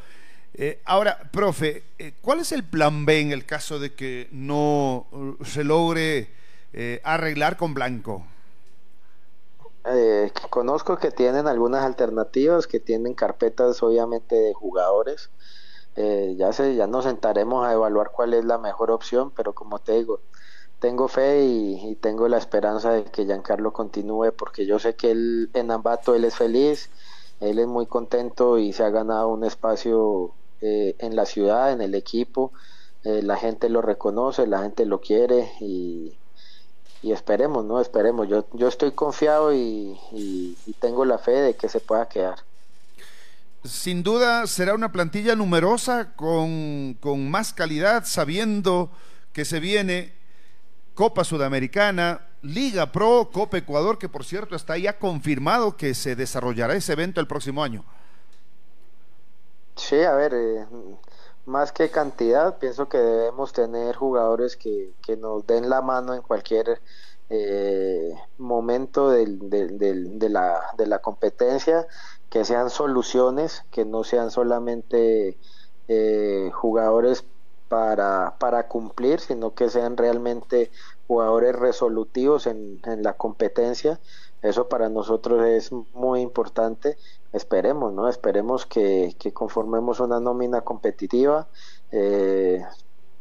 Eh, 0.55 0.81
ahora, 0.85 1.31
profe, 1.31 1.85
eh, 1.99 2.15
¿cuál 2.21 2.41
es 2.41 2.51
el 2.51 2.65
plan 2.65 3.07
B 3.07 3.21
en 3.21 3.31
el 3.33 3.47
caso 3.47 3.79
de 3.79 3.95
que 3.95 4.29
no 4.33 5.07
uh, 5.13 5.45
se 5.45 5.63
logre 5.63 6.31
eh, 6.73 7.01
arreglar 7.05 7.57
con 7.57 7.75
Blanco? 7.75 8.27
Eh, 9.85 10.33
conozco 10.51 10.99
que 10.99 11.11
tienen 11.11 11.47
algunas 11.47 11.85
alternativas, 11.85 12.67
que 12.67 12.81
tienen 12.81 13.15
carpetas 13.15 13.83
obviamente 13.83 14.35
de 14.35 14.53
jugadores. 14.53 15.31
Eh, 16.01 16.37
ya, 16.39 16.53
se, 16.53 16.77
ya 16.77 16.87
nos 16.87 17.07
sentaremos 17.07 17.67
a 17.67 17.73
evaluar 17.73 18.13
cuál 18.13 18.33
es 18.33 18.45
la 18.45 18.57
mejor 18.57 18.93
opción, 18.93 19.33
pero 19.33 19.53
como 19.53 19.81
te 19.81 19.95
digo, 19.95 20.21
tengo 20.79 21.09
fe 21.09 21.45
y, 21.45 21.97
tengo 21.97 22.29
la 22.29 22.39
esperanza 22.39 22.93
de 22.93 23.05
que 23.05 23.25
Giancarlo 23.25 23.73
continúe 23.73 24.33
porque 24.33 24.65
yo 24.65 24.79
sé 24.79 24.95
que 24.95 25.11
él 25.11 25.51
en 25.55 25.73
Ambato 25.73 26.15
él 26.15 26.25
es 26.25 26.37
feliz, 26.37 26.89
él 27.41 27.59
es 27.59 27.67
muy 27.67 27.87
contento 27.87 28.59
y 28.59 28.73
se 28.73 28.85
ha 28.85 28.91
ganado 28.91 29.29
un 29.31 29.43
espacio 29.45 30.35
eh, 30.61 30.95
en 31.01 31.17
la 31.17 31.27
ciudad, 31.27 31.73
en 31.73 31.81
el 31.83 31.97
equipo, 31.97 32.53
eh, 33.03 33.23
la 33.23 33.37
gente 33.37 33.69
lo 33.69 33.83
reconoce, 33.83 34.47
la 34.47 34.61
gente 34.63 34.87
lo 34.87 35.01
quiere 35.01 35.51
y, 35.61 36.17
esperemos, 37.03 37.65
¿no? 37.65 37.81
Esperemos. 37.81 38.29
Yo, 38.29 38.47
yo 38.53 38.69
estoy 38.69 38.93
confiado 38.93 39.53
y, 39.53 39.99
y 40.13 40.73
tengo 40.81 41.05
la 41.05 41.19
fe 41.19 41.33
de 41.33 41.55
que 41.55 41.69
se 41.69 41.81
pueda 41.81 42.09
quedar 42.09 42.48
sin 43.65 44.03
duda 44.03 44.47
será 44.47 44.75
una 44.75 44.93
plantilla 44.93 45.35
numerosa 45.35 46.15
con, 46.15 46.95
con, 47.01 47.31
más 47.31 47.53
calidad, 47.53 48.05
sabiendo 48.05 48.91
que 49.33 49.45
se 49.45 49.61
viene 49.61 50.13
Copa 50.95 51.25
Sudamericana, 51.25 52.27
Liga 52.43 52.93
Pro, 52.93 53.31
Copa 53.33 53.59
Ecuador, 53.59 53.99
que 53.99 54.09
por 54.09 54.25
cierto 54.25 54.57
está 54.57 54.79
ya 54.79 54.99
confirmado 54.99 55.77
que 55.77 55.95
se 55.95 56.17
desarrollará 56.17 56.75
ese 56.75 56.93
evento 56.93 57.21
el 57.21 57.27
próximo 57.27 57.63
año. 57.63 57.85
Sí, 59.77 60.03
a 60.03 60.15
ver, 60.15 60.35
eh, 60.35 60.67
más 61.47 61.73
que 61.73 61.91
cantidad, 61.91 62.59
pienso 62.59 62.89
que 62.89 62.99
debemos 62.99 63.53
tener 63.53 63.97
jugadores 63.97 64.57
que, 64.57 64.93
que 65.03 65.17
nos 65.17 65.47
den 65.47 65.69
la 65.71 65.81
mano 65.83 66.15
en 66.15 66.23
cualquier 66.23 66.81
eh, 67.31 68.15
momento 68.39 69.11
de, 69.11 69.27
la, 70.31 70.61
de 70.77 70.87
la 70.87 70.99
competencia, 71.01 71.87
que 72.31 72.45
sean 72.45 72.71
soluciones, 72.71 73.65
que 73.71 73.85
no 73.85 74.05
sean 74.05 74.31
solamente 74.31 75.39
eh, 75.89 76.51
jugadores 76.55 77.25
para, 77.69 78.37
para 78.39 78.69
cumplir, 78.69 79.21
sino 79.21 79.55
que 79.55 79.69
sean 79.71 79.97
realmente 79.97 80.71
jugadores 81.07 81.55
resolutivos 81.57 82.47
en, 82.47 82.81
en 82.85 83.03
la 83.03 83.15
competencia. 83.15 84.01
Eso 84.43 84.69
para 84.69 84.89
nosotros 84.89 85.45
es 85.45 85.73
muy 85.95 86.21
importante. 86.21 86.97
Esperemos, 87.33 87.93
¿no? 87.93 88.09
Esperemos 88.09 88.67
que, 88.67 89.15
que 89.19 89.33
conformemos 89.33 90.01
una 90.01 90.21
nómina 90.21 90.61
competitiva. 90.63 91.49
Eh, 91.91 92.63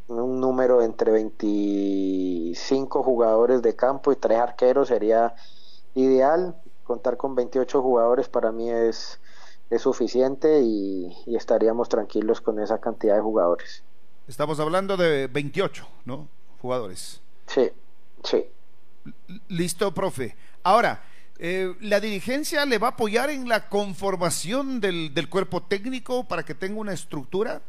un 0.07 0.39
número 0.39 0.81
entre 0.81 1.11
25 1.11 3.03
jugadores 3.03 3.61
de 3.61 3.75
campo 3.75 4.11
y 4.11 4.15
tres 4.15 4.39
arqueros 4.39 4.87
sería 4.89 5.35
ideal. 5.95 6.55
Contar 6.87 7.17
con 7.17 7.35
28 7.35 7.81
jugadores 7.81 8.29
para 8.29 8.53
mí 8.53 8.71
es, 8.71 9.19
es 9.69 9.81
suficiente 9.81 10.61
y, 10.61 11.13
y 11.25 11.35
estaríamos 11.35 11.89
tranquilos 11.89 12.39
con 12.39 12.59
esa 12.61 12.79
cantidad 12.79 13.15
de 13.15 13.21
jugadores. 13.21 13.83
Estamos 14.25 14.59
hablando 14.61 14.95
de 14.95 15.27
28, 15.27 15.85
¿no? 16.05 16.29
Jugadores. 16.61 17.21
Sí, 17.45 17.69
sí. 18.23 18.45
Listo, 19.49 19.93
profe. 19.93 20.35
Ahora, 20.63 21.03
eh, 21.39 21.75
¿la 21.81 21.99
dirigencia 21.99 22.65
le 22.65 22.77
va 22.77 22.87
a 22.87 22.91
apoyar 22.91 23.29
en 23.29 23.47
la 23.47 23.69
conformación 23.69 24.79
del, 24.79 25.13
del, 25.13 25.29
cuerpo 25.29 25.61
técnico 25.63 26.27
para 26.27 26.43
que 26.43 26.55
tenga 26.55 26.79
una 26.79 26.93
estructura? 26.93 27.61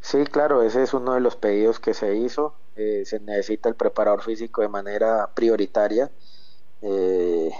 Sí, 0.00 0.24
claro, 0.24 0.62
ese 0.62 0.82
es 0.82 0.92
uno 0.92 1.14
de 1.14 1.20
los 1.20 1.36
pedidos 1.36 1.80
que 1.80 1.94
se 1.94 2.16
hizo. 2.16 2.54
Eh, 2.76 3.04
se 3.06 3.20
necesita 3.20 3.68
el 3.68 3.74
preparador 3.74 4.22
físico 4.22 4.60
de 4.60 4.68
manera 4.68 5.30
prioritaria. 5.34 6.10
Eh, 6.84 7.50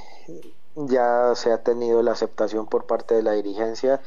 ya 0.77 1.35
se 1.35 1.51
ha 1.51 1.63
tenido 1.63 2.03
la 2.03 2.13
aceptación 2.13 2.67
por 2.67 2.87
parte 2.87 3.15
de 3.15 3.23
la 3.23 3.33
dirigencia. 3.33 4.01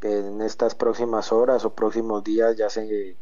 En 0.00 0.40
estas 0.42 0.74
próximas 0.74 1.32
horas 1.32 1.64
o 1.64 1.74
próximos 1.74 2.24
días 2.24 2.56
ya 2.56 2.68
se 2.68 3.16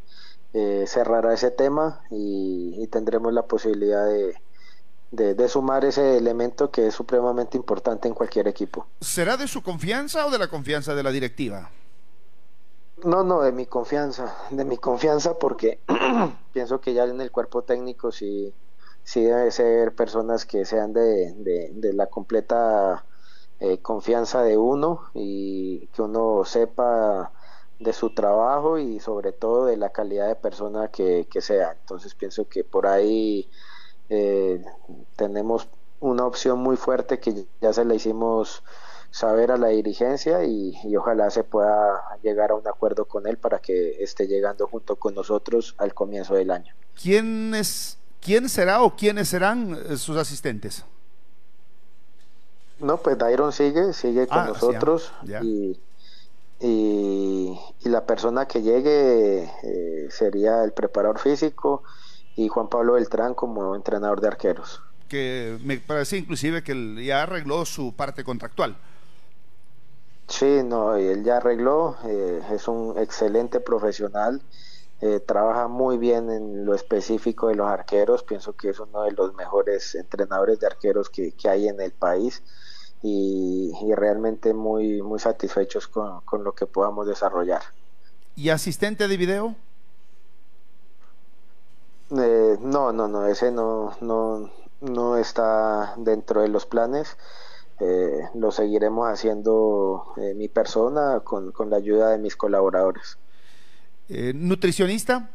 eh, 0.53 0.85
cerrará 0.87 1.33
ese 1.35 1.51
tema 1.51 2.03
y, 2.11 2.75
y 2.77 2.87
tendremos 2.89 3.33
la 3.33 3.47
posibilidad 3.47 4.07
de, 4.07 4.35
de, 5.11 5.35
de, 5.35 5.49
sumar 5.49 5.85
ese 5.85 6.17
elemento 6.17 6.71
que 6.71 6.89
es 6.89 6.95
supremamente 6.95 7.57
importante 7.57 8.09
en 8.09 8.15
cualquier 8.15 8.49
equipo. 8.49 8.87
¿Será 9.01 9.37
de 9.37 9.47
su 9.47 9.63
confianza 9.63 10.27
o 10.27 10.31
de 10.31 10.39
la 10.39 10.49
confianza 10.49 10.95
de 10.95 11.03
la 11.03 11.13
directiva? 11.13 11.71
No, 13.05 13.25
no, 13.25 13.43
de 13.43 13.53
mi 13.53 13.67
confianza, 13.67 14.37
de 14.51 14.65
mi 14.65 14.77
confianza 14.77 15.39
porque 15.39 15.81
pienso 16.53 16.81
que 16.81 16.95
ya 16.95 17.05
en 17.05 17.21
el 17.21 17.31
cuerpo 17.31 17.63
técnico 17.63 18.13
sí, 18.13 18.55
sí 19.05 19.25
debe 19.25 19.51
ser 19.51 19.95
personas 19.95 20.47
que 20.47 20.65
sean 20.65 20.93
de, 20.93 21.33
de, 21.35 21.93
la 21.93 22.07
completa 22.07 23.05
eh, 23.61 23.79
confianza 23.79 24.43
de 24.43 24.57
uno 24.57 25.11
y 25.15 25.89
que 25.89 26.03
uno 26.03 26.45
sepa 26.45 27.33
de 27.79 27.93
su 27.93 28.15
trabajo 28.15 28.79
y 28.79 29.01
sobre 29.01 29.33
todo 29.33 29.67
de 29.67 29.77
la 29.77 29.91
calidad 29.91 30.29
de 30.29 30.37
persona 30.37 30.89
que, 30.89 31.27
que 31.31 31.41
sea. 31.41 31.73
Entonces 31.73 32.15
pienso 32.15 32.49
que 32.49 32.65
por 32.65 32.87
ahí 32.87 33.51
eh, 34.09 34.65
tenemos 35.17 35.69
una 36.01 36.27
opción 36.27 36.59
muy 36.59 36.77
fuerte 36.77 37.19
que 37.19 37.47
ya 37.61 37.73
se 37.73 37.85
la 37.85 37.95
hicimos 37.95 38.63
saber 39.11 39.51
a 39.51 39.57
la 39.57 39.69
dirigencia 39.69 40.45
y, 40.45 40.75
y, 40.85 40.97
ojalá 40.97 41.31
se 41.31 41.45
pueda 41.45 42.19
llegar 42.23 42.51
a 42.51 42.55
un 42.55 42.67
acuerdo 42.67 43.05
con 43.05 43.27
él 43.27 43.37
para 43.37 43.59
que 43.59 44.03
esté 44.03 44.27
llegando 44.27 44.67
junto 44.67 44.97
con 44.97 45.15
nosotros 45.15 45.75
al 45.77 45.93
comienzo 45.93 46.35
del 46.35 46.51
año. 46.51 46.75
¿Quién, 47.01 47.55
es, 47.55 47.99
quién 48.23 48.49
será 48.49 48.83
o 48.83 48.97
quiénes 48.97 49.29
serán 49.29 49.77
eh, 49.89 49.97
sus 49.97 50.17
asistentes? 50.17 50.85
No, 52.79 52.97
pues 52.97 53.19
Dairon 53.19 53.53
sigue, 53.53 53.93
sigue 53.93 54.27
con 54.27 54.39
ah, 54.39 54.47
nosotros. 54.47 55.13
Y, 55.43 55.79
y, 56.61 57.59
y, 57.85 57.89
la 57.89 58.07
persona 58.07 58.47
que 58.47 58.63
llegue 58.63 59.45
eh, 59.63 60.09
sería 60.11 60.65
el 60.65 60.73
preparador 60.73 61.19
físico 61.19 61.83
y 62.37 62.49
Juan 62.49 62.69
Pablo 62.69 62.95
Beltrán 62.95 63.35
como 63.35 63.77
entrenador 63.77 64.21
de 64.21 64.29
arqueros. 64.29 64.81
Que 65.09 65.59
me 65.63 65.79
parece 65.79 66.17
inclusive 66.17 66.65
que 66.65 66.73
él 66.73 67.05
ya 67.05 67.23
arregló 67.23 67.65
su 67.67 67.95
parte 67.95 68.25
contractual. 68.25 68.77
Sí, 70.29 70.63
no, 70.65 70.95
él 70.95 71.25
ya 71.25 71.37
arregló, 71.37 71.97
eh, 72.07 72.41
es 72.53 72.67
un 72.67 72.97
excelente 72.99 73.61
profesional, 73.61 74.41
eh, 75.03 75.19
trabaja 75.19 75.67
muy 75.67 75.99
bien 75.99 76.31
en 76.31 76.65
lo 76.65 76.77
específico 76.77 77.49
de 77.49 77.57
los 77.57 77.67
arqueros, 77.67 78.23
pienso 78.23 78.53
que 78.55 78.71
es 78.71 78.79
uno 78.79 79.03
de 79.03 79.11
los 79.11 79.35
mejores 79.35 79.97
entrenadores 79.97 80.61
de 80.61 80.69
arqueros 80.69 81.11
que, 81.11 81.33
que 81.33 81.49
hay 81.49 81.67
en 81.67 81.81
el 81.81 81.91
país 81.91 82.41
y, 83.03 83.73
y 83.83 83.95
realmente 83.97 84.55
muy, 84.55 85.03
muy 85.03 85.19
satisfechos 85.19 85.89
con, 85.89 86.21
con, 86.21 86.45
lo 86.45 86.53
que 86.53 86.67
podamos 86.67 87.09
desarrollar. 87.09 87.63
¿Y 88.37 88.51
asistente 88.51 89.09
de 89.09 89.17
video? 89.17 89.57
Eh, 92.17 92.59
no, 92.61 92.93
no, 92.93 93.09
no, 93.09 93.27
ese 93.27 93.51
no, 93.51 93.97
no, 94.01 94.51
no 94.81 95.17
está 95.17 95.95
dentro 95.97 96.43
de 96.43 96.49
los 96.49 96.65
planes. 96.65 97.17
Eh, 97.81 98.29
lo 98.35 98.53
seguiremos 98.53 99.09
haciendo 99.09 100.15
eh, 100.17 100.35
mi 100.35 100.47
persona 100.47 101.23
con, 101.25 101.51
con, 101.51 101.71
la 101.71 101.79
ayuda 101.79 102.11
de 102.11 102.19
mis 102.19 102.37
colaboradores. 102.37 103.19
Eh, 104.09 104.33
¿Nutricionista? 104.35 105.31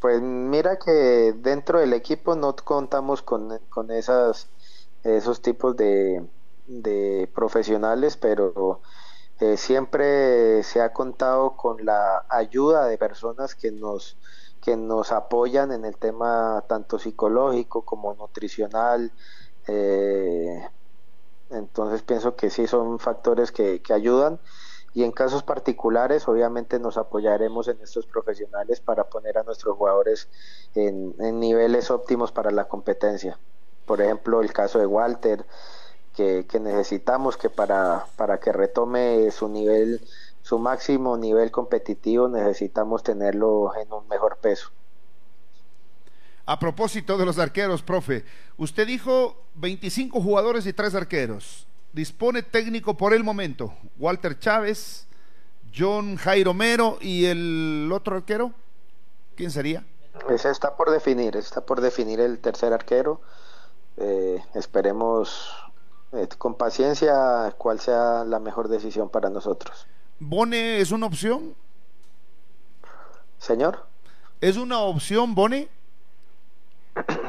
Pues 0.00 0.20
mira 0.20 0.78
que 0.78 1.34
dentro 1.36 1.80
del 1.80 1.92
equipo 1.92 2.34
no 2.36 2.54
contamos 2.54 3.22
con, 3.22 3.58
con 3.70 3.90
esas, 3.90 4.48
esos 5.02 5.40
tipos 5.40 5.76
de, 5.76 6.24
de 6.66 7.28
profesionales, 7.34 8.16
pero 8.16 8.80
siempre 9.56 10.62
se 10.62 10.80
ha 10.80 10.92
contado 10.92 11.56
con 11.56 11.84
la 11.84 12.24
ayuda 12.28 12.86
de 12.86 12.96
personas 12.96 13.54
que 13.54 13.70
nos 13.70 14.16
que 14.66 14.76
nos 14.76 15.12
apoyan 15.12 15.70
en 15.70 15.84
el 15.84 15.96
tema 15.96 16.64
tanto 16.66 16.98
psicológico 16.98 17.82
como 17.82 18.14
nutricional. 18.14 19.12
Eh, 19.68 20.68
entonces 21.50 22.02
pienso 22.02 22.34
que 22.34 22.50
sí 22.50 22.66
son 22.66 22.98
factores 22.98 23.52
que, 23.52 23.80
que 23.80 23.92
ayudan 23.92 24.40
y 24.96 25.04
en 25.04 25.12
casos 25.12 25.42
particulares 25.42 26.26
obviamente 26.26 26.78
nos 26.78 26.96
apoyaremos 26.96 27.68
en 27.68 27.78
estos 27.82 28.06
profesionales 28.06 28.80
para 28.80 29.04
poner 29.04 29.36
a 29.36 29.42
nuestros 29.42 29.76
jugadores 29.76 30.26
en, 30.74 31.14
niveles 31.38 31.90
óptimos 31.90 32.32
para 32.32 32.50
la 32.50 32.64
competencia. 32.64 33.38
Por 33.84 34.00
ejemplo, 34.00 34.40
el 34.40 34.54
caso 34.54 34.78
de 34.78 34.86
Walter, 34.86 35.44
que, 36.14 36.46
que 36.48 36.60
necesitamos 36.60 37.36
que 37.36 37.50
para, 37.50 38.06
para 38.16 38.40
que 38.40 38.52
retome 38.52 39.30
su 39.32 39.50
nivel, 39.50 40.00
su 40.40 40.58
máximo 40.58 41.18
nivel 41.18 41.50
competitivo, 41.50 42.28
necesitamos 42.28 43.02
tenerlo 43.02 43.72
en 43.76 43.92
un 43.92 44.08
mejor 44.08 44.38
peso. 44.38 44.70
A 46.46 46.58
propósito 46.58 47.18
de 47.18 47.26
los 47.26 47.38
arqueros, 47.38 47.82
profe, 47.82 48.24
usted 48.56 48.86
dijo 48.86 49.44
25 49.56 50.22
jugadores 50.22 50.64
y 50.64 50.72
3 50.72 50.94
arqueros. 50.94 51.66
Dispone 51.96 52.42
técnico 52.42 52.94
por 52.94 53.14
el 53.14 53.24
momento. 53.24 53.72
Walter 53.96 54.38
Chávez, 54.38 55.06
John 55.74 56.16
Jairo 56.16 56.52
Mero 56.52 56.98
y 57.00 57.24
el 57.24 57.90
otro 57.90 58.16
arquero. 58.16 58.52
¿Quién 59.34 59.50
sería? 59.50 59.82
Ese 60.28 60.50
está 60.50 60.76
por 60.76 60.90
definir, 60.90 61.38
está 61.38 61.62
por 61.62 61.80
definir 61.80 62.20
el 62.20 62.38
tercer 62.38 62.74
arquero. 62.74 63.22
Eh, 63.96 64.38
esperemos 64.52 65.48
eh, 66.12 66.28
con 66.36 66.56
paciencia 66.56 67.54
cuál 67.56 67.80
sea 67.80 68.24
la 68.26 68.40
mejor 68.40 68.68
decisión 68.68 69.08
para 69.08 69.30
nosotros. 69.30 69.86
¿Bone 70.20 70.80
es 70.82 70.90
una 70.90 71.06
opción? 71.06 71.54
Señor. 73.38 73.86
¿Es 74.42 74.58
una 74.58 74.80
opción, 74.80 75.34
Bone? 75.34 75.70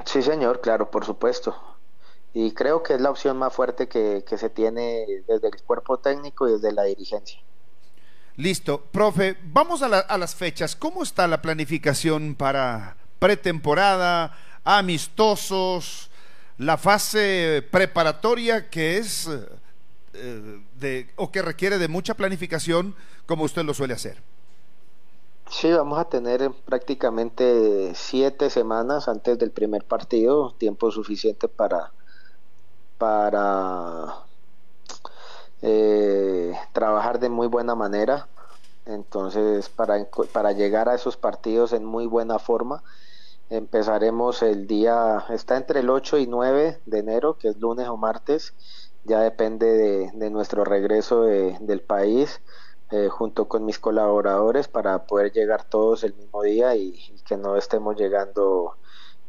Sí, 0.04 0.22
señor, 0.22 0.60
claro, 0.60 0.92
por 0.92 1.06
supuesto. 1.06 1.56
Y 2.40 2.52
creo 2.52 2.84
que 2.84 2.94
es 2.94 3.02
la 3.02 3.10
opción 3.10 3.36
más 3.36 3.52
fuerte 3.52 3.88
que, 3.88 4.24
que 4.24 4.38
se 4.38 4.52
tiene 4.52 5.24
desde 5.28 5.48
el 5.48 5.60
cuerpo 5.64 5.98
técnico 5.98 6.48
y 6.48 6.52
desde 6.52 6.72
la 6.72 6.84
dirigencia. 6.84 7.42
Listo, 8.36 8.80
profe, 8.80 9.38
vamos 9.46 9.82
a, 9.82 9.88
la, 9.88 9.98
a, 10.02 10.20
las 10.20 10.36
fechas. 10.36 10.76
¿Cómo 10.76 11.02
está 11.02 11.28
la 11.28 11.42
planificación 11.42 12.36
para 12.36 12.96
pretemporada, 13.18 14.38
amistosos, 14.64 16.12
la 16.60 16.78
fase 16.78 17.68
preparatoria 17.72 18.70
que 18.70 18.98
es 19.00 19.28
eh, 20.14 20.62
de, 20.80 21.10
o 21.16 21.32
que 21.32 21.42
requiere 21.42 21.80
de 21.80 21.88
mucha 21.88 22.14
planificación 22.14 22.94
como 23.26 23.46
usted 23.46 23.64
lo 23.64 23.74
suele 23.74 23.96
hacer? 23.96 24.22
Sí, 25.50 25.72
vamos 25.72 25.98
a 25.98 26.06
tener 26.06 26.52
prácticamente 26.52 27.94
siete 27.96 28.52
semanas 28.52 29.08
antes 29.08 29.40
del 29.40 29.50
primer 29.50 29.86
partido, 29.86 30.54
tiempo 30.60 30.92
suficiente 30.92 31.48
para, 31.48 31.94
para 32.98 34.16
eh, 35.62 36.54
trabajar 36.74 37.20
de 37.20 37.30
muy 37.30 37.48
buena 37.48 37.76
manera. 37.76 38.28
Entonces, 38.86 39.70
para, 39.70 40.06
para 40.32 40.52
llegar 40.54 40.90
a 40.90 40.96
esos 40.96 41.18
partidos 41.18 41.74
en 41.74 41.84
muy 41.84 42.06
buena 42.06 42.40
forma, 42.40 42.84
empezaremos 43.50 44.42
el 44.44 44.68
día, 44.68 45.26
está 45.30 45.58
entre 45.58 45.82
el 45.82 45.90
8 45.90 46.18
y 46.20 46.28
9 46.28 46.80
de 46.86 47.00
enero, 47.00 47.38
que 47.38 47.50
es 47.50 47.58
lunes 47.58 47.88
o 47.88 47.98
martes, 47.98 48.54
ya 49.04 49.22
depende 49.22 49.68
de, 49.68 50.12
de 50.14 50.30
nuestro 50.30 50.64
regreso 50.66 51.24
de, 51.24 51.58
del 51.62 51.82
país 51.82 52.42
eh, 52.92 53.10
junto 53.10 53.48
con 53.48 53.66
mis 53.66 53.80
colaboradores 53.80 54.68
para 54.68 55.06
poder 55.06 55.32
llegar 55.34 55.64
todos 55.66 56.04
el 56.04 56.14
mismo 56.14 56.42
día 56.44 56.76
y, 56.76 56.94
y 56.96 57.22
que 57.26 57.38
no 57.38 57.58
estemos 57.58 57.98
llegando 57.98 58.78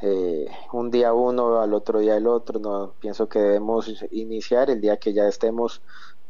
eh, 0.01 0.47
un 0.73 0.91
día 0.91 1.13
uno 1.13 1.61
al 1.61 1.75
otro 1.75 1.99
día 1.99 2.17
el 2.17 2.27
otro. 2.27 2.59
No 2.59 2.93
pienso 3.01 3.29
que 3.29 3.39
debemos 3.39 4.05
iniciar 4.11 4.71
el 4.71 4.81
día 4.81 4.99
que 4.99 5.13
ya 5.13 5.27
estemos 5.27 5.83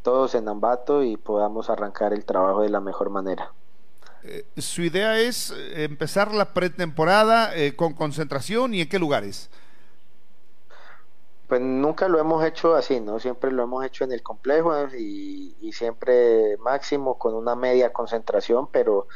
todos 0.03 0.35
en 0.35 0.49
Ambato 0.49 1.03
y 1.03 1.17
podamos 1.17 1.71
arrancar 1.71 2.13
el 2.13 2.25
trabajo 2.25 2.63
de 2.63 2.71
la 2.71 2.81
mejor 2.81 3.11
manera. 3.11 3.53
Eh, 4.25 4.45
su 4.57 4.83
idea 4.83 5.19
es 5.19 5.51
eh, 5.51 5.85
empezar 5.85 6.33
la 6.33 6.53
pretemporada 6.53 7.55
eh, 7.57 7.77
con 7.77 7.95
concentración 7.95 8.75
y 8.75 8.81
en 8.83 8.89
qué 8.89 8.99
lugares. 8.99 9.51
Pues 11.47 11.61
nunca 11.61 12.09
lo 12.09 12.19
hemos 12.19 12.45
hecho 12.45 12.75
así, 12.75 13.01
¿no? 13.01 13.19
Siempre 13.21 13.51
lo 13.51 13.63
hemos 13.63 13.85
hecho 13.85 14.05
en 14.05 14.13
el 14.13 14.23
complejo 14.23 14.73
y, 14.95 15.57
y 15.61 15.73
siempre 15.73 16.59
máximo 16.59 17.17
con 17.19 17.35
una 17.35 17.55
media 17.55 17.91
concentración, 17.93 18.69
pero, 18.71 19.09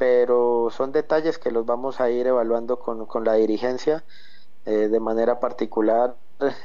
pero 0.00 0.70
son 0.70 0.92
detalles 0.92 1.36
que 1.36 1.50
los 1.50 1.66
vamos 1.66 2.00
a 2.00 2.08
ir 2.08 2.26
evaluando 2.26 2.78
con, 2.78 3.04
con 3.04 3.22
la 3.22 3.34
dirigencia 3.34 4.02
eh, 4.64 4.88
de 4.88 4.98
manera 4.98 5.40
particular. 5.40 6.16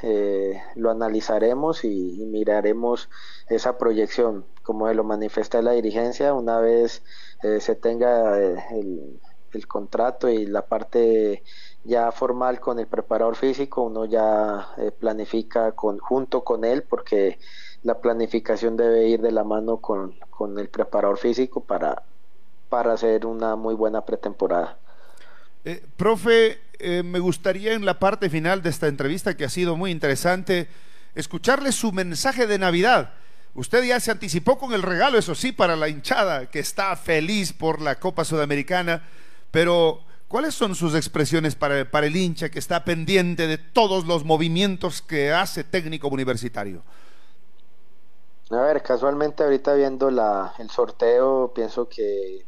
Eh, 0.04 0.62
lo 0.76 0.90
analizaremos 0.90 1.84
y, 1.84 2.24
miraremos 2.28 3.10
esa 3.50 3.78
proyección, 3.78 4.46
como 4.64 4.88
lo 4.94 5.04
manifiesta 5.04 5.62
la 5.62 5.74
dirigencia, 5.74 6.34
una 6.34 6.62
vez 6.62 7.04
eh, 7.44 7.60
se 7.60 7.76
tenga 7.76 8.40
el, 8.40 9.20
el 9.52 9.68
contrato 9.68 10.30
y 10.30 10.46
la 10.46 10.62
parte 10.68 11.44
ya 11.84 12.14
formal 12.14 12.62
con 12.62 12.80
el 12.80 12.88
preparador 12.88 13.36
físico, 13.36 13.82
uno 13.82 14.06
ya 14.06 14.70
planifica 14.98 15.74
con, 15.74 15.98
junto 16.00 16.46
con 16.46 16.64
él 16.64 16.84
porque 16.84 17.38
la 17.84 18.00
planificación 18.00 18.78
debe 18.78 19.10
ir 19.10 19.22
de 19.22 19.34
la 19.34 19.44
mano 19.44 19.82
con, 19.82 20.16
con 20.30 20.58
el 20.58 20.70
preparador 20.70 21.18
físico 21.18 21.60
para, 21.66 22.02
para 22.70 22.94
hacer 22.94 23.26
una 23.26 23.56
muy 23.56 23.76
buena 23.76 24.02
pretemporada. 24.02 24.78
Eh, 25.64 25.86
profe, 25.98 26.60
eh, 26.80 27.04
me 27.04 27.20
gustaría 27.20 27.74
en 27.74 27.86
la 27.86 28.00
parte 28.00 28.30
final 28.30 28.62
de 28.62 28.70
esta 28.70 28.88
entrevista 28.88 29.36
que 29.36 29.46
ha 29.46 29.50
sido 29.50 29.76
muy 29.76 29.92
interesante 29.92 30.68
escucharle 31.16 31.72
su 31.72 31.92
mensaje 31.92 32.48
de 32.48 32.60
Navidad. 32.60 33.14
Usted 33.54 33.84
ya 33.84 34.00
se 34.00 34.12
anticipó 34.12 34.58
con 34.58 34.74
el 34.74 34.82
regalo, 34.82 35.18
eso 35.18 35.34
sí, 35.34 35.52
para 35.52 35.76
la 35.76 35.88
hinchada 35.88 36.48
que 36.48 36.60
está 36.60 36.96
feliz 36.96 37.54
por 37.54 37.82
la 37.82 38.00
Copa 38.00 38.26
Sudamericana, 38.26 39.04
pero 39.52 40.04
¿Cuáles 40.28 40.56
son 40.56 40.74
sus 40.74 40.96
expresiones 40.96 41.56
para, 41.56 41.90
para, 41.90 42.08
el 42.08 42.16
hincha 42.16 42.50
que 42.50 42.58
está 42.58 42.84
pendiente 42.84 43.48
de 43.48 43.58
todos 43.60 44.06
los 44.06 44.26
movimientos 44.26 45.02
que 45.02 45.32
hace 45.32 45.64
técnico 45.64 46.08
universitario? 46.08 46.82
A 48.50 48.58
ver, 48.58 48.82
casualmente 48.82 49.44
ahorita 49.44 49.76
viendo 49.76 50.10
la, 50.10 50.54
el 50.58 50.70
sorteo, 50.70 51.52
pienso 51.54 51.88
que 51.88 52.44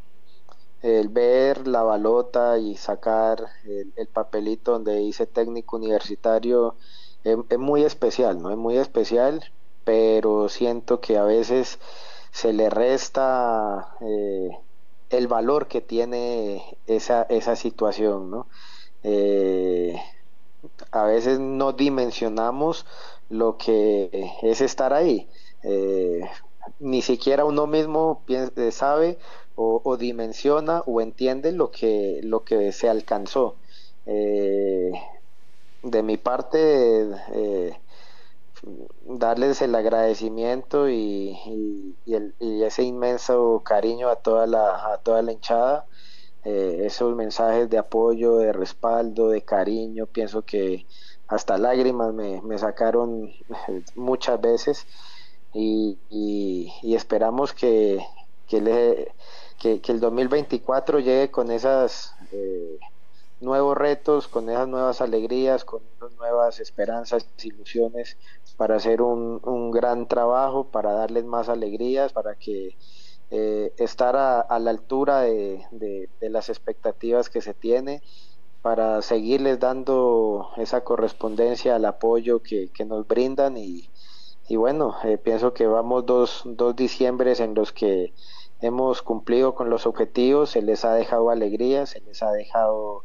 el 0.82 1.10
ver 1.10 1.68
la 1.68 1.84
balota 1.84 2.58
y 2.60 2.76
sacar 2.76 3.48
el, 3.66 3.94
el 3.96 4.08
papelito 4.08 4.74
donde 4.74 4.98
dice 4.98 5.26
técnico 5.26 5.78
universitario 5.78 6.76
es, 7.24 7.38
es, 7.50 7.58
muy 7.58 7.84
especial, 7.84 8.42
¿no? 8.42 8.52
Es 8.52 8.58
muy 8.58 8.78
especial, 8.78 9.44
pero 9.84 10.50
siento 10.50 11.02
que 11.02 11.18
a 11.18 11.24
veces 11.24 11.80
se 12.32 12.54
le 12.54 12.70
resta... 12.70 13.96
Eh, 14.02 14.50
el 15.10 15.28
valor 15.28 15.68
que 15.68 15.82
tiene 15.82 16.78
esa, 16.88 17.24
esa 17.24 17.56
situación, 17.56 18.30
¿no? 18.30 18.48
Eh, 19.04 19.96
a 20.92 21.04
veces 21.04 21.40
no 21.40 21.74
dimensionamos 21.74 22.86
lo 23.30 23.58
que 23.58 24.32
es 24.42 24.62
estar 24.62 24.94
ahí. 24.94 25.30
Eh, 25.64 26.22
ni 26.80 27.02
siquiera 27.02 27.46
uno 27.46 27.68
mismo 27.68 28.24
sabe 28.72 29.18
o, 29.60 29.97
dimensiona 29.97 30.84
o 30.86 31.01
entiende 31.01 31.51
lo 31.51 31.72
que, 31.72 32.22
lo 32.24 32.43
que 32.43 32.72
se 32.72 32.89
alcanzó. 32.89 33.55
Eh, 34.05 34.91
de 35.84 36.03
mi 36.03 36.18
parte, 36.18 37.10
eh, 37.34 37.78
darles 39.05 39.62
el 39.62 39.76
agradecimiento 39.76 40.89
y, 40.89 41.38
y, 42.05 42.64
ese 42.64 42.84
inmenso 42.84 43.62
cariño 43.66 44.10
a 44.10 44.18
toda 44.18 44.45
la, 44.45 44.93
a 44.93 44.97
toda 44.99 45.22
la 45.22 45.32
hinchada, 45.32 45.86
eh, 46.43 46.82
esos 46.86 47.16
mensajes 47.16 47.70
de 47.70 47.78
apoyo, 47.78 48.38
de 48.38 48.53
respaldo, 48.53 49.30
de 49.30 49.41
cariño, 49.41 50.05
pienso 50.05 50.43
que 50.43 50.86
hasta 51.28 51.58
lágrimas 51.58 52.14
me, 52.14 52.41
me 52.41 52.58
sacaron 52.58 53.32
muchas 53.95 54.39
veces 54.39 54.86
y, 55.53 56.72
esperamos 56.84 57.53
que, 57.53 57.99
que, 58.47 58.62
le, 58.62 59.12
que, 59.58 59.82
que, 59.82 59.91
el 59.91 59.99
2024 59.99 60.99
llegue 60.99 61.32
con 61.32 61.51
esas... 61.51 62.14
Eh, 62.32 62.80
nuevos 63.39 63.78
retos, 63.78 64.28
con 64.28 64.49
esas 64.49 64.68
nuevas 64.68 64.99
alegrías, 64.99 65.64
con 65.64 65.82
esas 65.95 66.12
nuevas 66.14 66.60
esperanzas, 66.60 67.28
ilusiones 67.43 68.18
para 68.58 68.76
hacer 68.76 69.01
un, 69.01 69.39
un 69.43 69.72
gran 69.72 70.08
trabajo, 70.08 70.66
para 70.66 70.91
darles 70.93 71.26
más 71.26 71.47
alegrías, 71.47 72.12
para 72.12 72.36
que 72.36 72.76
eh, 73.30 73.74
estar 73.78 74.16
a, 74.16 74.60
la 74.60 74.72
altura 74.72 75.22
de, 75.22 75.64
de, 75.72 76.10
de, 76.20 76.30
las 76.30 76.49
expectativas 76.49 77.30
que 77.30 77.41
se 77.41 77.53
tiene, 77.53 78.01
para 78.64 79.01
seguirles 79.03 79.60
dando 79.60 80.49
esa 80.58 80.84
correspondencia 80.84 81.76
al 81.76 81.86
apoyo 81.86 82.41
que, 82.41 82.70
que 82.70 82.84
nos 82.84 83.08
brindan. 83.08 83.58
Y, 83.58 83.89
y 84.47 84.55
bueno, 84.55 84.95
eh, 85.03 85.20
pienso 85.20 85.53
que 85.53 85.68
vamos 85.68 86.05
dos, 86.08 86.41
dos 86.45 86.76
diciembres 86.76 87.39
en 87.39 87.53
los 87.53 87.72
que 87.72 88.14
hemos 88.62 89.01
cumplido 89.01 89.55
con 89.55 89.70
los 89.70 89.86
objetivos, 89.86 90.51
se 90.51 90.62
les 90.62 90.86
ha 90.86 90.93
dejado 90.93 91.30
alegría, 91.30 91.86
se 91.86 92.01
les 92.01 92.24
ha 92.24 92.32
dejado 92.32 93.03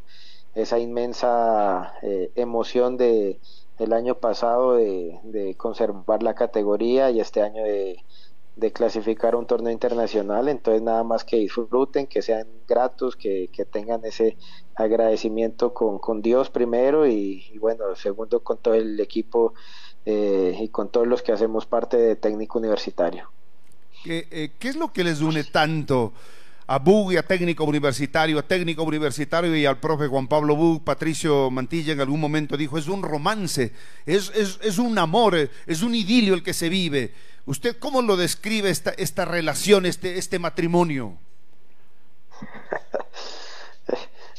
esa 0.55 0.79
inmensa 0.79 1.95
eh, 2.03 2.31
emoción 2.35 2.97
de 2.97 3.41
el 3.79 3.93
año 3.93 4.17
pasado 4.17 4.77
de, 4.77 5.55
conservar 5.57 6.23
la 6.23 6.35
categoría 6.35 7.11
y 7.11 7.21
este 7.21 7.43
año 7.43 7.65
de, 7.65 7.97
de, 8.57 8.73
clasificar 8.73 9.35
un 9.35 9.47
torneo 9.47 9.73
internacional. 9.73 10.49
Entonces 10.49 10.83
nada 10.83 11.03
más 11.05 11.25
que 11.25 11.39
disfruten, 11.39 12.07
que 12.07 12.23
sean 12.23 12.47
gratos, 12.69 13.17
que, 13.17 13.49
que 13.53 13.65
tengan 13.65 14.05
ese 14.05 14.37
agradecimiento 14.75 15.75
con, 15.75 15.99
con 15.99 16.23
Dios 16.23 16.51
primero 16.51 17.07
y, 17.07 17.45
y, 17.53 17.59
bueno, 17.59 17.95
segundo 17.97 18.41
con 18.45 18.59
todo 18.59 18.75
el 18.75 19.01
equipo 19.01 19.55
eh, 20.05 20.57
y 20.61 20.69
con 20.69 20.91
todos 20.91 21.07
los 21.07 21.23
que 21.23 21.33
hacemos 21.33 21.67
parte 21.67 21.97
de 21.97 22.17
técnico 22.17 22.59
universitario. 22.59 23.31
¿Qué, 24.03 24.29
eh, 24.31 24.53
¿Qué 24.59 24.69
es 24.69 24.77
lo 24.77 24.93
que 24.93 25.05
les 25.05 25.21
une 25.21 25.45
tanto? 25.45 26.13
a 26.67 26.79
Bug 26.79 27.13
y 27.13 27.17
a 27.17 27.23
técnico 27.23 27.65
universitario, 27.65 28.39
a 28.39 28.43
técnico 28.43 28.83
universitario 28.83 29.55
y 29.55 29.67
al 29.67 29.79
profe 29.79 30.07
Juan 30.07 30.27
Pablo 30.27 30.57
Bug, 30.57 30.85
Patricio 30.85 31.51
Mantilla 31.51 31.93
en 31.93 32.01
algún 32.01 32.21
momento 32.21 32.57
dijo, 32.57 32.79
es 32.79 32.89
un 32.89 33.03
romance, 33.03 33.73
es, 34.07 34.33
es, 34.35 34.59
es, 34.63 34.79
un 34.79 34.97
amor, 34.99 35.51
es 35.67 35.83
un 35.83 35.95
idilio 35.95 36.33
el 36.33 36.43
que 36.43 36.55
se 36.55 36.71
vive. 36.71 37.13
¿Usted 37.45 37.77
cómo 37.79 38.01
lo 38.01 38.17
describe 38.17 38.71
esta, 38.71 38.91
esta 38.91 39.25
relación, 39.25 39.85
este, 39.85 40.19
este 40.19 40.39
matrimonio? 40.39 41.19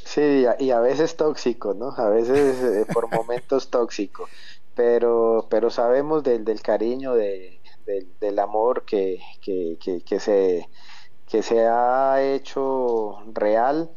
Sí, 0.06 0.46
y 0.60 0.70
a 0.70 0.80
veces 0.80 1.18
tóxico, 1.18 1.74
¿no? 1.74 1.90
A 1.98 2.08
veces 2.08 2.62
eh, 2.62 2.86
por 2.94 3.12
momentos 3.12 3.72
tóxico, 3.72 4.30
pero, 4.76 5.48
pero 5.50 5.72
sabemos 5.72 6.24
del, 6.24 6.46
del 6.46 6.62
cariño, 6.62 7.16
de, 7.16 7.60
del, 7.86 8.40
amor 8.40 8.86
que, 8.86 9.20
que, 9.42 9.78
que, 10.06 10.20
se 10.20 10.70
que 11.28 11.42
se 11.44 11.66
ha 11.68 12.22
hecho 12.22 13.20
real, 13.34 13.92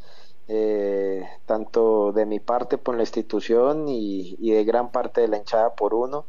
eh, 0.48 1.26
tanto 1.44 2.12
de 2.12 2.26
mi 2.26 2.40
parte 2.40 2.78
por 2.78 2.96
la 2.96 3.02
institución 3.02 3.88
y, 3.88 4.36
y, 4.38 4.52
de 4.52 4.64
gran 4.64 4.90
parte 4.90 5.20
de 5.20 5.28
la 5.28 5.38
hinchada 5.38 5.74
por 5.74 5.94
uno. 5.94 6.26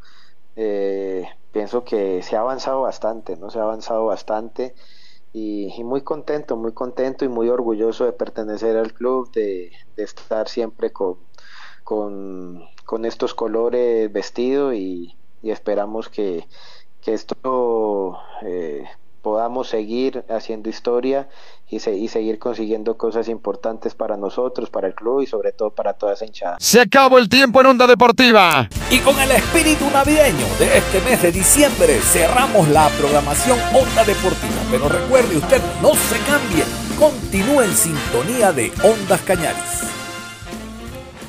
Eh, 0.55 1.27
pienso 1.51 1.83
que 1.83 2.21
se 2.23 2.35
ha 2.35 2.41
avanzado 2.41 2.81
bastante, 2.81 3.37
¿no? 3.37 3.49
Se 3.49 3.59
ha 3.59 3.63
avanzado 3.63 4.05
bastante 4.05 4.75
y, 5.33 5.83
muy 5.83 6.01
contento, 6.01 6.55
muy 6.57 6.73
contento 6.73 7.25
y 7.25 7.27
muy 7.27 7.49
orgulloso 7.49 8.05
de 8.05 8.13
pertenecer 8.13 8.75
al 8.77 8.93
club, 8.93 9.31
de, 9.31 9.71
de 9.95 10.03
estar 10.03 10.47
siempre 10.49 10.91
con, 10.91 11.17
con, 11.83 12.63
con, 12.85 13.05
estos 13.05 13.33
colores 13.33 14.11
vestidos 14.11 14.73
y, 14.73 15.15
y 15.41 15.51
esperamos 15.51 16.09
que, 16.09 16.47
que 17.07 17.13
esto 17.13 18.19
eh, 18.41 18.83
podamos 19.21 19.69
seguir 19.69 20.25
haciendo 20.27 20.67
historia 20.67 21.29
y, 21.69 21.79
se, 21.79 21.95
y, 21.95 22.09
seguir 22.09 22.37
consiguiendo 22.37 22.97
cosas 22.97 23.29
importantes 23.29 23.95
para 23.95 24.17
nosotros, 24.17 24.69
para 24.69 24.87
el 24.87 24.93
club 24.93 25.21
y 25.21 25.25
sobre 25.25 25.53
todo 25.53 25.69
para 25.69 25.93
toda 25.93 26.15
esa 26.15 26.25
hinchada. 26.25 26.57
Se 26.59 26.81
acabó 26.81 27.17
el 27.17 27.29
tiempo 27.29 27.61
en 27.61 27.67
Onda 27.67 27.87
Deportiva. 27.87 28.67
Y 28.91 28.99
con 28.99 29.17
el 29.21 29.31
espíritu 29.31 29.89
navideño 29.89 30.47
de 30.59 30.79
este 30.79 30.99
mes 30.99 31.21
de 31.21 31.31
diciembre 31.31 31.97
cerramos 32.01 32.67
la 32.67 32.89
programación 32.99 33.57
Onda 33.73 34.03
Deportiva. 34.03 34.61
Pero 34.69 34.89
recuerde 34.89 35.37
usted, 35.37 35.61
no 35.81 35.93
se 35.95 36.19
cambie, 36.25 36.65
continúe 36.99 37.61
en 37.61 37.73
sintonía 37.73 38.51
de 38.51 38.69
Ondas 38.83 39.21
Cañaris. 39.21 39.96